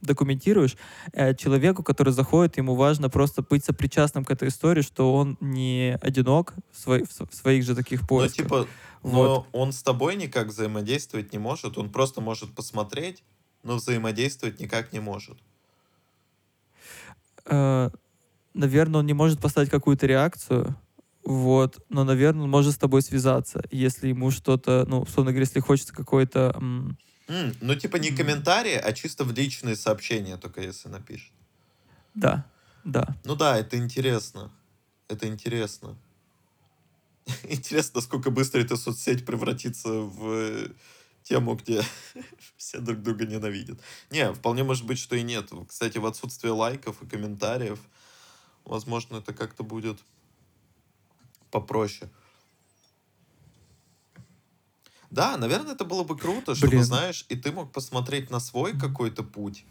документируешь. 0.01 0.75
Э, 1.13 1.35
человеку, 1.35 1.83
который 1.83 2.11
заходит, 2.13 2.57
ему 2.57 2.73
важно 2.75 3.09
просто 3.09 3.43
быть 3.43 3.63
сопричастным 3.63 4.25
к 4.25 4.31
этой 4.31 4.47
истории, 4.47 4.81
что 4.81 5.13
он 5.13 5.37
не 5.41 5.97
одинок 6.01 6.53
в, 6.71 6.79
свой- 6.79 7.03
в 7.05 7.29
в 7.29 7.35
своих 7.35 7.63
же 7.65 7.75
таких 7.75 8.01
Ну, 8.01 8.07
поисках. 8.07 8.45
типа, 8.45 8.67
но 9.03 9.09
Вот. 9.11 9.47
он 9.51 9.71
с 9.73 9.83
тобой 9.83 10.15
никак 10.15 10.47
взаимодействовать 10.47 11.33
не 11.33 11.37
может, 11.39 11.77
он 11.77 11.91
просто 11.91 12.19
может 12.19 12.55
посмотреть, 12.55 13.23
но 13.61 13.75
взаимодействовать 13.75 14.59
никак 14.59 14.91
не 14.91 14.99
может. 14.99 15.37
Наверное, 18.55 18.99
он 19.01 19.05
не 19.05 19.13
может 19.13 19.39
поставить 19.39 19.69
какую-то 19.69 20.07
реакцию, 20.07 20.75
вот, 21.23 21.79
но, 21.89 22.03
наверное, 22.03 22.43
он 22.43 22.49
может 22.49 22.73
с 22.73 22.77
тобой 22.77 23.01
связаться, 23.01 23.63
если 23.71 24.09
ему 24.09 24.31
что-то, 24.31 24.85
ну, 24.87 25.01
условно 25.01 25.31
говоря, 25.31 25.45
если 25.45 25.59
хочется 25.59 25.93
какой-то... 25.93 26.53
М, 26.55 26.97
ну, 27.61 27.75
типа 27.75 27.97
не 27.97 28.11
комментарии, 28.11 28.75
а 28.75 28.93
чисто 28.93 29.23
в 29.23 29.33
личные 29.33 29.75
сообщения, 29.75 30.37
только 30.37 30.61
если 30.61 30.89
напишет. 30.89 31.31
да, 32.13 32.45
да. 32.83 33.17
Ну 33.23 33.35
да, 33.35 33.57
это 33.57 33.77
интересно. 33.77 34.51
Это 35.07 35.27
интересно. 35.27 35.97
Интересно, 37.49 37.93
насколько 37.95 38.29
быстро 38.29 38.61
эта 38.61 38.77
соцсеть 38.77 39.25
превратится 39.25 39.89
в 39.89 40.69
тему, 41.23 41.55
где 41.55 41.81
все 42.57 42.79
друг 42.79 43.01
друга 43.01 43.25
ненавидят. 43.25 43.79
Не, 44.11 44.31
вполне 44.33 44.63
может 44.63 44.85
быть, 44.85 44.99
что 44.99 45.15
и 45.15 45.23
нет. 45.23 45.49
Кстати, 45.67 45.97
в 45.97 46.05
отсутствие 46.05 46.53
лайков 46.53 47.01
и 47.01 47.07
комментариев, 47.07 47.79
возможно, 48.65 49.17
это 49.17 49.33
как-то 49.33 49.63
будет 49.63 49.99
попроще. 51.51 52.09
Да, 55.11 55.37
наверное, 55.37 55.73
это 55.73 55.85
было 55.85 56.03
бы 56.03 56.17
круто, 56.17 56.55
чтобы, 56.55 56.69
Блин. 56.69 56.83
знаешь, 56.83 57.25
и 57.29 57.35
ты 57.35 57.51
мог 57.51 57.71
посмотреть 57.71 58.29
на 58.29 58.39
свой 58.39 58.77
какой-то 58.77 59.23
путь. 59.23 59.63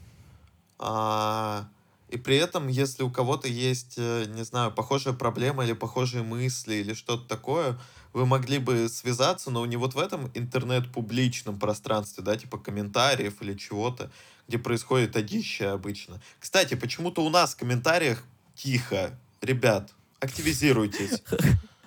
А, 0.79 1.69
и 2.09 2.17
при 2.17 2.37
этом, 2.37 2.69
если 2.69 3.03
у 3.03 3.11
кого-то 3.11 3.49
есть, 3.49 3.95
э, 3.97 4.25
не 4.29 4.45
знаю, 4.45 4.73
похожая 4.73 5.15
проблема 5.15 5.65
или 5.65 5.73
похожие 5.73 6.23
мысли 6.23 6.77
или 6.77 6.95
что-то 6.95 7.27
такое, 7.29 7.79
вы 8.13 8.27
могли 8.27 8.59
бы 8.59 8.89
связаться, 8.89 9.51
но 9.51 9.67
не 9.67 9.77
вот 9.77 9.95
в 9.95 9.99
этом 9.99 10.31
интернет-публичном 10.35 11.59
пространстве, 11.59 12.23
да, 12.23 12.37
типа 12.37 12.59
комментариев 12.59 13.43
или 13.43 13.55
чего-то, 13.55 14.11
где 14.47 14.59
происходит 14.59 15.17
одище 15.17 15.67
обычно. 15.67 16.23
Кстати, 16.39 16.75
почему-то 16.75 17.25
у 17.25 17.31
нас 17.31 17.55
в 17.55 17.59
комментариях 17.59 18.23
тихо. 18.55 19.19
Ребят, 19.41 19.93
активизируйтесь. 20.21 21.23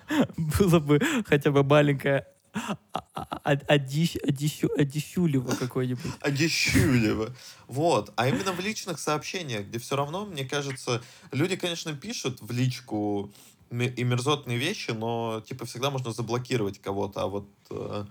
Было 0.36 0.80
бы 0.80 1.00
хотя 1.26 1.50
бы 1.50 1.62
маленькое 1.62 2.26
а- 2.52 2.76
а- 3.14 3.40
а- 3.44 3.54
одищ- 3.76 4.20
одищу- 4.24 4.74
одищулево 4.76 5.54
какое-нибудь. 5.54 6.12
Одещулево. 6.20 7.34
Вот. 7.66 8.12
А 8.16 8.28
именно 8.28 8.52
в 8.52 8.60
личных 8.60 8.98
сообщениях, 8.98 9.66
где 9.66 9.78
все 9.78 9.96
равно, 9.96 10.26
мне 10.26 10.44
кажется, 10.44 11.02
люди, 11.32 11.56
конечно, 11.56 11.94
пишут 11.94 12.40
в 12.40 12.50
личку 12.50 13.32
и 13.70 14.04
мерзотные 14.04 14.56
вещи, 14.58 14.92
но, 14.92 15.42
типа, 15.46 15.66
всегда 15.66 15.90
можно 15.90 16.12
заблокировать 16.12 16.80
кого-то. 16.80 17.22
А 17.22 17.26
вот, 17.26 17.48
э, 17.70 18.06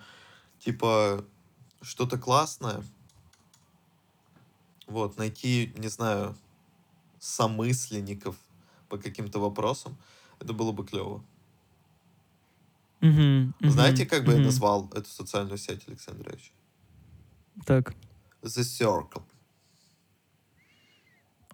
типа, 0.60 1.26
что-то 1.82 2.18
классное, 2.18 2.84
вот, 4.86 5.18
найти, 5.18 5.74
не 5.78 5.88
знаю, 5.88 6.36
самысленников 7.20 8.36
по 8.90 8.98
каким-то 8.98 9.40
вопросам, 9.40 9.98
это 10.40 10.54
было 10.54 10.72
бы 10.72 10.86
клево. 10.86 11.24
Мгм, 13.02 13.54
Знаете, 13.60 14.04
мгм, 14.04 14.10
как 14.10 14.26
бы 14.26 14.32
я 14.32 14.38
мгм. 14.38 14.46
назвал 14.48 14.90
эту 14.94 15.10
социальную 15.10 15.58
сеть, 15.58 15.88
Александрович? 15.88 16.52
Так. 17.66 17.94
The 18.42 18.62
Circle. 18.64 19.24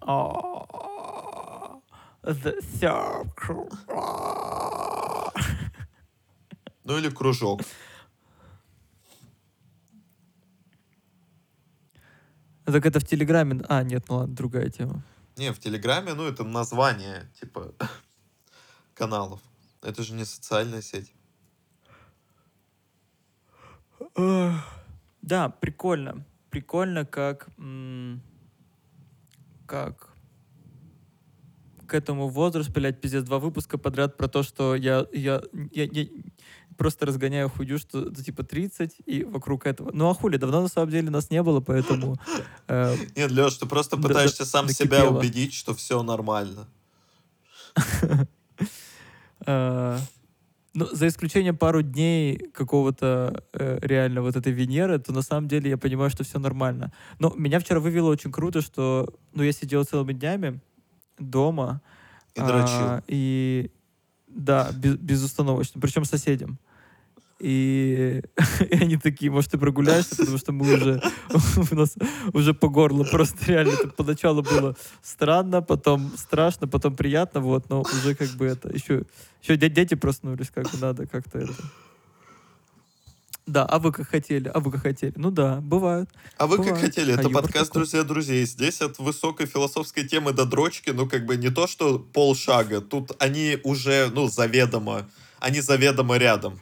А, 0.00 1.80
The 2.22 2.54
circle. 2.80 3.68
Ну 6.84 6.98
или 6.98 7.10
кружок. 7.10 7.60
Так 12.64 12.86
это 12.86 12.98
в 12.98 13.04
Телеграме. 13.04 13.62
А, 13.68 13.82
нет, 13.82 14.04
ну 14.08 14.16
ладно, 14.16 14.34
другая 14.34 14.70
тема. 14.70 15.02
Не, 15.36 15.52
в 15.52 15.58
Телеграме, 15.58 16.14
ну, 16.14 16.24
это 16.24 16.44
название, 16.44 17.30
типа, 17.40 17.74
каналов. 18.94 19.40
Это 19.82 20.02
же 20.02 20.14
не 20.14 20.24
социальная 20.24 20.82
сеть. 20.82 21.12
Да, 25.22 25.48
прикольно. 25.48 26.24
Прикольно, 26.50 27.04
как... 27.04 27.48
Как 29.66 30.13
к 31.84 31.94
этому 31.94 32.28
возрасту, 32.28 32.72
блядь, 32.72 33.00
пиздец, 33.00 33.24
два 33.24 33.38
выпуска 33.38 33.78
подряд 33.78 34.16
про 34.16 34.28
то, 34.28 34.42
что 34.42 34.74
я, 34.74 35.06
я, 35.12 35.42
я, 35.72 35.84
я 35.84 36.06
просто 36.76 37.06
разгоняю 37.06 37.48
хуйню, 37.48 37.78
что 37.78 38.12
типа 38.12 38.42
30 38.42 38.96
и 39.06 39.24
вокруг 39.24 39.66
этого. 39.66 39.90
Ну 39.92 40.08
а 40.08 40.14
хули, 40.14 40.36
давно 40.36 40.62
на 40.62 40.68
самом 40.68 40.90
деле 40.90 41.10
нас 41.10 41.30
не 41.30 41.42
было, 41.42 41.60
поэтому... 41.60 42.16
э, 42.68 42.96
Нет, 43.16 43.30
Леш, 43.30 43.54
ты 43.54 43.66
просто 43.66 43.96
пытаешься 43.96 44.44
сам 44.44 44.68
себя 44.68 45.08
убедить, 45.08 45.54
что 45.54 45.74
все 45.74 46.02
нормально. 46.02 46.68
э, 49.46 49.98
Ну, 50.74 50.86
за 50.90 51.06
исключением 51.06 51.56
пару 51.56 51.82
дней 51.82 52.50
какого-то 52.52 53.44
э, 53.52 53.78
реально 53.80 54.22
вот 54.22 54.36
этой 54.36 54.52
Венеры, 54.52 54.98
то 54.98 55.12
на 55.12 55.22
самом 55.22 55.48
деле 55.48 55.70
я 55.70 55.78
понимаю, 55.78 56.10
что 56.10 56.24
все 56.24 56.38
нормально. 56.38 56.92
Но 57.20 57.32
меня 57.36 57.60
вчера 57.60 57.78
вывело 57.78 58.10
очень 58.10 58.32
круто, 58.32 58.60
что 58.60 59.14
ну, 59.32 59.44
я 59.44 59.52
сидел 59.52 59.84
целыми 59.84 60.12
днями 60.12 60.60
дома. 61.18 61.80
И 62.34 62.40
дрочил. 62.40 62.86
а, 62.86 63.02
и 63.06 63.70
да, 64.28 64.70
без- 64.72 64.96
безустановочно, 64.96 65.80
причем 65.80 66.04
соседям. 66.04 66.58
И, 67.40 68.22
и 68.70 68.74
они 68.74 68.96
такие, 68.96 69.30
может, 69.30 69.50
ты 69.50 69.58
прогуляешься, 69.58 70.16
потому 70.16 70.38
что 70.38 70.52
мы 70.52 70.74
уже, 70.74 71.02
у 71.70 71.74
нас 71.74 71.94
уже 72.32 72.54
по 72.54 72.68
горло 72.68 73.04
просто 73.04 73.44
реально. 73.46 73.72
Это 73.72 73.88
поначалу 73.88 74.42
было 74.42 74.76
странно, 75.02 75.62
потом 75.62 76.12
страшно, 76.16 76.68
потом 76.68 76.96
приятно, 76.96 77.40
вот, 77.40 77.68
но 77.68 77.82
уже 77.82 78.14
как 78.14 78.30
бы 78.30 78.46
это, 78.46 78.72
еще, 78.72 79.02
еще 79.42 79.56
дети 79.56 79.94
проснулись, 79.94 80.50
как 80.50 80.70
бы 80.70 80.78
надо 80.78 81.06
как-то 81.06 81.38
это. 81.38 81.54
Да, 83.46 83.66
а 83.66 83.78
вы 83.78 83.92
как 83.92 84.08
хотели, 84.08 84.48
а 84.48 84.58
вы 84.60 84.72
как 84.72 84.82
хотели. 84.82 85.12
Ну 85.16 85.30
да, 85.30 85.60
бывает. 85.60 86.08
А 86.38 86.46
вы 86.46 86.56
как 86.56 86.66
Бывает. 86.66 86.84
хотели? 86.86 87.10
А 87.10 87.14
Это 87.14 87.24
юмор 87.24 87.42
подкаст 87.42 87.66
такой. 87.66 87.82
«Друзья 87.82 88.02
друзей». 88.02 88.46
Здесь 88.46 88.80
от 88.80 88.98
высокой 88.98 89.46
философской 89.46 90.04
темы 90.04 90.32
до 90.32 90.46
дрочки, 90.46 90.90
ну, 90.90 91.06
как 91.06 91.26
бы 91.26 91.36
не 91.36 91.50
то, 91.50 91.66
что 91.66 91.98
полшага. 91.98 92.80
Тут 92.80 93.12
они 93.18 93.58
уже, 93.62 94.10
ну, 94.14 94.28
заведомо, 94.28 95.06
они 95.40 95.60
заведомо 95.60 96.16
рядом. 96.16 96.58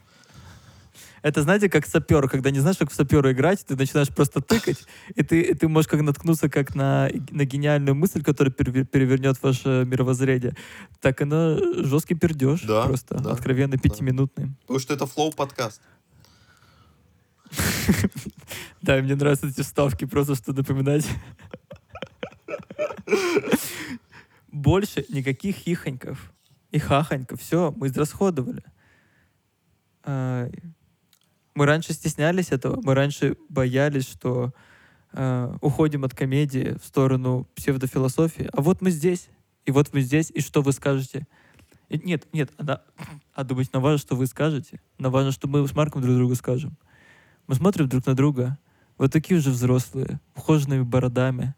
Это, 1.22 1.42
знаете, 1.42 1.70
как 1.70 1.86
сапер, 1.86 2.28
когда 2.28 2.50
не 2.50 2.58
знаешь, 2.58 2.78
как 2.78 2.90
в 2.90 2.94
сапера 2.94 3.30
играть, 3.30 3.64
ты 3.64 3.76
начинаешь 3.76 4.08
просто 4.08 4.40
тыкать, 4.40 4.84
и 5.14 5.22
ты, 5.22 5.40
и 5.40 5.54
ты 5.54 5.68
можешь 5.68 5.88
как 5.88 6.00
наткнуться 6.00 6.48
как 6.48 6.74
на, 6.74 7.08
на 7.30 7.44
гениальную 7.44 7.94
мысль, 7.94 8.24
которая 8.24 8.52
перевер- 8.52 8.86
перевернет 8.86 9.40
ваше 9.40 9.84
мировоззрение. 9.86 10.56
Так 11.00 11.20
и 11.22 11.24
на 11.24 11.58
жесткий 11.84 12.16
пердеж. 12.16 12.62
Да, 12.62 12.86
просто 12.86 13.22
да, 13.22 13.30
откровенно 13.30 13.76
да. 13.76 13.78
пятиминутный. 13.78 14.50
Потому 14.62 14.80
что 14.80 14.94
это 14.94 15.06
флоу-подкаст. 15.06 15.80
Да, 18.82 19.00
мне 19.00 19.14
нравятся 19.14 19.46
эти 19.46 19.60
вставки, 19.60 20.04
просто 20.04 20.34
что 20.34 20.52
напоминать. 20.52 21.06
Больше 24.50 25.04
никаких 25.08 25.56
хихоньков 25.56 26.32
и 26.70 26.78
хахоньков. 26.78 27.40
Все, 27.40 27.72
мы 27.76 27.86
израсходовали. 27.86 28.62
А, 30.04 30.50
Мы 31.54 31.66
раньше 31.66 31.92
стеснялись 31.92 32.50
этого, 32.50 32.80
мы 32.82 32.94
раньше 32.94 33.36
боялись, 33.48 34.08
что 34.08 34.52
а, 35.12 35.56
уходим 35.60 36.04
от 36.04 36.14
комедии 36.14 36.76
в 36.82 36.86
сторону 36.86 37.46
псевдофилософии. 37.54 38.48
А 38.52 38.60
вот 38.62 38.80
мы 38.80 38.90
здесь, 38.90 39.28
и 39.64 39.70
вот 39.70 39.92
мы 39.92 40.00
здесь, 40.00 40.30
и 40.30 40.40
что 40.40 40.62
вы 40.62 40.72
скажете? 40.72 41.26
Нет, 41.88 42.26
нет, 42.32 42.50
а, 42.58 42.82
а 43.34 43.44
думать, 43.44 43.72
нам 43.72 43.82
важно, 43.82 43.98
что 43.98 44.16
вы 44.16 44.26
скажете. 44.26 44.80
Нам 44.98 45.12
важно, 45.12 45.30
что 45.30 45.46
мы 45.48 45.66
с 45.66 45.74
Марком 45.74 46.02
друг 46.02 46.16
другу 46.16 46.34
скажем. 46.34 46.76
Мы 47.52 47.56
смотрим 47.56 47.86
друг 47.86 48.06
на 48.06 48.14
друга, 48.14 48.58
вот 48.96 49.12
такие 49.12 49.38
уже 49.38 49.50
взрослые, 49.50 50.20
ухоженными 50.34 50.84
бородами. 50.84 51.54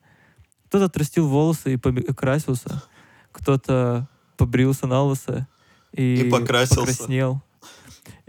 Кто-то 0.66 0.86
отрастил 0.86 1.28
волосы 1.28 1.74
и 1.74 1.76
покрасился, 1.76 2.82
кто-то 3.30 4.08
побрился 4.36 4.88
на 4.88 5.02
лысо 5.04 5.46
и, 5.92 6.26
И 6.26 6.30
покрасился. 6.30 6.80
покраснел. 6.80 7.42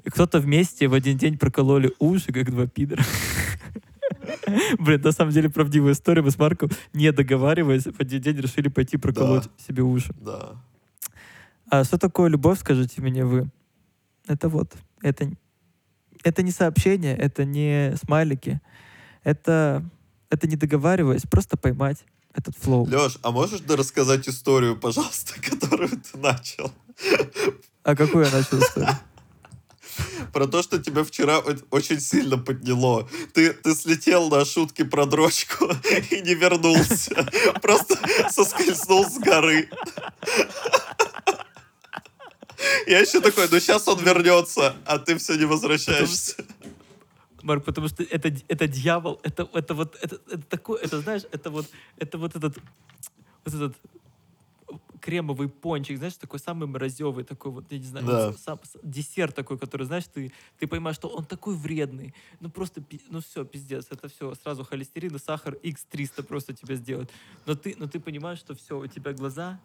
И 0.03 0.11
кто-то 0.11 0.39
вместе 0.39 0.87
в 0.87 0.93
один 0.93 1.17
день 1.17 1.39
прокололи 1.39 1.91
уши, 1.97 2.31
как 2.31 2.51
два 2.51 2.67
пидора. 2.67 3.03
Блин, 4.77 5.01
на 5.01 5.11
самом 5.11 5.31
деле 5.31 5.49
правдивая 5.49 5.93
история. 5.93 6.21
Мы 6.21 6.29
с 6.29 6.37
Марком, 6.37 6.69
не 6.93 7.11
договариваясь, 7.11 7.85
в 7.85 7.99
один 7.99 8.21
день 8.21 8.37
решили 8.37 8.67
пойти 8.67 8.97
проколоть 8.97 9.49
себе 9.57 9.81
уши. 9.81 10.13
Да. 10.21 10.51
А 11.71 11.83
что 11.83 11.97
такое 11.97 12.29
любовь, 12.29 12.59
скажите 12.59 13.01
мне 13.01 13.25
вы? 13.25 13.49
Это 14.27 14.49
вот, 14.49 14.75
это, 15.01 15.31
это 16.25 16.41
не 16.41 16.51
сообщение, 16.51 17.15
это 17.15 17.45
не 17.45 17.95
смайлики, 18.03 18.59
это, 19.23 19.87
это 20.29 20.47
не 20.47 20.55
договариваясь, 20.55 21.21
просто 21.21 21.55
поймать 21.55 22.03
этот 22.33 22.57
флоу. 22.57 22.85
Леш, 22.87 23.19
а 23.21 23.31
можешь 23.31 23.59
да 23.61 23.75
рассказать 23.75 24.27
историю, 24.27 24.75
пожалуйста, 24.75 25.33
которую 25.49 25.89
ты 25.89 26.17
начал? 26.17 26.71
А 27.83 27.95
какую 27.95 28.25
я 28.25 28.31
начал 28.31 28.59
историю? 28.59 28.97
Про 30.33 30.47
то, 30.47 30.63
что 30.63 30.79
тебя 30.79 31.03
вчера 31.03 31.39
очень 31.69 32.01
сильно 32.01 32.37
подняло. 32.37 33.07
Ты, 33.33 33.53
ты 33.53 33.75
слетел 33.75 34.29
на 34.29 34.43
шутки 34.43 34.83
про 34.83 35.05
дрочку 35.05 35.65
и 36.11 36.21
не 36.21 36.33
вернулся. 36.33 37.15
Просто 37.61 37.97
соскользнул 38.31 39.05
с 39.05 39.19
горы. 39.19 39.69
Я 42.87 42.99
еще 42.99 43.21
такой, 43.21 43.47
ну 43.49 43.59
сейчас 43.59 43.87
он 43.87 44.03
вернется, 44.03 44.75
а 44.85 44.99
ты 44.99 45.17
все 45.17 45.35
не 45.35 45.45
возвращаешься. 45.45 46.35
Марк, 47.41 47.63
потому 47.63 47.87
что 47.87 48.03
это, 48.03 48.33
это 48.47 48.67
дьявол, 48.67 49.19
это, 49.23 49.47
это 49.53 49.73
вот, 49.75 49.95
это, 50.01 50.19
это 50.31 50.41
такое, 50.49 50.81
это 50.81 50.99
знаешь, 51.01 51.23
это 51.31 51.51
вот, 51.51 51.67
это 51.97 52.17
вот 52.17 52.35
этот, 52.35 52.57
вот 53.45 53.53
этот 53.53 53.75
кремовый 55.05 55.49
пончик, 55.49 55.97
знаешь, 55.97 56.15
такой 56.15 56.39
самый 56.39 56.67
морозевый, 56.67 57.23
такой 57.23 57.51
вот, 57.51 57.71
я 57.71 57.77
не 57.77 57.85
знаю, 57.85 58.07
Да. 58.07 58.33
сам- 58.33 58.59
десерт 58.81 59.35
такой, 59.35 59.59
который, 59.59 59.85
знаешь, 59.85 60.05
ты, 60.05 60.31
ты 60.57 60.65
понимаешь, 60.65 60.95
что 60.95 61.09
он 61.09 61.25
такой 61.25 61.55
вредный, 61.55 62.15
ну 62.39 62.49
просто, 62.49 62.83
ну 63.09 63.19
все, 63.19 63.45
пиздец, 63.45 63.85
это 63.91 64.07
все, 64.07 64.33
сразу 64.33 64.63
холестерин 64.63 65.15
и 65.15 65.19
сахар 65.19 65.53
x300 65.63 66.23
просто 66.23 66.53
тебя 66.53 66.75
сделают. 66.75 67.11
Но 67.45 67.53
ты, 67.53 67.75
но 67.77 67.85
ты 67.87 67.99
понимаешь, 67.99 68.39
что 68.39 68.55
все, 68.55 68.79
у 68.79 68.87
тебя 68.87 69.13
глаза, 69.13 69.61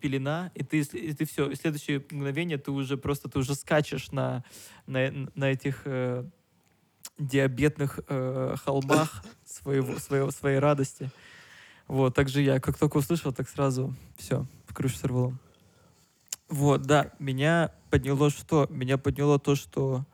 пелена, 0.00 0.52
и 0.54 0.62
ты, 0.62 0.78
и 0.80 1.12
ты 1.12 1.24
все, 1.24 1.48
в 1.48 1.56
следующее 1.56 2.04
мгновение 2.10 2.58
ты 2.58 2.70
уже 2.70 2.96
просто, 2.96 3.28
ты 3.28 3.40
уже 3.40 3.56
скачешь 3.56 4.12
на, 4.12 4.44
на, 4.86 5.10
на 5.34 5.50
этих 5.50 5.82
э, 5.86 6.24
диабетных 7.18 7.98
э, 8.08 8.54
холмах 8.64 9.24
своего, 9.44 9.98
своего, 9.98 10.30
своей 10.30 10.60
радости. 10.60 11.10
Вот, 11.88 12.14
так 12.14 12.28
же 12.28 12.42
я, 12.42 12.58
как 12.60 12.76
только 12.76 12.96
услышал, 12.96 13.32
так 13.32 13.48
сразу 13.48 13.94
все, 14.16 14.46
в 14.66 14.74
крышу 14.74 14.96
сорвало. 14.96 15.38
Вот, 16.48 16.82
да, 16.82 17.12
меня 17.18 17.72
подняло 17.90 18.30
что? 18.30 18.66
Меня 18.70 18.98
подняло 18.98 19.38
то, 19.38 19.54
что 19.54 20.04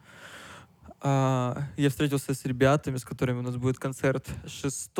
а, 1.00 1.68
я 1.76 1.90
встретился 1.90 2.34
с 2.34 2.44
ребятами, 2.44 2.96
с 2.96 3.04
которыми 3.04 3.38
у 3.38 3.42
нас 3.42 3.56
будет 3.56 3.78
концерт 3.78 4.28
6 4.46 4.90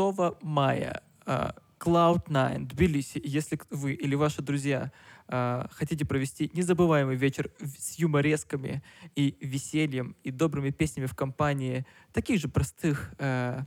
мая. 0.43 1.03
а, 1.27 1.55
Cloud9, 1.79 2.67
Тбилиси. 2.69 3.21
Если 3.25 3.59
вы 3.71 3.95
или 3.95 4.15
ваши 4.15 4.41
друзья 4.41 4.93
а, 5.29 5.69
хотите 5.73 6.05
провести 6.05 6.51
незабываемый 6.55 7.17
вечер 7.17 7.51
с 7.61 7.99
юморесками 7.99 8.83
и 9.17 9.37
весельем 9.41 10.17
и 10.23 10.31
добрыми 10.31 10.71
песнями 10.71 11.07
в 11.07 11.15
компании 11.15 11.87
таких 12.13 12.41
же 12.41 12.49
простых 12.49 13.13
э, 13.19 13.63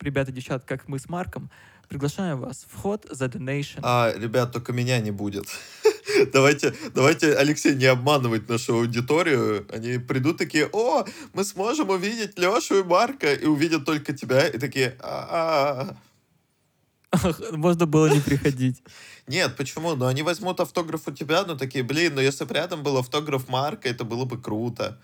ребят 0.00 0.28
и 0.28 0.32
девчат, 0.32 0.64
как 0.64 0.88
мы 0.88 0.98
с 0.98 1.08
Марком, 1.08 1.50
приглашаем 1.88 2.40
вас. 2.40 2.66
Вход 2.70 3.06
за 3.10 3.26
donation. 3.26 3.80
А, 3.82 4.12
ребят, 4.16 4.52
только 4.52 4.72
меня 4.72 4.98
не 5.00 5.10
будет. 5.10 5.46
Давайте, 6.32 6.72
давайте, 6.94 7.34
Алексей, 7.34 7.74
не 7.74 7.84
обманывать 7.84 8.48
нашу 8.48 8.76
аудиторию. 8.76 9.66
Они 9.70 9.98
придут 9.98 10.38
такие, 10.38 10.66
о, 10.72 11.04
мы 11.34 11.44
сможем 11.44 11.90
увидеть 11.90 12.38
Лешу 12.38 12.78
и 12.78 12.82
Марка, 12.82 13.34
и 13.34 13.44
увидят 13.44 13.84
только 13.84 14.14
тебя, 14.14 14.46
и 14.46 14.56
такие, 14.56 14.96
а 15.00 15.96
Можно 17.52 17.86
было 17.86 18.06
не 18.06 18.20
приходить. 18.20 18.82
Нет, 19.26 19.56
почему? 19.56 19.94
Ну, 19.94 20.06
они 20.06 20.22
возьмут 20.22 20.60
автограф 20.60 21.06
у 21.06 21.12
тебя, 21.12 21.44
но 21.44 21.56
такие, 21.56 21.84
блин, 21.84 22.14
ну 22.14 22.20
если 22.20 22.44
бы 22.44 22.54
рядом 22.54 22.82
был 22.82 22.96
автограф 22.98 23.48
Марка, 23.48 23.88
это 23.88 24.04
было 24.04 24.24
бы 24.24 24.40
круто. 24.40 25.00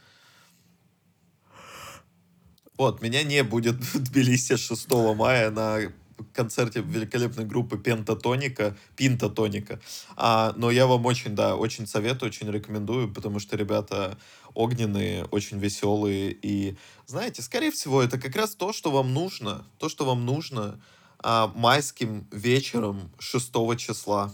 Вот, 2.76 3.02
меня 3.02 3.22
не 3.22 3.44
будет 3.44 3.76
в 3.76 4.02
Тбилиси 4.02 4.56
6 4.56 4.90
мая 5.14 5.50
на 5.50 5.92
концерте 6.32 6.80
великолепной 6.80 7.44
группы 7.44 7.78
Пентатоника, 7.78 8.76
Пинтатоника. 8.96 9.80
А, 10.16 10.52
но 10.56 10.70
я 10.70 10.86
вам 10.86 11.06
очень, 11.06 11.34
да, 11.34 11.56
очень 11.56 11.86
советую, 11.86 12.30
очень 12.30 12.50
рекомендую, 12.50 13.12
потому 13.12 13.38
что 13.38 13.56
ребята 13.56 14.18
огненные, 14.54 15.24
очень 15.26 15.58
веселые. 15.58 16.36
И, 16.42 16.76
знаете, 17.06 17.42
скорее 17.42 17.70
всего, 17.70 18.02
это 18.02 18.18
как 18.18 18.36
раз 18.36 18.54
то, 18.54 18.72
что 18.72 18.90
вам 18.90 19.12
нужно. 19.14 19.64
То, 19.78 19.88
что 19.88 20.04
вам 20.04 20.24
нужно 20.26 20.80
а, 21.18 21.52
майским 21.54 22.26
вечером 22.30 23.10
6 23.18 23.52
числа. 23.78 24.32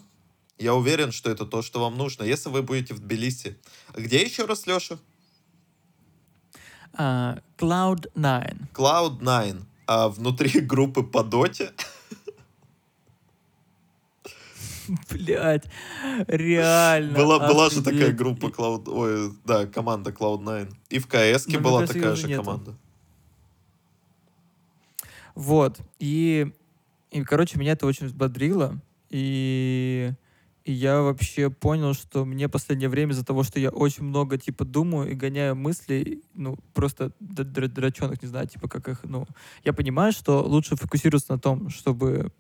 Я 0.59 0.75
уверен, 0.75 1.13
что 1.13 1.31
это 1.31 1.47
то, 1.47 1.63
что 1.63 1.81
вам 1.81 1.97
нужно, 1.97 2.25
если 2.25 2.49
вы 2.49 2.63
будете 2.63 2.95
в 2.95 2.99
Тбилиси. 2.99 3.57
Где 3.95 4.23
еще 4.23 4.45
раз, 4.45 4.67
Леша? 4.67 4.99
А, 6.95 7.39
Cloud9. 7.59 8.73
Cloud9. 8.75 9.63
А 9.89 10.11
внутри 10.11 10.61
группы 10.73 11.03
по 11.03 11.25
доте 11.25 11.73
Блять, 15.11 15.65
реально. 16.27 17.13
была, 17.15 17.39
была 17.39 17.69
же 17.69 17.83
такая 17.83 18.13
группа 18.13 18.47
Cloud... 18.47 18.89
Ой, 18.91 19.33
да, 19.45 19.67
команда 19.67 20.11
Cloud9. 20.11 20.73
И 20.89 20.99
в 20.99 21.07
КС 21.07 21.47
была 21.47 21.87
такая 21.87 22.17
же 22.17 22.27
нету. 22.27 22.43
команда. 22.43 22.75
Вот. 25.35 25.79
И, 25.99 26.51
и, 27.11 27.23
короче, 27.23 27.59
меня 27.59 27.73
это 27.73 27.87
очень 27.87 28.07
взбодрило. 28.07 28.81
И, 29.11 30.11
и 30.69 30.73
я 30.73 31.01
вообще 31.01 31.49
понял, 31.49 31.95
что 31.95 32.27
мне 32.27 32.47
последнее 32.47 32.91
время 32.91 33.13
из-за 33.13 33.25
того, 33.25 33.43
что 33.43 33.59
я 33.59 33.71
очень 33.71 34.05
много, 34.05 34.37
типа, 34.37 34.67
думаю 34.67 35.11
и 35.11 35.15
гоняю 35.15 35.57
мысли, 35.57 36.23
ну, 36.35 36.59
просто 36.75 37.11
драченых, 37.21 38.21
не 38.23 38.29
знаю, 38.29 38.49
типа, 38.49 38.69
как 38.69 38.87
их, 38.87 39.01
ну... 39.05 39.27
Я 39.65 39.73
понимаю, 39.73 40.13
что 40.13 40.43
лучше 40.43 40.77
фокусироваться 40.77 41.33
на 41.33 41.39
том, 41.39 41.71
чтобы 41.71 42.33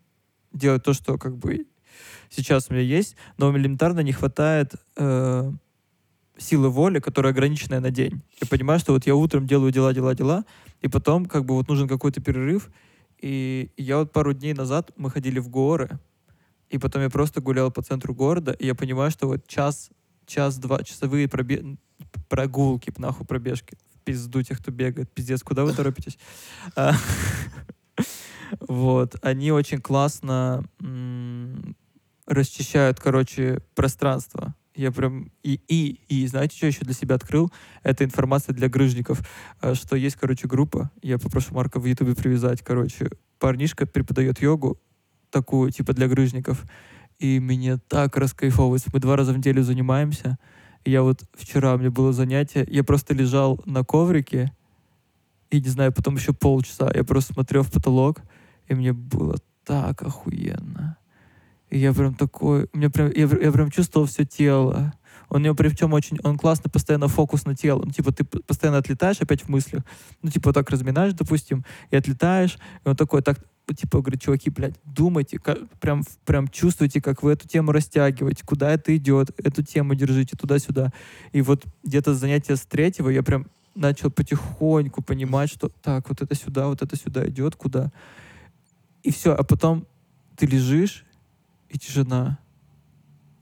делать 0.52 0.82
то, 0.82 0.92
что, 0.92 1.16
как 1.16 1.38
бы, 1.38 1.66
сейчас 2.28 2.66
у 2.68 2.74
меня 2.74 2.82
есть, 2.82 3.16
но 3.38 3.50
элементарно 3.56 4.00
не 4.00 4.12
хватает 4.12 4.74
э, 4.96 5.50
силы 6.36 6.68
воли, 6.68 7.00
которая 7.00 7.32
ограниченная 7.32 7.80
на 7.80 7.90
день. 7.90 8.20
Я 8.42 8.46
понимаю, 8.46 8.78
что 8.78 8.92
вот 8.92 9.06
я 9.06 9.14
утром 9.14 9.46
делаю 9.46 9.72
дела, 9.72 9.94
дела, 9.94 10.14
дела, 10.14 10.44
и 10.82 10.88
потом 10.88 11.24
как 11.24 11.46
бы 11.46 11.54
вот 11.54 11.66
нужен 11.68 11.88
какой-то 11.88 12.20
перерыв. 12.20 12.68
И 13.22 13.70
я 13.78 13.96
вот 13.96 14.12
пару 14.12 14.34
дней 14.34 14.52
назад 14.52 14.90
мы 14.98 15.10
ходили 15.10 15.38
в 15.38 15.48
горы, 15.48 15.98
и 16.70 16.78
потом 16.78 17.02
я 17.02 17.10
просто 17.10 17.40
гулял 17.40 17.70
по 17.70 17.82
центру 17.82 18.14
города, 18.14 18.52
и 18.52 18.66
я 18.66 18.74
понимаю, 18.74 19.10
что 19.10 19.26
вот 19.26 19.46
час, 19.46 19.90
час-два 20.26 20.82
часовые 20.82 21.26
пробе- 21.26 21.78
прогулки, 22.28 22.92
нахуй 22.98 23.26
пробежки, 23.26 23.76
в 23.94 24.00
пизду 24.00 24.42
тех, 24.42 24.58
кто 24.58 24.70
бегает, 24.70 25.10
пиздец, 25.12 25.42
куда 25.42 25.64
вы 25.64 25.72
торопитесь? 25.72 26.18
А, 26.76 26.94
Вот, 28.68 29.16
они 29.22 29.52
очень 29.52 29.80
классно 29.80 30.64
расчищают, 32.26 33.00
короче, 33.00 33.60
пространство. 33.74 34.54
Я 34.74 34.92
прям 34.92 35.32
и, 35.42 35.60
и, 35.66 36.00
и, 36.08 36.26
знаете, 36.28 36.56
что 36.56 36.66
еще 36.66 36.84
для 36.84 36.94
себя 36.94 37.16
открыл? 37.16 37.50
Это 37.82 38.04
информация 38.04 38.54
для 38.54 38.68
грыжников, 38.68 39.26
э, 39.60 39.74
что 39.74 39.96
есть, 39.96 40.16
короче, 40.16 40.46
группа. 40.46 40.90
Я 41.02 41.18
попрошу 41.18 41.54
Марка 41.54 41.80
в 41.80 41.84
Ютубе 41.84 42.14
привязать, 42.14 42.62
короче. 42.62 43.10
Парнишка 43.40 43.86
преподает 43.86 44.40
йогу, 44.40 44.78
такую, 45.30 45.70
типа, 45.70 45.92
для 45.92 46.08
грыжников. 46.08 46.64
И 47.18 47.40
мне 47.40 47.78
так 47.78 48.16
раскайфовывается. 48.16 48.90
Мы 48.92 49.00
два 49.00 49.16
раза 49.16 49.32
в 49.32 49.38
неделю 49.38 49.62
занимаемся. 49.62 50.38
Я 50.84 51.02
вот 51.02 51.22
вчера, 51.34 51.74
у 51.74 51.78
меня 51.78 51.90
было 51.90 52.12
занятие, 52.12 52.66
я 52.70 52.84
просто 52.84 53.14
лежал 53.14 53.60
на 53.66 53.84
коврике, 53.84 54.52
и, 55.50 55.60
не 55.60 55.68
знаю, 55.68 55.92
потом 55.92 56.16
еще 56.16 56.32
полчаса 56.32 56.90
я 56.94 57.04
просто 57.04 57.32
смотрел 57.34 57.62
в 57.62 57.72
потолок, 57.72 58.20
и 58.68 58.74
мне 58.74 58.92
было 58.92 59.36
так 59.64 60.02
охуенно. 60.02 60.98
И 61.70 61.78
я 61.78 61.92
прям 61.92 62.14
такой, 62.14 62.68
мне 62.72 62.90
прям, 62.90 63.10
я, 63.14 63.26
я 63.26 63.52
прям 63.52 63.70
чувствовал 63.70 64.06
все 64.06 64.24
тело. 64.24 64.92
Он 65.28 65.42
у 65.42 65.44
него 65.44 65.54
причем 65.54 65.92
очень, 65.92 66.18
он 66.22 66.38
классно 66.38 66.70
постоянно 66.70 67.08
фокус 67.08 67.44
на 67.44 67.54
тело. 67.54 67.82
Ну, 67.84 67.90
типа, 67.90 68.12
ты 68.12 68.24
постоянно 68.24 68.78
отлетаешь 68.78 69.20
опять 69.20 69.42
в 69.42 69.48
мыслях. 69.48 69.84
Ну, 70.22 70.30
типа, 70.30 70.48
вот 70.48 70.54
так 70.54 70.70
разминаешь, 70.70 71.12
допустим, 71.12 71.64
и 71.90 71.96
отлетаешь. 71.96 72.56
И 72.84 72.88
он 72.88 72.96
такой, 72.96 73.20
так, 73.20 73.38
типа, 73.74 74.00
говорит, 74.00 74.20
чуваки, 74.22 74.50
блядь, 74.50 74.74
думайте, 74.84 75.38
ка- 75.38 75.58
прям, 75.80 76.02
прям 76.24 76.48
чувствуйте, 76.48 77.00
как 77.00 77.22
вы 77.22 77.32
эту 77.32 77.48
тему 77.48 77.72
растягиваете, 77.72 78.44
куда 78.44 78.70
это 78.70 78.96
идет, 78.96 79.30
эту 79.38 79.62
тему 79.62 79.94
держите 79.94 80.36
туда-сюда. 80.36 80.92
И 81.32 81.42
вот 81.42 81.64
где-то 81.84 82.14
с 82.14 82.18
занятия 82.18 82.56
с 82.56 82.62
третьего 82.62 83.08
я 83.08 83.22
прям 83.22 83.46
начал 83.74 84.10
потихоньку 84.10 85.02
понимать, 85.02 85.50
что 85.50 85.68
так, 85.68 86.08
вот 86.08 86.20
это 86.20 86.34
сюда, 86.34 86.66
вот 86.68 86.82
это 86.82 86.96
сюда 86.96 87.28
идет, 87.28 87.56
куда. 87.56 87.92
И 89.02 89.12
все, 89.12 89.34
а 89.34 89.42
потом 89.44 89.86
ты 90.36 90.46
лежишь, 90.46 91.04
и 91.68 91.78
тишина. 91.78 92.38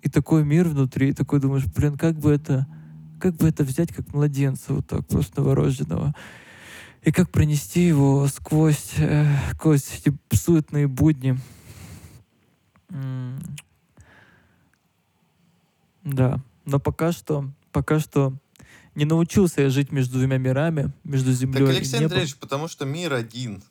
И 0.02 0.08
такой 0.08 0.44
мир 0.44 0.68
внутри, 0.68 1.10
и 1.10 1.12
такой 1.12 1.40
думаешь, 1.40 1.66
блин, 1.66 1.96
как 1.96 2.18
бы 2.18 2.30
это, 2.30 2.66
как 3.20 3.34
бы 3.36 3.48
это 3.48 3.64
взять, 3.64 3.92
как 3.92 4.12
младенца, 4.12 4.74
вот 4.74 4.86
так, 4.86 5.06
просто 5.06 5.40
новорожденного. 5.40 6.14
И 7.06 7.12
как 7.12 7.30
пронести 7.30 7.86
его 7.86 8.26
сквозь, 8.26 8.94
э, 8.96 9.24
сквозь 9.54 9.84
эти 9.92 10.12
суетные 10.34 10.88
будни. 10.88 11.38
М. 12.90 13.38
Да, 16.02 16.40
но 16.64 16.80
пока 16.80 17.12
что, 17.12 17.48
пока 17.70 18.00
что 18.00 18.34
не 18.96 19.04
научился 19.04 19.62
я 19.62 19.70
жить 19.70 19.92
между 19.92 20.18
двумя 20.18 20.38
мирами, 20.38 20.92
между 21.04 21.30
Так, 21.30 21.38
землей 21.38 21.66
и 21.66 21.68
Алексей 21.68 21.92
небом. 21.92 22.06
Андреевич, 22.06 22.36
потому 22.38 22.66
что 22.66 22.84
мир 22.84 23.14
один. 23.14 23.62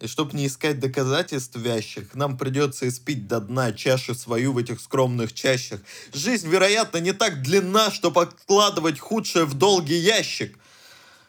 И 0.00 0.08
чтобы 0.08 0.36
не 0.36 0.48
искать 0.48 0.80
доказательств 0.80 1.54
вящих, 1.54 2.16
нам 2.16 2.36
придется 2.36 2.88
испить 2.88 3.28
до 3.28 3.40
дна 3.40 3.70
чашу 3.70 4.16
свою 4.16 4.52
в 4.52 4.58
этих 4.58 4.80
скромных 4.80 5.32
чащах. 5.32 5.80
Жизнь, 6.12 6.48
вероятно, 6.48 6.98
не 6.98 7.12
так 7.12 7.40
длинна, 7.40 7.92
чтобы 7.92 8.22
откладывать 8.22 8.98
худшее 8.98 9.44
в 9.44 9.54
долгий 9.54 9.98
ящик. 9.98 10.58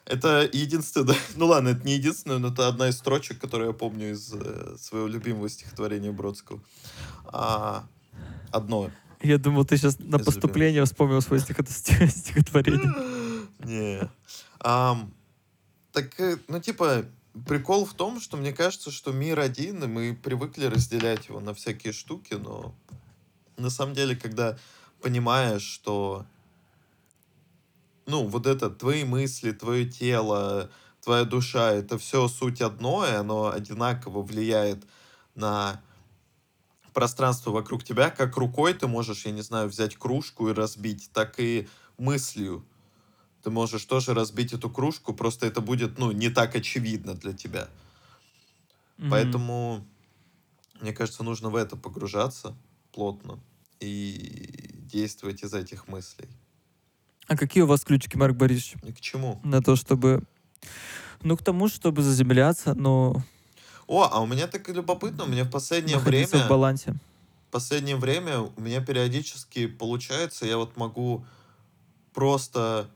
Это 0.06 0.50
единственное... 0.52 1.16
Ну 1.36 1.48
ладно, 1.48 1.70
это 1.70 1.86
не 1.86 1.94
единственное, 1.94 2.40
но 2.40 2.50
это 2.50 2.68
одна 2.68 2.90
из 2.90 2.98
строчек, 2.98 3.40
которую 3.40 3.70
я 3.70 3.74
помню 3.74 4.12
из 4.12 4.34
э, 4.34 4.76
своего 4.78 5.08
любимого 5.08 5.50
стихотворения 5.50 6.12
Бродского. 6.12 6.62
А, 7.26 7.86
одно. 8.52 8.92
Я 9.22 9.38
думал, 9.38 9.66
ты 9.66 9.78
сейчас 9.78 10.00
на 10.00 10.18
Из 10.18 10.26
поступление 10.26 10.84
вспомнил 10.86 11.22
свое 11.22 11.42
стихо- 11.42 11.66
стихотворение. 12.10 12.92
Не. 13.66 14.10
Так, 15.92 16.20
э, 16.20 16.38
ну, 16.48 16.60
типа, 16.60 17.06
прикол 17.48 17.86
в 17.86 17.94
том, 17.94 18.20
что 18.20 18.38
мне 18.38 18.54
кажется, 18.54 18.92
что 18.92 19.12
мир 19.12 19.40
один, 19.40 19.84
и 19.84 19.88
мы 19.88 20.16
привыкли 20.16 20.66
разделять 20.66 21.28
его 21.28 21.40
на 21.40 21.54
всякие 21.54 21.94
штуки, 21.94 22.36
но 22.36 22.74
на 23.58 23.70
самом 23.70 23.94
деле, 23.94 24.16
когда 24.16 24.58
понимаешь, 25.02 25.64
что 25.64 26.26
ну, 28.10 28.28
вот 28.28 28.48
это 28.48 28.70
твои 28.70 29.04
мысли, 29.04 29.52
твое 29.52 29.86
тело, 29.86 30.70
твоя 31.02 31.24
душа, 31.24 31.72
это 31.72 31.98
все 31.98 32.28
суть 32.28 32.62
одно, 32.62 33.06
и 33.06 33.12
оно 33.12 33.52
одинаково 33.52 34.22
влияет 34.22 34.84
на 35.36 35.82
пространство 36.94 37.52
вокруг 37.52 37.84
тебя, 37.84 38.10
как 38.10 38.36
рукой 38.38 38.74
ты 38.74 38.88
можешь, 38.88 39.26
я 39.26 39.32
не 39.32 39.42
знаю, 39.42 39.70
взять 39.70 39.96
кружку 39.96 40.50
и 40.50 40.54
разбить, 40.54 41.10
так 41.14 41.40
и 41.40 41.68
мыслью 41.98 42.66
ты 43.44 43.50
можешь 43.50 43.86
тоже 43.86 44.14
разбить 44.14 44.54
эту 44.54 44.70
кружку, 44.70 45.14
просто 45.14 45.46
это 45.46 45.62
будет, 45.62 45.98
ну, 45.98 46.12
не 46.12 46.30
так 46.30 46.56
очевидно 46.56 47.14
для 47.14 47.34
тебя. 47.34 47.70
Mm-hmm. 48.98 49.10
Поэтому, 49.10 49.88
мне 50.82 50.92
кажется, 50.92 51.24
нужно 51.24 51.50
в 51.50 51.56
это 51.56 51.78
погружаться 51.78 52.56
плотно 52.92 53.40
и 53.80 54.72
действовать 54.74 55.44
из 55.44 55.54
этих 55.54 55.88
мыслей. 55.88 56.28
А 57.30 57.38
какие 57.38 57.62
у 57.62 57.68
вас 57.68 57.86
ключики, 57.86 58.18
Марк 58.18 58.36
Борисович? 58.36 58.76
И 58.84 58.92
к 58.92 59.00
чему? 59.00 59.40
На 59.44 59.62
то, 59.62 59.76
чтобы... 59.76 60.24
Ну, 61.22 61.38
к 61.38 61.44
тому, 61.44 61.70
чтобы 61.70 62.02
заземляться, 62.02 62.74
но... 62.74 63.22
О, 63.86 64.10
а 64.12 64.20
у 64.20 64.26
меня 64.26 64.48
так 64.48 64.68
и 64.68 64.74
любопытно, 64.74 65.26
у 65.26 65.28
меня 65.28 65.44
в 65.44 65.52
последнее 65.52 65.98
Находиться 65.98 66.38
время... 66.38 66.48
в 66.48 66.50
балансе. 66.50 66.96
В 67.48 67.52
последнее 67.52 67.98
время 67.98 68.40
у 68.40 68.62
меня 68.62 68.82
периодически 68.82 69.68
получается, 69.68 70.48
я 70.48 70.58
вот 70.58 70.76
могу 70.76 71.24
просто 72.14 72.90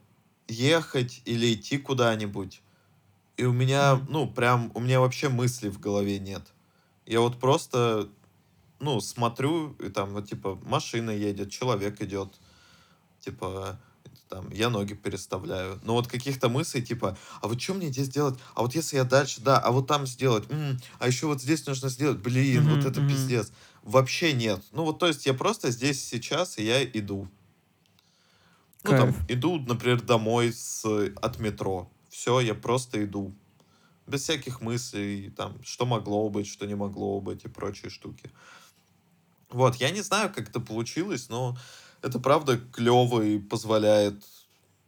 ехать 0.48 1.22
или 1.26 1.54
идти 1.54 1.78
куда-нибудь, 1.78 2.60
и 3.36 3.44
у 3.44 3.52
меня, 3.52 4.00
ну, 4.08 4.26
прям, 4.26 4.72
у 4.74 4.80
меня 4.80 5.00
вообще 5.00 5.28
мыслей 5.28 5.68
в 5.68 5.78
голове 5.78 6.18
нет. 6.18 6.42
Я 7.06 7.20
вот 7.20 7.38
просто, 7.38 8.08
ну, 8.80 9.00
смотрю, 9.00 9.74
и 9.74 9.90
там, 9.90 10.10
вот, 10.10 10.28
типа, 10.28 10.58
машина 10.64 11.10
едет, 11.10 11.52
человек 11.52 12.00
идет, 12.02 12.34
типа, 13.20 13.78
там, 14.34 14.50
я 14.50 14.68
ноги 14.68 14.94
переставляю. 14.94 15.78
Но 15.84 15.94
вот 15.94 16.08
каких-то 16.08 16.48
мыслей, 16.48 16.82
типа, 16.82 17.16
а 17.40 17.46
вот 17.46 17.62
что 17.62 17.74
мне 17.74 17.88
здесь 17.90 18.08
делать? 18.08 18.36
А 18.56 18.62
вот 18.62 18.74
если 18.74 18.96
я 18.96 19.04
дальше, 19.04 19.40
да, 19.40 19.60
а 19.60 19.70
вот 19.70 19.86
там 19.86 20.08
сделать? 20.08 20.44
М-м, 20.50 20.80
а 20.98 21.06
еще 21.06 21.26
вот 21.26 21.40
здесь 21.40 21.64
нужно 21.66 21.88
сделать? 21.88 22.18
Блин, 22.18 22.66
mm-hmm, 22.66 22.74
вот 22.74 22.84
это 22.84 23.00
mm-hmm. 23.00 23.08
пиздец. 23.08 23.52
Вообще 23.84 24.32
нет. 24.32 24.60
Ну 24.72 24.84
вот, 24.84 24.98
то 24.98 25.06
есть 25.06 25.24
я 25.26 25.34
просто 25.34 25.70
здесь 25.70 26.02
сейчас, 26.04 26.58
и 26.58 26.64
я 26.64 26.84
иду. 26.84 27.28
Ну, 28.82 28.90
там, 28.90 29.14
иду, 29.28 29.60
например, 29.60 30.02
домой 30.02 30.52
с, 30.52 30.84
от 30.84 31.38
метро. 31.38 31.88
Все, 32.10 32.40
я 32.40 32.54
просто 32.54 33.04
иду. 33.04 33.32
Без 34.08 34.22
всяких 34.22 34.60
мыслей, 34.60 35.30
там, 35.30 35.62
что 35.62 35.86
могло 35.86 36.28
быть, 36.28 36.48
что 36.48 36.66
не 36.66 36.74
могло 36.74 37.20
быть 37.20 37.44
и 37.44 37.48
прочие 37.48 37.88
штуки. 37.88 38.32
Вот, 39.50 39.76
я 39.76 39.90
не 39.90 40.02
знаю, 40.02 40.32
как 40.34 40.48
это 40.48 40.58
получилось, 40.58 41.28
но 41.28 41.56
это 42.04 42.18
правда 42.18 42.58
клево 42.58 43.22
и 43.22 43.38
позволяет 43.38 44.22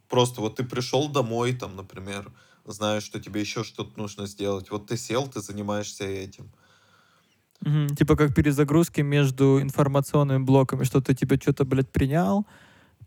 просто 0.09 0.41
вот 0.41 0.57
ты 0.57 0.65
пришел 0.65 1.09
домой, 1.09 1.53
там, 1.53 1.77
например, 1.77 2.31
знаешь, 2.65 3.03
что 3.03 3.21
тебе 3.21 3.41
еще 3.41 3.65
что-то 3.65 3.99
нужно 3.99 4.27
сделать. 4.27 4.71
Вот 4.71 4.87
ты 4.87 4.97
сел, 4.97 5.27
ты 5.29 5.41
занимаешься 5.41 6.05
этим. 6.05 6.51
Угу. 7.63 7.95
Типа 7.97 8.17
как 8.17 8.35
перезагрузки 8.35 9.01
между 9.01 9.61
информационными 9.61 10.45
блоками, 10.45 10.85
что 10.85 11.01
ты 11.01 11.15
типа 11.15 11.37
что-то, 11.41 11.65
блядь, 11.65 11.91
принял, 11.91 12.47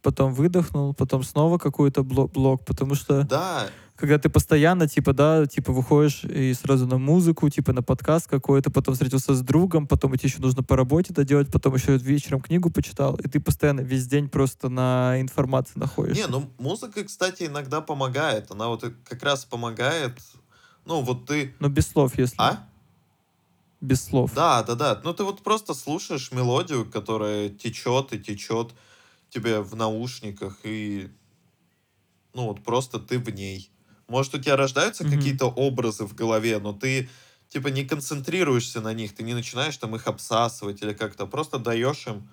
потом 0.02 0.34
выдохнул, 0.34 0.94
потом 0.94 1.24
снова 1.24 1.58
какой-то 1.58 2.04
блок, 2.04 2.32
блок, 2.32 2.66
потому 2.66 2.96
что 2.96 3.24
да. 3.24 3.68
когда 3.96 4.18
ты 4.18 4.30
постоянно, 4.30 4.88
типа, 4.88 5.14
да, 5.14 5.46
типа 5.46 5.72
выходишь 5.72 6.24
и 6.24 6.54
сразу 6.54 6.88
на 6.88 6.98
музыку, 6.98 7.50
типа 7.50 7.74
на 7.74 7.84
подкаст 7.84 8.28
какой-то, 8.28 8.72
потом 8.72 8.94
встретился 8.94 9.34
с 9.34 9.42
другом, 9.42 9.88
потом 9.88 10.16
тебе 10.18 10.30
еще 10.30 10.40
нужно 10.42 10.64
по 10.64 10.76
работе 10.76 11.12
это 11.12 11.24
делать, 11.24 11.52
потом 11.52 11.76
еще 11.76 11.98
вечером 11.98 12.42
книгу 12.42 12.70
почитал, 12.70 13.16
и 13.16 13.28
ты 13.28 13.40
постоянно 13.40 13.82
весь 13.82 14.08
день 14.08 14.30
просто 14.30 14.70
на 14.70 15.20
информации 15.20 15.80
находишься. 15.80 16.22
Не, 16.22 16.28
ну 16.28 16.50
музыка, 16.58 17.04
кстати, 17.04 17.44
иногда 17.44 17.82
помогает, 17.82 18.52
она 18.52 18.68
вот 18.68 18.86
как 19.08 19.24
раз 19.24 19.46
помогает, 19.46 20.20
ну 20.86 21.02
вот 21.02 21.26
ты... 21.26 21.54
Но 21.60 21.70
без 21.70 21.88
слов, 21.88 22.18
если... 22.18 22.36
А? 22.38 22.66
Без 23.82 24.04
слов. 24.04 24.34
Да, 24.36 24.62
да, 24.64 24.76
да. 24.76 25.00
Ну 25.04 25.14
ты 25.14 25.24
вот 25.24 25.42
просто 25.42 25.74
слушаешь 25.74 26.32
мелодию, 26.34 26.86
которая 26.86 27.50
течет 27.50 28.12
и 28.12 28.20
течет, 28.20 28.74
тебе 29.30 29.62
в 29.62 29.76
наушниках, 29.76 30.60
и 30.64 31.10
ну 32.34 32.48
вот 32.48 32.64
просто 32.64 33.00
ты 33.00 33.20
в 33.20 33.30
ней. 33.30 33.72
Может, 34.08 34.36
у 34.36 34.40
тебя 34.40 34.56
рождаются 34.56 35.04
mm-hmm. 35.04 35.16
какие-то 35.16 35.46
образы 35.46 36.06
в 36.06 36.16
голове, 36.16 36.60
но 36.60 36.74
ты 36.74 37.10
типа 37.50 37.68
не 37.68 37.86
концентрируешься 37.86 38.82
на 38.82 38.94
них, 38.94 39.16
ты 39.16 39.24
не 39.24 39.34
начинаешь 39.34 39.78
там 39.78 39.96
их 39.96 40.08
обсасывать 40.08 40.82
или 40.82 40.94
как-то, 40.94 41.26
просто 41.26 41.60
даешь 41.60 42.08
им 42.08 42.30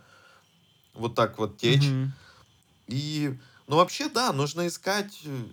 вот 0.94 1.14
так 1.14 1.38
вот 1.38 1.58
течь. 1.58 1.84
Mm-hmm. 1.84 2.08
И, 2.88 3.38
ну 3.66 3.76
вообще, 3.76 4.08
да, 4.08 4.32
нужно 4.32 4.66
искать 4.66 5.20
э, 5.24 5.44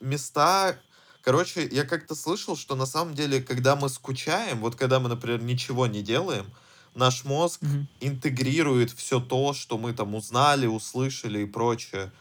места. 0.00 0.76
Короче, 1.22 1.68
я 1.70 1.84
как-то 1.84 2.14
слышал, 2.14 2.56
что 2.56 2.74
на 2.74 2.86
самом 2.86 3.14
деле, 3.14 3.40
когда 3.40 3.76
мы 3.76 3.88
скучаем, 3.88 4.60
вот 4.60 4.74
когда 4.74 4.98
мы, 4.98 5.08
например, 5.08 5.40
ничего 5.42 5.86
не 5.86 6.02
делаем, 6.02 6.46
наш 6.94 7.24
мозг 7.24 7.62
mm-hmm. 7.62 7.86
интегрирует 8.00 8.90
все 8.90 9.20
то, 9.20 9.52
что 9.52 9.78
мы 9.78 9.92
там 9.92 10.14
узнали, 10.14 10.66
услышали 10.66 11.40
и 11.40 11.46
прочее 11.46 12.12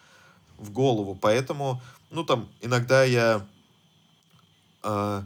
в 0.58 0.72
голову. 0.72 1.16
Поэтому, 1.16 1.82
ну 2.10 2.24
там, 2.24 2.50
иногда 2.62 3.04
я, 3.04 3.46
э, 4.84 5.24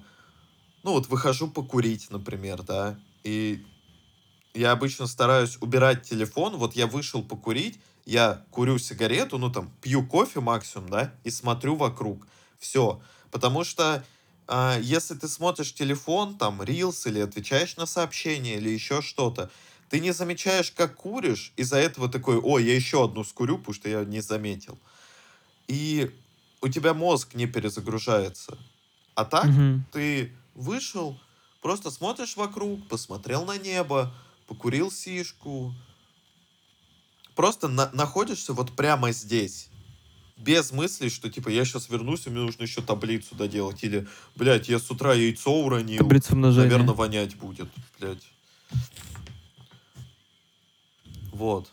ну 0.84 0.92
вот 0.92 1.08
выхожу 1.08 1.48
покурить, 1.50 2.10
например, 2.10 2.64
да, 2.64 3.00
и 3.24 3.66
я 4.54 4.72
обычно 4.72 5.06
стараюсь 5.08 5.58
убирать 5.60 6.04
телефон. 6.04 6.56
Вот 6.56 6.76
я 6.76 6.88
вышел 6.88 7.22
покурить, 7.22 7.80
я 8.06 8.44
курю 8.52 8.78
сигарету, 8.78 9.38
ну 9.38 9.52
там 9.52 9.72
пью 9.82 10.06
кофе 10.06 10.40
максимум, 10.40 10.90
да, 10.90 11.14
и 11.24 11.30
смотрю 11.30 11.76
вокруг. 11.76 12.26
Все. 12.58 13.02
Потому 13.32 13.64
что 13.64 14.04
если 14.82 15.16
ты 15.16 15.28
смотришь 15.28 15.74
телефон, 15.74 16.38
там, 16.38 16.62
рилс, 16.62 17.08
или 17.08 17.20
отвечаешь 17.20 17.78
на 17.78 17.86
сообщения, 17.86 18.56
или 18.56 18.70
еще 18.70 19.02
что-то, 19.02 19.50
ты 19.90 20.00
не 20.00 20.12
замечаешь, 20.12 20.72
как 20.72 20.96
куришь, 20.96 21.54
из-за 21.56 21.78
этого 21.78 22.10
такой, 22.10 22.38
ой, 22.38 22.64
я 22.64 22.76
еще 22.76 23.06
одну 23.06 23.24
скурю, 23.24 23.58
потому 23.58 23.74
что 23.74 23.90
я 23.90 24.04
не 24.04 24.22
заметил. 24.22 24.78
И 25.68 26.12
у 26.62 26.68
тебя 26.68 26.94
мозг 26.94 27.34
не 27.34 27.46
перезагружается. 27.46 28.58
А 29.16 29.26
так 29.26 29.46
mm-hmm. 29.46 29.80
ты 29.92 30.32
вышел, 30.56 31.20
просто 31.62 31.92
смотришь 31.92 32.36
вокруг, 32.36 32.88
посмотрел 32.88 33.46
на 33.46 33.58
небо, 33.58 34.14
покурил 34.48 34.92
сишку, 34.92 35.74
просто 37.36 37.68
на- 37.68 37.90
находишься 37.94 38.54
вот 38.54 38.76
прямо 38.76 39.12
здесь 39.12 39.70
без 40.38 40.72
мысли, 40.72 41.10
что 41.10 41.30
типа 41.30 41.50
я 41.50 41.66
сейчас 41.66 41.90
вернусь, 41.90 42.28
и 42.28 42.30
мне 42.30 42.42
нужно 42.42 42.64
еще 42.64 42.82
таблицу 42.82 43.36
доделать. 43.36 43.84
Или, 43.84 44.08
блядь, 44.36 44.68
я 44.70 44.80
с 44.80 44.90
утра 44.92 45.14
яйцо 45.14 45.52
уронил. 45.52 46.00
Таблицу 46.00 46.34
умножения. 46.34 46.70
Наверное, 46.70 46.94
вонять 46.94 47.36
будет, 47.36 47.70
блядь. 48.00 48.24
Вот. 51.32 51.72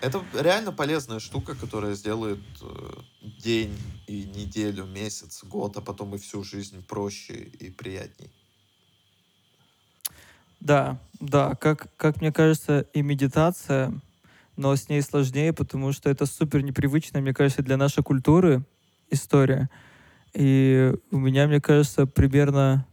Это 0.00 0.22
реально 0.34 0.72
полезная 0.72 1.20
штука, 1.20 1.54
которая 1.54 1.94
сделает 1.94 2.40
э, 2.60 2.92
день 3.22 3.76
и 4.06 4.24
неделю, 4.24 4.84
месяц, 4.84 5.42
год, 5.44 5.76
а 5.76 5.80
потом 5.80 6.14
и 6.14 6.18
всю 6.18 6.44
жизнь 6.44 6.84
проще 6.86 7.34
и 7.34 7.70
приятней. 7.70 8.30
Да, 10.60 10.98
да, 11.20 11.54
как, 11.54 11.88
как 11.96 12.20
мне 12.20 12.30
кажется, 12.30 12.86
и 12.92 13.02
медитация 13.02 13.98
но 14.56 14.74
с 14.74 14.88
ней 14.88 15.02
сложнее, 15.02 15.52
потому 15.52 15.92
что 15.92 16.10
это 16.10 16.26
супер 16.26 16.62
непривычная, 16.62 17.20
мне 17.20 17.34
кажется, 17.34 17.62
для 17.62 17.76
нашей 17.76 18.02
культуры 18.02 18.64
история. 19.10 19.70
И 20.34 20.92
у 21.10 21.18
меня, 21.18 21.46
мне 21.46 21.60
кажется, 21.60 22.06
примерно 22.06 22.86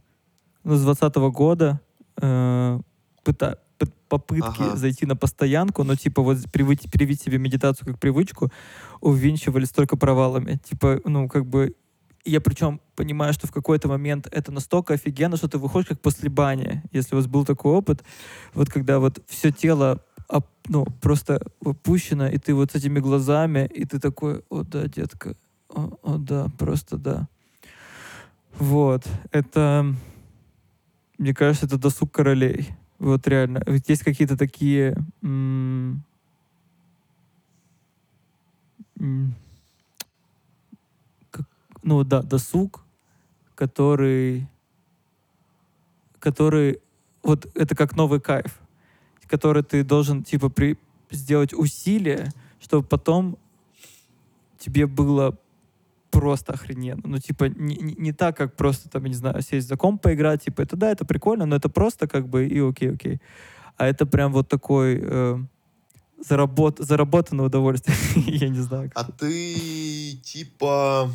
ну, 0.64 0.76
с 0.76 0.82
20 0.82 1.16
года 1.16 1.82
э, 2.22 2.80
пыта, 3.24 3.60
попытки 4.08 4.62
ага. 4.62 4.76
зайти 4.76 5.06
на 5.06 5.16
постоянку, 5.16 5.84
но 5.84 5.96
типа 5.96 6.22
вот 6.22 6.38
привить, 6.52 6.92
привить 6.92 7.22
себе 7.22 7.38
медитацию 7.38 7.88
как 7.88 8.00
привычку, 8.00 8.52
увенчивались 9.02 9.70
только 9.70 9.98
провалами. 9.98 10.60
Типа, 10.64 11.02
ну, 11.04 11.28
как 11.28 11.46
бы 11.46 11.76
я 12.26 12.40
причем 12.40 12.80
понимаю, 12.96 13.34
что 13.34 13.48
в 13.48 13.52
какой-то 13.52 13.88
момент 13.88 14.28
это 14.32 14.52
настолько 14.52 14.94
офигенно, 14.94 15.36
что 15.36 15.50
ты 15.50 15.58
выходишь 15.58 15.90
как 15.90 16.00
после 16.00 16.30
бани. 16.30 16.84
Если 16.92 17.16
у 17.16 17.18
вас 17.18 17.28
был 17.28 17.44
такой 17.44 17.74
опыт, 17.74 18.04
вот 18.54 18.70
когда 18.70 19.00
вот 19.00 19.22
все 19.28 19.52
тело 19.52 20.02
ну, 20.68 20.86
просто 21.02 21.42
опущено, 21.64 22.28
и 22.28 22.38
ты 22.38 22.54
вот 22.54 22.72
с 22.72 22.76
этими 22.76 23.00
глазами, 23.00 23.70
и 23.74 23.86
ты 23.86 24.00
такой, 24.00 24.44
о 24.50 24.64
да, 24.64 24.88
детка, 24.88 25.36
о, 25.70 25.98
о 26.02 26.18
да, 26.18 26.48
просто 26.58 26.98
да. 26.98 27.28
Вот, 28.58 29.04
это, 29.32 29.94
мне 31.18 31.34
кажется, 31.34 31.66
это 31.66 31.78
досуг 31.78 32.12
королей. 32.12 32.70
Вот 33.00 33.28
реально. 33.28 33.62
Ведь 33.66 33.90
есть 33.90 34.04
какие-то 34.04 34.38
такие... 34.38 34.96
М- 35.22 36.04
м- 39.00 39.36
как, 41.32 41.46
ну 41.82 42.04
да, 42.04 42.22
досуг, 42.22 42.86
который... 43.56 44.48
Который... 46.20 46.80
Вот 47.24 47.48
это 47.56 47.76
как 47.76 47.96
новый 47.96 48.22
кайф 48.22 48.63
который 49.34 49.64
ты 49.64 49.84
должен, 49.84 50.24
типа, 50.24 50.50
при, 50.50 50.78
сделать 51.10 51.54
усилие, 51.54 52.32
чтобы 52.60 52.88
потом 52.88 53.36
тебе 54.60 54.86
было 54.86 55.36
просто 56.12 56.54
охрененно. 56.54 57.02
Ну, 57.04 57.18
типа, 57.18 57.46
не, 57.46 57.76
не, 57.78 57.96
не 57.96 58.14
так, 58.14 58.38
как 58.38 58.56
просто, 58.56 58.90
там, 58.90 59.06
я 59.06 59.10
не 59.10 59.16
знаю, 59.16 59.42
сесть 59.42 59.68
за 59.68 59.76
комп 59.76 60.04
поиграть, 60.04 60.44
типа, 60.44 60.62
это 60.62 60.76
да, 60.76 60.92
это 60.92 61.04
прикольно, 61.04 61.48
но 61.48 61.56
это 61.56 61.68
просто 61.68 62.08
как 62.08 62.28
бы 62.28 62.46
и 62.46 62.60
окей, 62.60 62.92
окей. 62.92 63.20
А 63.76 63.88
это 63.88 64.06
прям 64.06 64.32
вот 64.34 64.50
такой 64.50 65.00
э, 65.02 65.40
заработ, 66.20 66.78
заработанное 66.78 67.46
удовольствие, 67.46 67.98
я 68.28 68.50
не 68.50 68.60
знаю. 68.60 68.92
А 68.94 69.04
ты, 69.04 70.16
типа... 70.22 71.10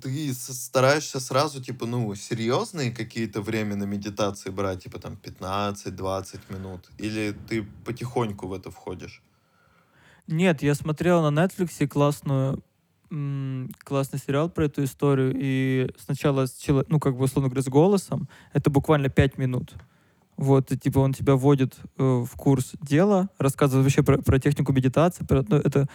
Ты 0.00 0.32
стараешься 0.32 1.20
сразу, 1.20 1.62
типа, 1.62 1.86
ну, 1.86 2.14
серьезные 2.14 2.92
какие-то 2.92 3.42
время 3.42 3.76
на 3.76 3.84
медитации 3.84 4.50
брать, 4.50 4.84
типа, 4.84 4.98
там, 4.98 5.18
15-20 5.22 6.40
минут? 6.50 6.88
Или 6.98 7.34
ты 7.48 7.66
потихоньку 7.84 8.46
в 8.46 8.52
это 8.52 8.70
входишь? 8.70 9.22
Нет, 10.26 10.62
я 10.62 10.74
смотрел 10.74 11.28
на 11.28 11.44
Netflix 11.44 11.86
классную, 11.88 12.62
классный 13.84 14.18
сериал 14.18 14.48
про 14.48 14.66
эту 14.66 14.84
историю, 14.84 15.32
и 15.36 15.90
сначала, 15.98 16.46
ну, 16.88 17.00
как 17.00 17.16
бы, 17.16 17.24
условно 17.24 17.48
говоря, 17.48 17.62
с 17.62 17.68
голосом, 17.68 18.28
это 18.52 18.70
буквально 18.70 19.08
пять 19.08 19.36
минут. 19.36 19.74
Вот, 20.36 20.72
и, 20.72 20.78
типа, 20.78 21.00
он 21.00 21.12
тебя 21.12 21.36
вводит 21.36 21.76
э, 21.98 22.02
в 22.02 22.30
курс 22.36 22.72
дела, 22.80 23.28
рассказывает 23.38 23.84
вообще 23.84 24.02
про, 24.02 24.18
про 24.18 24.38
технику 24.38 24.72
медитации. 24.72 25.24
про- 25.24 25.44
ну, 25.46 25.56
это 25.56 25.88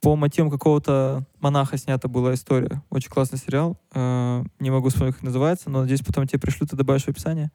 по 0.00 0.16
мотивам 0.16 0.50
какого-то 0.50 1.26
монаха 1.40 1.76
снята 1.76 2.08
была 2.08 2.34
история. 2.34 2.82
Очень 2.90 3.10
классный 3.10 3.38
сериал. 3.38 3.80
Э, 3.92 4.44
не 4.60 4.70
могу 4.70 4.88
вспомнить, 4.88 5.14
как 5.14 5.24
называется, 5.24 5.70
но 5.70 5.80
надеюсь, 5.80 6.02
потом 6.02 6.26
тебе 6.26 6.38
пришлю, 6.38 6.66
ты 6.66 6.76
добавишь 6.76 7.04
в 7.04 7.08
описание. 7.08 7.50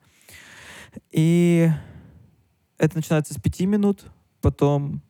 И 1.10 1.70
это 2.78 2.96
начинается 2.96 3.34
с 3.34 3.38
пяти 3.38 3.66
минут, 3.66 4.04
потом 4.40 5.02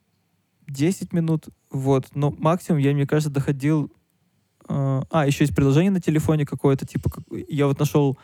10 0.69 1.13
минут, 1.13 1.49
вот. 1.71 2.07
Но 2.15 2.31
максимум 2.31 2.81
я, 2.81 2.93
мне 2.93 3.07
кажется, 3.07 3.31
доходил... 3.31 3.93
э, 4.69 5.03
а, 5.11 5.27
еще 5.27 5.45
есть 5.45 5.57
приложение 5.57 5.91
на 5.91 6.01
телефоне 6.01 6.47
какое-то, 6.47 6.87
типа, 6.87 7.11
я 7.49 7.67
вот 7.67 7.79
нашел 7.79 8.19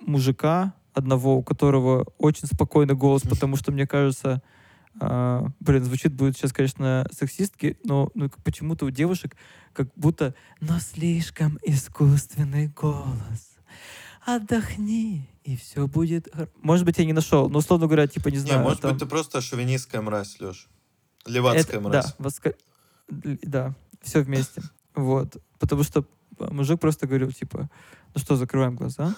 мужика 0.00 0.74
одного, 0.92 1.38
у 1.38 1.42
которого 1.42 2.06
очень 2.18 2.46
спокойный 2.46 2.94
голос, 2.94 3.22
потому 3.22 3.56
что, 3.56 3.72
мне 3.72 3.86
кажется, 3.86 4.42
а, 5.00 5.48
блин, 5.60 5.84
звучит 5.84 6.12
будет 6.12 6.36
сейчас, 6.36 6.52
конечно, 6.52 7.06
сексистски, 7.12 7.78
но 7.84 8.10
ну, 8.14 8.30
почему-то 8.44 8.86
у 8.86 8.90
девушек 8.90 9.36
как 9.72 9.88
будто, 9.96 10.34
но 10.60 10.78
слишком 10.78 11.58
искусственный 11.62 12.68
голос. 12.68 13.56
Отдохни, 14.24 15.28
и 15.44 15.56
все 15.56 15.86
будет... 15.88 16.28
хор-». 16.32 16.48
Может 16.60 16.84
быть, 16.84 16.98
я 16.98 17.04
не 17.04 17.12
нашел, 17.12 17.48
но, 17.48 17.58
условно 17.58 17.86
говоря, 17.86 18.06
типа, 18.06 18.28
не 18.28 18.36
Не, 18.36 18.42
знаю... 18.42 18.62
может 18.62 18.82
там- 18.82 18.92
быть, 18.92 19.00
ты 19.00 19.06
просто 19.06 19.40
шовинистская 19.40 20.00
мразь, 20.00 20.38
Леш. 20.40 20.68
Левацкая 21.26 21.62
это- 21.64 21.80
мразь. 21.80 22.06
Да, 22.06 22.14
воска- 22.18 22.54
да, 23.08 23.74
все 24.02 24.20
вместе. 24.20 24.62
Вот. 24.94 25.36
Потому 25.58 25.82
что 25.82 26.04
а, 26.38 26.52
мужик 26.52 26.80
просто 26.80 27.06
говорил, 27.06 27.32
типа, 27.32 27.68
ну 28.14 28.20
что, 28.20 28.36
закрываем 28.36 28.76
глаза. 28.76 29.16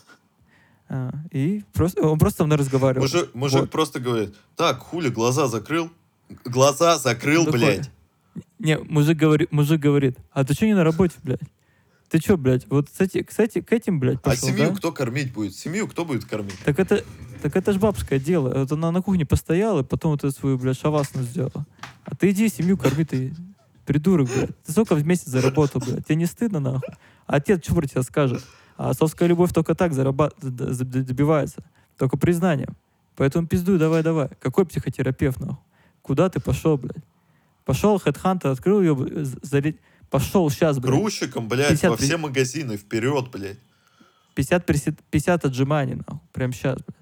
А, 0.88 1.12
и 1.30 1.62
просто, 1.72 2.02
он 2.06 2.18
просто 2.18 2.38
со 2.38 2.44
мной 2.46 2.58
разговаривал. 2.58 3.04
Мужик, 3.04 3.34
мужик 3.34 3.60
Вот. 3.62 3.70
просто 3.70 4.00
говорит, 4.00 4.34
так, 4.56 4.78
хули, 4.80 5.08
глаза 5.08 5.46
закрыл? 5.48 5.90
Глаза 6.44 6.98
закрыл, 6.98 7.44
Ну, 7.46 7.52
блядь. 7.52 7.90
Не, 8.58 8.78
мужик 8.78 9.16
говорит, 9.16 9.52
мужик 9.52 9.80
говорит, 9.80 10.16
а 10.32 10.44
ты 10.44 10.54
что 10.54 10.66
не 10.66 10.74
на 10.74 10.84
работе, 10.84 11.14
блядь? 11.22 11.40
Ты 12.10 12.18
что, 12.20 12.36
блядь, 12.36 12.66
вот 12.68 12.88
с 12.96 13.00
эти, 13.00 13.22
кстати, 13.22 13.60
к 13.60 13.72
этим, 13.72 13.98
блядь, 13.98 14.18
А 14.18 14.30
пошел, 14.30 14.48
семью 14.48 14.70
да? 14.70 14.76
кто 14.76 14.92
кормить 14.92 15.32
будет? 15.32 15.54
Семью 15.56 15.88
кто 15.88 16.04
будет 16.04 16.24
кормить? 16.26 16.56
Так 16.64 16.78
это, 16.78 17.02
так 17.42 17.56
это 17.56 17.72
ж 17.72 17.76
бабское 17.78 18.18
дело. 18.18 18.52
Вот 18.54 18.70
она 18.72 18.90
на 18.92 19.02
кухне 19.02 19.24
постояла, 19.26 19.80
и 19.80 19.84
потом 19.84 20.12
вот 20.12 20.22
эту 20.22 20.30
свою, 20.32 20.58
блядь, 20.58 20.78
шавасну 20.78 21.22
сделала. 21.22 21.66
А 22.04 22.14
ты 22.14 22.30
иди 22.30 22.48
семью 22.48 22.76
корми, 22.76 23.04
ты 23.04 23.34
придурок, 23.86 24.28
блядь. 24.28 24.56
Ты 24.64 24.72
сколько 24.72 24.94
в 24.94 25.04
месяц 25.04 25.26
заработал, 25.26 25.80
блядь? 25.84 26.04
Тебе 26.06 26.16
не 26.16 26.26
стыдно, 26.26 26.60
нахуй? 26.60 26.88
А 27.26 27.36
отец 27.36 27.64
что 27.64 27.74
про 27.74 27.86
тебя 27.86 28.02
скажет? 28.02 28.44
А 28.76 28.90
отцовская 28.90 29.28
любовь 29.28 29.52
только 29.52 29.74
так 29.74 29.92
зараба- 29.92 30.32
добивается. 30.40 31.62
Только 31.96 32.16
признанием. 32.16 32.76
Поэтому 33.16 33.46
пиздуй, 33.46 33.78
давай, 33.78 34.02
давай. 34.02 34.28
Какой 34.40 34.66
психотерапевт, 34.66 35.38
нахуй? 35.40 35.56
Куда 36.02 36.28
ты 36.28 36.40
пошел, 36.40 36.76
блядь? 36.76 37.04
Пошел, 37.64 37.98
хедхантер, 37.98 38.50
открыл 38.50 38.82
ее, 38.82 38.94
пошел 40.10 40.50
сейчас, 40.50 40.78
блядь. 40.78 40.92
Грузчиком, 40.94 41.48
блядь, 41.48 41.68
50 41.70 41.90
во 41.90 41.96
все 41.96 42.16
магазины, 42.16 42.76
вперед, 42.76 43.30
блядь. 43.30 43.58
50, 44.34 44.66
присед- 44.66 44.98
50 45.10 45.44
отжиманий, 45.44 45.94
нахуй. 45.94 46.18
Прям 46.32 46.52
сейчас, 46.52 46.76
блядь. 46.78 46.96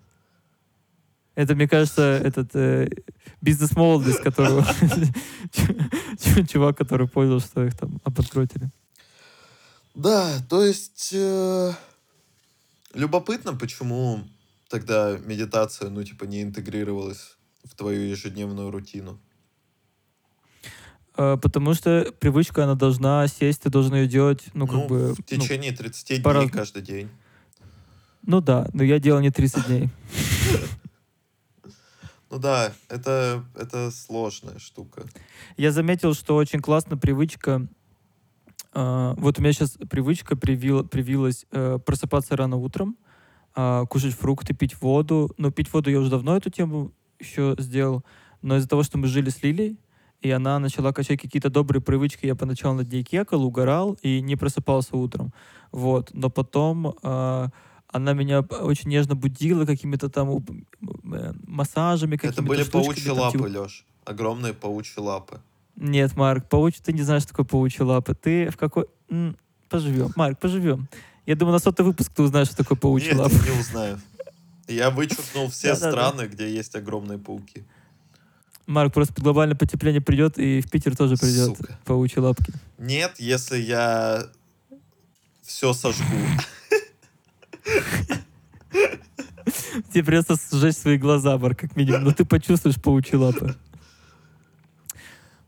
Это, 1.34 1.54
мне 1.54 1.66
кажется, 1.66 2.02
этот 2.02 2.50
э, 2.54 2.90
бизнес-молодость, 3.40 4.20
которого... 4.20 4.66
чу- 6.18 6.46
Чувак, 6.46 6.76
который 6.76 7.08
понял, 7.08 7.40
что 7.40 7.64
их 7.64 7.74
там 7.76 7.98
обанкротили. 8.04 8.68
Да, 9.94 10.40
то 10.48 10.64
есть 10.64 11.10
э, 11.12 11.72
любопытно, 12.94 13.54
почему 13.54 14.20
тогда 14.68 15.18
медитация, 15.18 15.90
ну, 15.90 16.02
типа, 16.02 16.24
не 16.24 16.42
интегрировалась 16.42 17.36
в 17.64 17.74
твою 17.76 18.02
ежедневную 18.08 18.70
рутину. 18.70 19.20
Э, 21.16 21.36
Потому 21.40 21.74
что 21.74 22.10
привычка, 22.20 22.64
она 22.64 22.74
должна 22.74 23.26
сесть, 23.28 23.62
ты 23.62 23.70
должен 23.70 23.94
ее 23.94 24.06
делать, 24.08 24.44
ну, 24.54 24.66
как 24.66 24.76
Ну, 24.76 24.88
бы... 24.88 25.14
в 25.14 25.18
ну, 25.18 25.24
течение 25.24 25.72
30 25.72 26.08
дней 26.08 26.22
по-разному. 26.22 26.52
каждый 26.54 26.82
день. 26.82 27.08
Ну 28.22 28.40
да, 28.40 28.68
но 28.72 28.82
я 28.82 28.98
делал 28.98 29.20
не 29.20 29.30
30 29.30 29.66
дней. 29.66 29.90
Ну 32.30 32.38
да, 32.38 32.72
это, 32.88 33.44
это 33.54 33.90
сложная 33.90 34.58
штука. 34.58 35.04
Я 35.58 35.70
заметил, 35.70 36.14
что 36.14 36.34
очень 36.36 36.60
классно 36.60 36.96
привычка... 36.96 37.68
э, 38.74 39.14
вот 39.16 39.38
у 39.38 39.42
меня 39.42 39.52
сейчас 39.52 39.78
привычка 39.90 40.36
привил- 40.36 40.84
привилась 40.84 41.46
э, 41.52 41.78
просыпаться 41.84 42.36
рано 42.36 42.56
утром, 42.56 42.96
а, 43.54 43.84
кушать 43.86 44.14
фрукты, 44.14 44.54
пить 44.54 44.80
воду. 44.80 45.30
Но 45.38 45.50
пить 45.50 45.72
воду 45.72 45.90
я 45.90 45.98
уже 45.98 46.10
давно 46.10 46.36
эту 46.36 46.50
тему 46.50 46.92
еще 47.20 47.54
сделал. 47.58 48.02
Но 48.40 48.56
из-за 48.56 48.68
того, 48.68 48.82
что 48.82 48.98
мы 48.98 49.06
жили 49.08 49.30
с 49.30 49.42
Лилей, 49.42 49.78
и 50.20 50.30
она 50.30 50.58
начала 50.58 50.92
качать 50.92 51.20
какие-то 51.20 51.50
добрые 51.50 51.82
привычки, 51.82 52.26
я 52.26 52.34
поначалу 52.34 52.76
над 52.76 52.92
ней 52.92 53.02
кекал, 53.04 53.42
угорал 53.44 53.98
и 54.02 54.20
не 54.20 54.36
просыпался 54.36 54.96
утром. 54.96 55.32
Вот. 55.70 56.10
Но 56.14 56.30
потом 56.30 56.94
а, 57.02 57.48
она 57.88 58.14
меня 58.14 58.40
очень 58.40 58.88
нежно 58.88 59.14
будила 59.14 59.66
какими-то 59.66 60.08
там 60.08 60.38
э, 61.12 61.32
массажами, 61.46 62.16
какими-то 62.16 62.40
это 62.40 62.48
были 62.48 62.62
штучками, 62.62 62.84
паучьи 62.84 63.06
там, 63.06 63.18
лапы, 63.18 63.38
типа- 63.38 63.46
Леш. 63.46 63.84
Огромные 64.04 64.54
паучьи 64.54 65.02
лапы. 65.02 65.40
Нет, 65.76 66.16
Марк, 66.16 66.48
пауч, 66.48 66.76
ты 66.82 66.92
не 66.92 67.02
знаешь, 67.02 67.22
что 67.22 67.30
такое 67.30 67.46
паучьи 67.46 67.82
лапы. 67.82 68.14
Ты 68.14 68.50
в 68.50 68.56
какой... 68.56 68.86
М, 69.10 69.36
Поживем. 69.68 70.12
Марк, 70.16 70.38
поживем. 70.38 70.86
Я 71.24 71.34
думаю, 71.34 71.54
на 71.54 71.58
сотый 71.58 71.84
выпуск 71.86 72.12
ты 72.14 72.22
узнаешь, 72.22 72.48
что 72.48 72.56
такое 72.58 72.76
паучьи 72.76 73.08
Нет, 73.10 73.18
лапы. 73.18 73.34
не 73.34 73.58
узнаю. 73.58 74.00
Я 74.68 74.90
вычеркнул 74.90 75.48
все 75.50 75.74
страны, 75.74 76.26
где 76.26 76.52
есть 76.54 76.74
огромные 76.74 77.18
пауки. 77.18 77.64
Марк, 78.66 78.92
просто 78.94 79.20
глобальное 79.20 79.56
потепление 79.56 80.00
придет, 80.00 80.38
и 80.38 80.60
в 80.60 80.70
Питер 80.70 80.96
тоже 80.96 81.16
придет 81.16 81.56
Сука. 81.56 81.78
паучьи 81.84 82.18
лапки. 82.20 82.52
Нет, 82.78 83.14
если 83.18 83.58
я 83.58 84.24
все 85.42 85.72
сожгу. 85.72 86.04
Тебе 89.92 90.04
придется 90.04 90.36
сжечь 90.52 90.76
свои 90.76 90.96
глаза, 90.96 91.36
Марк, 91.38 91.60
как 91.60 91.76
минимум. 91.76 92.04
Но 92.04 92.12
ты 92.12 92.24
почувствуешь 92.24 92.80
паучьи 92.80 93.16
лапы. 93.16 93.56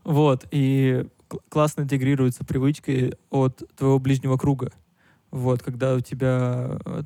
Вот, 0.05 0.47
и 0.51 1.07
кл- 1.27 1.39
классно 1.49 1.81
интегрируются 1.81 2.45
привычки 2.45 3.17
от 3.31 3.63
твоего 3.75 3.99
ближнего 3.99 4.37
круга. 4.37 4.71
Вот, 5.31 5.63
когда 5.63 5.95
у 5.95 5.99
тебя, 5.99 6.77
э, 6.85 7.03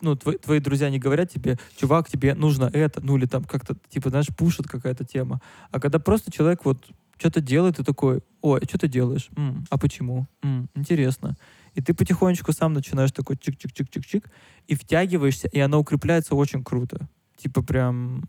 ну, 0.00 0.16
твои, 0.16 0.38
твои 0.38 0.58
друзья 0.58 0.90
не 0.90 0.98
говорят 0.98 1.30
тебе, 1.30 1.58
чувак, 1.76 2.08
тебе 2.08 2.34
нужно 2.34 2.70
это, 2.72 3.00
ну, 3.00 3.16
или 3.18 3.26
там 3.26 3.44
как-то, 3.44 3.76
типа, 3.88 4.08
знаешь, 4.08 4.28
пушит 4.36 4.66
какая-то 4.66 5.04
тема. 5.04 5.40
А 5.70 5.78
когда 5.78 5.98
просто 5.98 6.32
человек 6.32 6.64
вот 6.64 6.78
что-то 7.18 7.40
делает, 7.40 7.76
ты 7.76 7.84
такой, 7.84 8.22
ой, 8.40 8.60
а 8.60 8.64
что 8.64 8.78
ты 8.78 8.88
делаешь? 8.88 9.28
М, 9.36 9.64
а 9.70 9.78
почему? 9.78 10.26
М, 10.42 10.68
интересно. 10.74 11.36
И 11.74 11.82
ты 11.82 11.94
потихонечку 11.94 12.52
сам 12.52 12.72
начинаешь 12.72 13.12
такой 13.12 13.36
чик-чик-чик-чик-чик, 13.36 14.24
и 14.66 14.74
втягиваешься, 14.74 15.48
и 15.48 15.60
оно 15.60 15.78
укрепляется 15.78 16.34
очень 16.34 16.64
круто. 16.64 17.08
Типа 17.36 17.62
прям... 17.62 18.24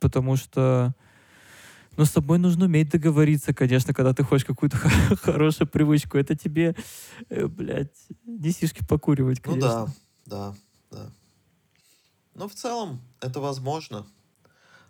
Потому 0.00 0.36
что... 0.36 0.94
Ну, 1.96 2.04
с 2.04 2.10
собой 2.10 2.38
нужно 2.38 2.64
уметь 2.66 2.88
договориться, 2.90 3.52
конечно, 3.52 3.92
когда 3.92 4.14
ты 4.14 4.22
хочешь 4.24 4.46
какую-то 4.46 4.78
хо- 4.78 5.16
хорошую 5.22 5.68
привычку. 5.68 6.16
Это 6.16 6.34
тебе, 6.36 6.74
э, 7.28 7.46
блядь, 7.46 7.94
не 8.24 8.50
сишки 8.50 8.82
покуривать, 8.88 9.40
Ну 9.44 9.52
конечно. 9.52 9.92
да, 10.26 10.54
да, 10.90 10.98
да. 10.98 11.10
Но 12.34 12.48
в 12.48 12.54
целом 12.54 13.00
это 13.20 13.40
возможно. 13.40 14.06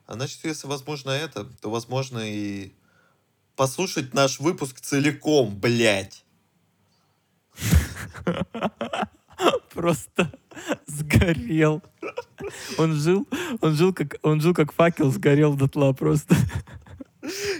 А 0.06 0.14
значит, 0.14 0.44
если 0.44 0.68
возможно 0.68 1.10
это, 1.10 1.44
то 1.60 1.70
возможно 1.70 2.20
и 2.22 2.72
послушать 3.56 4.14
наш 4.14 4.38
выпуск 4.40 4.80
целиком, 4.80 5.58
блядь. 5.58 6.24
Просто 9.74 10.32
сгорел. 10.86 11.82
Он 12.78 12.92
жил, 12.94 13.26
он 13.60 13.74
жил 13.74 13.92
как, 13.92 14.16
он 14.22 14.40
жил 14.40 14.54
как 14.54 14.72
факел, 14.72 15.10
сгорел 15.10 15.54
дотла 15.54 15.92
просто. 15.92 16.36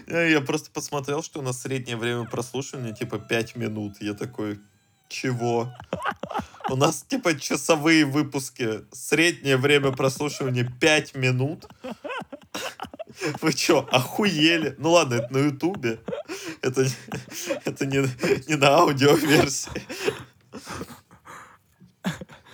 Я 0.06 0.22
я 0.24 0.40
просто 0.40 0.70
посмотрел, 0.70 1.22
что 1.22 1.40
у 1.40 1.42
нас 1.42 1.60
среднее 1.60 1.96
время 1.96 2.24
прослушивания 2.24 2.92
типа 2.92 3.18
5 3.18 3.56
минут. 3.56 3.96
Я 4.00 4.14
такой, 4.14 4.60
чего? 5.08 5.72
У 6.70 6.76
нас 6.76 7.02
типа 7.02 7.38
часовые 7.38 8.04
выпуски. 8.04 8.84
Среднее 8.92 9.56
время 9.56 9.92
прослушивания 9.92 10.70
5 10.80 11.14
минут. 11.14 11.66
Вы 13.40 13.52
что, 13.52 13.88
охуели? 13.92 14.74
Ну 14.78 14.92
ладно, 14.92 15.14
это 15.14 15.32
на 15.32 15.38
ютубе. 15.38 16.00
Это, 16.60 16.86
это 17.64 17.86
не, 17.86 17.98
не 18.48 18.56
на 18.56 18.68
аудиоверсии. 18.78 19.82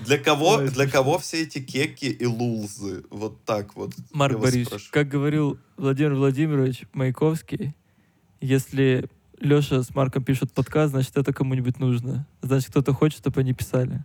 Для 0.08 0.16
кого, 0.16 0.54
Ой, 0.54 0.70
для 0.70 0.88
кого 0.88 1.18
все 1.18 1.42
эти 1.42 1.60
кеки 1.60 2.06
и 2.06 2.24
лулзы? 2.24 3.04
Вот 3.10 3.44
так 3.44 3.76
вот. 3.76 3.92
Марк 4.10 4.38
Борисович, 4.38 4.66
спрашиваю. 4.66 4.92
как 4.92 5.08
говорил 5.08 5.58
Владимир 5.76 6.14
Владимирович 6.14 6.84
Маяковский, 6.94 7.74
если 8.40 9.10
Леша 9.38 9.82
с 9.82 9.94
Марком 9.94 10.24
пишут 10.24 10.50
подкаст, 10.52 10.92
значит, 10.92 11.14
это 11.18 11.34
кому-нибудь 11.34 11.78
нужно. 11.78 12.26
Значит, 12.40 12.70
кто-то 12.70 12.94
хочет, 12.94 13.18
чтобы 13.18 13.42
они 13.42 13.52
писали. 13.52 14.02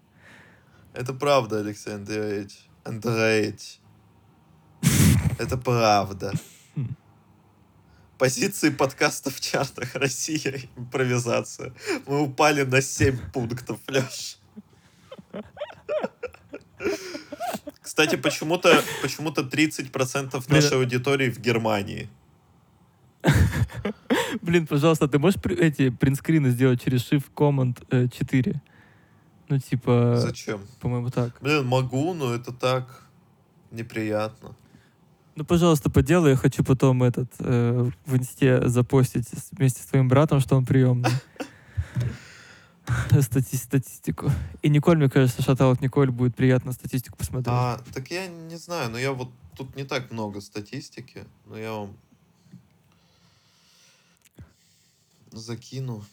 Это 0.94 1.14
правда, 1.14 1.60
Алексей 1.60 1.96
Андреевич. 1.96 2.68
Андреевич. 2.84 3.80
Это 5.40 5.56
правда. 5.56 6.34
Позиции 8.18 8.72
подкаста 8.72 9.30
в 9.30 9.40
чартах 9.40 9.96
Россия. 9.96 10.60
Импровизация. 10.76 11.74
Мы 12.08 12.24
упали 12.24 12.64
на 12.64 12.82
7 12.82 13.32
пунктов, 13.32 13.80
Леш. 13.88 14.38
Кстати, 17.82 18.16
почему-то 18.16 18.82
почему-то 19.02 19.42
30% 19.42 19.92
Блин. 19.92 20.44
нашей 20.50 20.78
аудитории 20.78 21.30
в 21.30 21.40
Германии. 21.40 22.10
Блин, 24.42 24.68
пожалуйста, 24.68 25.08
ты 25.08 25.20
можешь 25.20 25.40
эти 25.46 25.90
принтскрины 25.90 26.50
сделать 26.50 26.84
через 26.84 27.12
Shift 27.12 27.26
Command 27.36 27.86
э, 27.92 28.08
4? 28.08 28.62
Ну, 29.50 29.60
типа, 29.60 30.16
Зачем? 30.18 30.62
по-моему, 30.80 31.10
так. 31.10 31.38
Блин, 31.42 31.66
могу, 31.66 32.14
но 32.14 32.34
это 32.34 32.52
так 32.52 33.04
неприятно. 33.72 34.56
Ну, 35.36 35.46
пожалуйста, 35.46 35.90
поделай, 35.90 36.32
я 36.32 36.38
хочу 36.38 36.64
потом 36.64 37.04
этот 37.04 37.32
э, 37.40 37.90
в 38.06 38.16
инсте 38.16 38.68
запостить 38.68 39.28
вместе 39.52 39.82
с 39.82 39.86
твоим 39.86 40.08
братом, 40.08 40.40
что 40.40 40.56
он 40.56 40.66
приемный. 40.66 41.12
Стати- 43.22 43.56
статистику. 43.56 44.32
И 44.62 44.70
Николь, 44.70 44.98
мне 44.98 45.10
кажется, 45.10 45.42
шатаут 45.42 45.82
Николь 45.82 46.12
будет 46.12 46.36
приятно 46.36 46.72
статистику 46.74 47.18
посмотреть. 47.18 47.48
А, 47.48 47.82
так 47.94 48.12
я 48.12 48.28
не 48.28 48.58
знаю, 48.58 48.90
но 48.92 48.98
я 48.98 49.14
вот 49.14 49.30
тут 49.56 49.76
не 49.76 49.84
так 49.84 50.12
много 50.12 50.42
статистики, 50.42 51.26
но 51.46 51.58
я 51.58 51.72
вам 51.72 51.96
закину. 55.32 56.04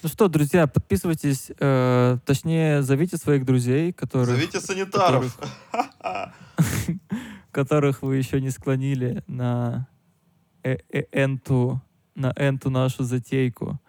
Ну 0.00 0.08
что, 0.08 0.28
друзья, 0.28 0.68
подписывайтесь, 0.68 1.50
э, 1.58 2.18
точнее, 2.24 2.82
зовите 2.82 3.16
своих 3.16 3.44
друзей, 3.44 3.92
которых, 3.92 4.28
Зовите 4.28 4.60
санитаров. 4.60 5.36
которых 7.50 8.02
вы 8.02 8.16
еще 8.16 8.40
не 8.40 8.50
склонили 8.50 9.24
на 9.26 9.88
э- 10.62 10.78
э- 10.92 11.06
энту, 11.10 11.82
на 12.14 12.32
энту 12.36 12.70
нашу 12.70 13.02
затейку. 13.02 13.80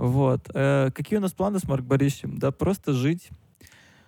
Вот. 0.00 0.50
Э, 0.54 0.90
какие 0.94 1.18
у 1.18 1.22
нас 1.22 1.32
планы 1.32 1.58
с 1.58 1.64
Марк 1.64 1.84
Борисовичем? 1.84 2.38
Да 2.38 2.52
просто 2.52 2.94
жить 2.94 3.28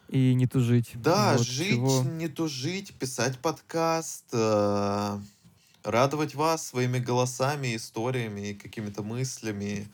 и 0.08 0.32
не 0.32 0.46
тужить. 0.46 0.92
Да, 0.94 1.34
Вот 1.36 1.46
жить, 1.46 1.74
чего. 1.74 2.02
не 2.02 2.28
тужить, 2.28 2.94
писать 2.94 3.38
подкаст, 3.40 4.24
э, 4.32 5.18
радовать 5.84 6.34
вас 6.34 6.66
своими 6.66 6.98
голосами, 6.98 7.76
историями 7.76 8.48
и 8.48 8.54
какими-то 8.54 9.02
мыслями. 9.02 9.86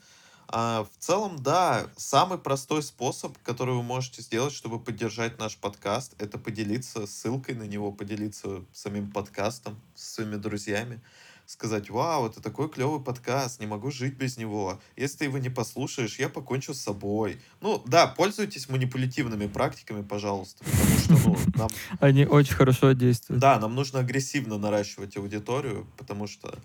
А 0.47 0.85
в 0.85 1.03
целом, 1.03 1.35
да, 1.43 1.85
самый 1.97 2.39
простой 2.39 2.81
способ, 2.81 3.37
который 3.43 3.75
вы 3.75 3.83
можете 3.83 4.21
сделать, 4.21 4.53
чтобы 4.53 4.79
поддержать 4.79 5.37
наш 5.37 5.57
подкаст, 5.57 6.15
это 6.17 6.37
поделиться 6.37 7.07
ссылкой 7.07 7.55
на 7.55 7.63
него, 7.63 7.91
поделиться 7.91 8.63
самим 8.71 9.11
подкастом 9.11 9.77
с 9.95 10.13
своими 10.13 10.37
друзьями, 10.37 11.01
сказать, 11.49 11.89
вау, 11.89 12.27
это 12.27 12.41
такой 12.41 12.69
клевый 12.69 12.99
подкаст, 12.99 13.59
не 13.59 13.65
могу 13.65 13.89
жить 13.89 14.13
без 14.15 14.37
него. 14.37 14.79
Если 14.95 15.17
ты 15.17 15.25
его 15.25 15.39
не 15.39 15.49
послушаешь, 15.49 16.19
я 16.19 16.29
покончу 16.29 16.75
с 16.75 16.79
собой. 16.79 17.41
Ну, 17.59 17.81
да, 17.87 18.05
пользуйтесь 18.05 18.69
манипулятивными 18.69 19.47
практиками, 19.47 20.03
пожалуйста, 20.03 20.63
потому 20.63 20.99
что, 20.99 21.13
ну, 21.27 21.37
нам 21.55 21.69
Они 21.99 22.25
очень 22.25 22.53
хорошо 22.53 22.91
действуют. 22.91 23.41
да, 23.41 23.59
нам 23.59 23.73
нужно 23.73 23.99
агрессивно 23.99 24.59
наращивать 24.59 25.17
аудиторию, 25.17 25.87
потому 25.97 26.27
что 26.27 26.55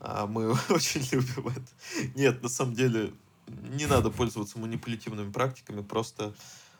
а, 0.00 0.26
мы 0.26 0.50
очень 0.68 1.06
любим 1.12 1.46
это. 1.46 2.10
Нет, 2.16 2.42
на 2.42 2.48
самом 2.48 2.74
деле 2.74 3.12
не 3.46 3.86
надо 3.86 4.10
пользоваться 4.10 4.58
манипулятивными 4.58 5.30
практиками, 5.30 5.80
просто 5.80 6.34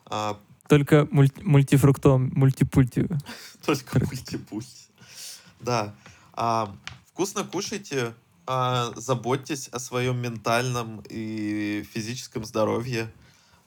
а, 0.06 0.40
Только 0.68 1.06
мульти- 1.12 1.42
мультифруктом, 1.44 2.32
мультипульти. 2.34 3.06
только 3.64 4.00
мультипульт. 4.04 4.66
Да. 5.60 5.94
А, 6.32 6.74
вкусно 7.14 7.44
кушайте, 7.44 8.12
а, 8.44 8.92
заботьтесь 8.96 9.68
о 9.68 9.78
своем 9.78 10.18
ментальном 10.20 11.00
и 11.08 11.86
физическом 11.94 12.44
здоровье. 12.44 13.08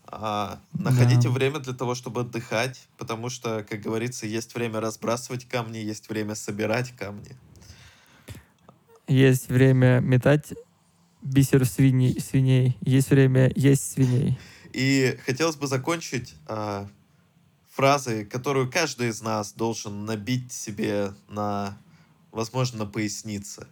А, 0.06 0.60
находите 0.74 1.30
Да. 1.30 1.34
время 1.34 1.60
для 1.60 1.74
того, 1.74 1.96
чтобы 1.96 2.22
отдыхать, 2.22 2.88
потому 2.98 3.30
что, 3.30 3.66
как 3.68 3.80
говорится, 3.80 4.26
есть 4.26 4.54
время 4.54 4.82
разбрасывать 4.82 5.46
камни, 5.46 5.78
есть 5.78 6.10
время 6.10 6.36
собирать 6.36 6.94
камни. 6.98 7.38
Есть 9.08 9.48
время 9.48 10.02
метать 10.02 10.54
бисер 11.22 11.66
свиней, 11.66 12.20
свиней. 12.20 12.78
Есть 12.82 13.10
время 13.10 13.50
есть 13.56 13.94
свиней. 13.94 14.38
И 14.74 15.18
хотелось 15.26 15.56
бы 15.56 15.68
закончить 15.68 16.36
а, 16.48 16.90
фразой, 17.72 18.26
которую 18.26 18.70
каждый 18.70 19.08
из 19.08 19.22
нас 19.22 19.54
должен 19.54 20.04
набить 20.06 20.52
себе 20.52 21.14
на, 21.30 21.78
возможно, 22.32 22.80
на 22.80 22.86
пояснице. 22.86 23.68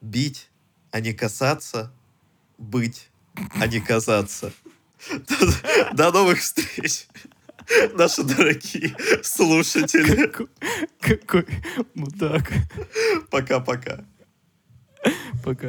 Бить, 0.00 0.48
а 0.90 1.00
не 1.00 1.12
касаться, 1.12 1.92
быть, 2.58 3.10
а 3.54 3.66
не 3.66 3.80
казаться. 3.80 4.52
До, 5.94 6.10
новых 6.12 6.40
встреч, 6.40 7.06
наши 7.94 8.22
дорогие 8.22 8.94
слушатели. 9.22 10.26
Какой, 11.00 11.42
какой 11.42 11.46
мудак. 11.94 12.52
Пока-пока. 13.30 14.04
Пока. 15.42 15.68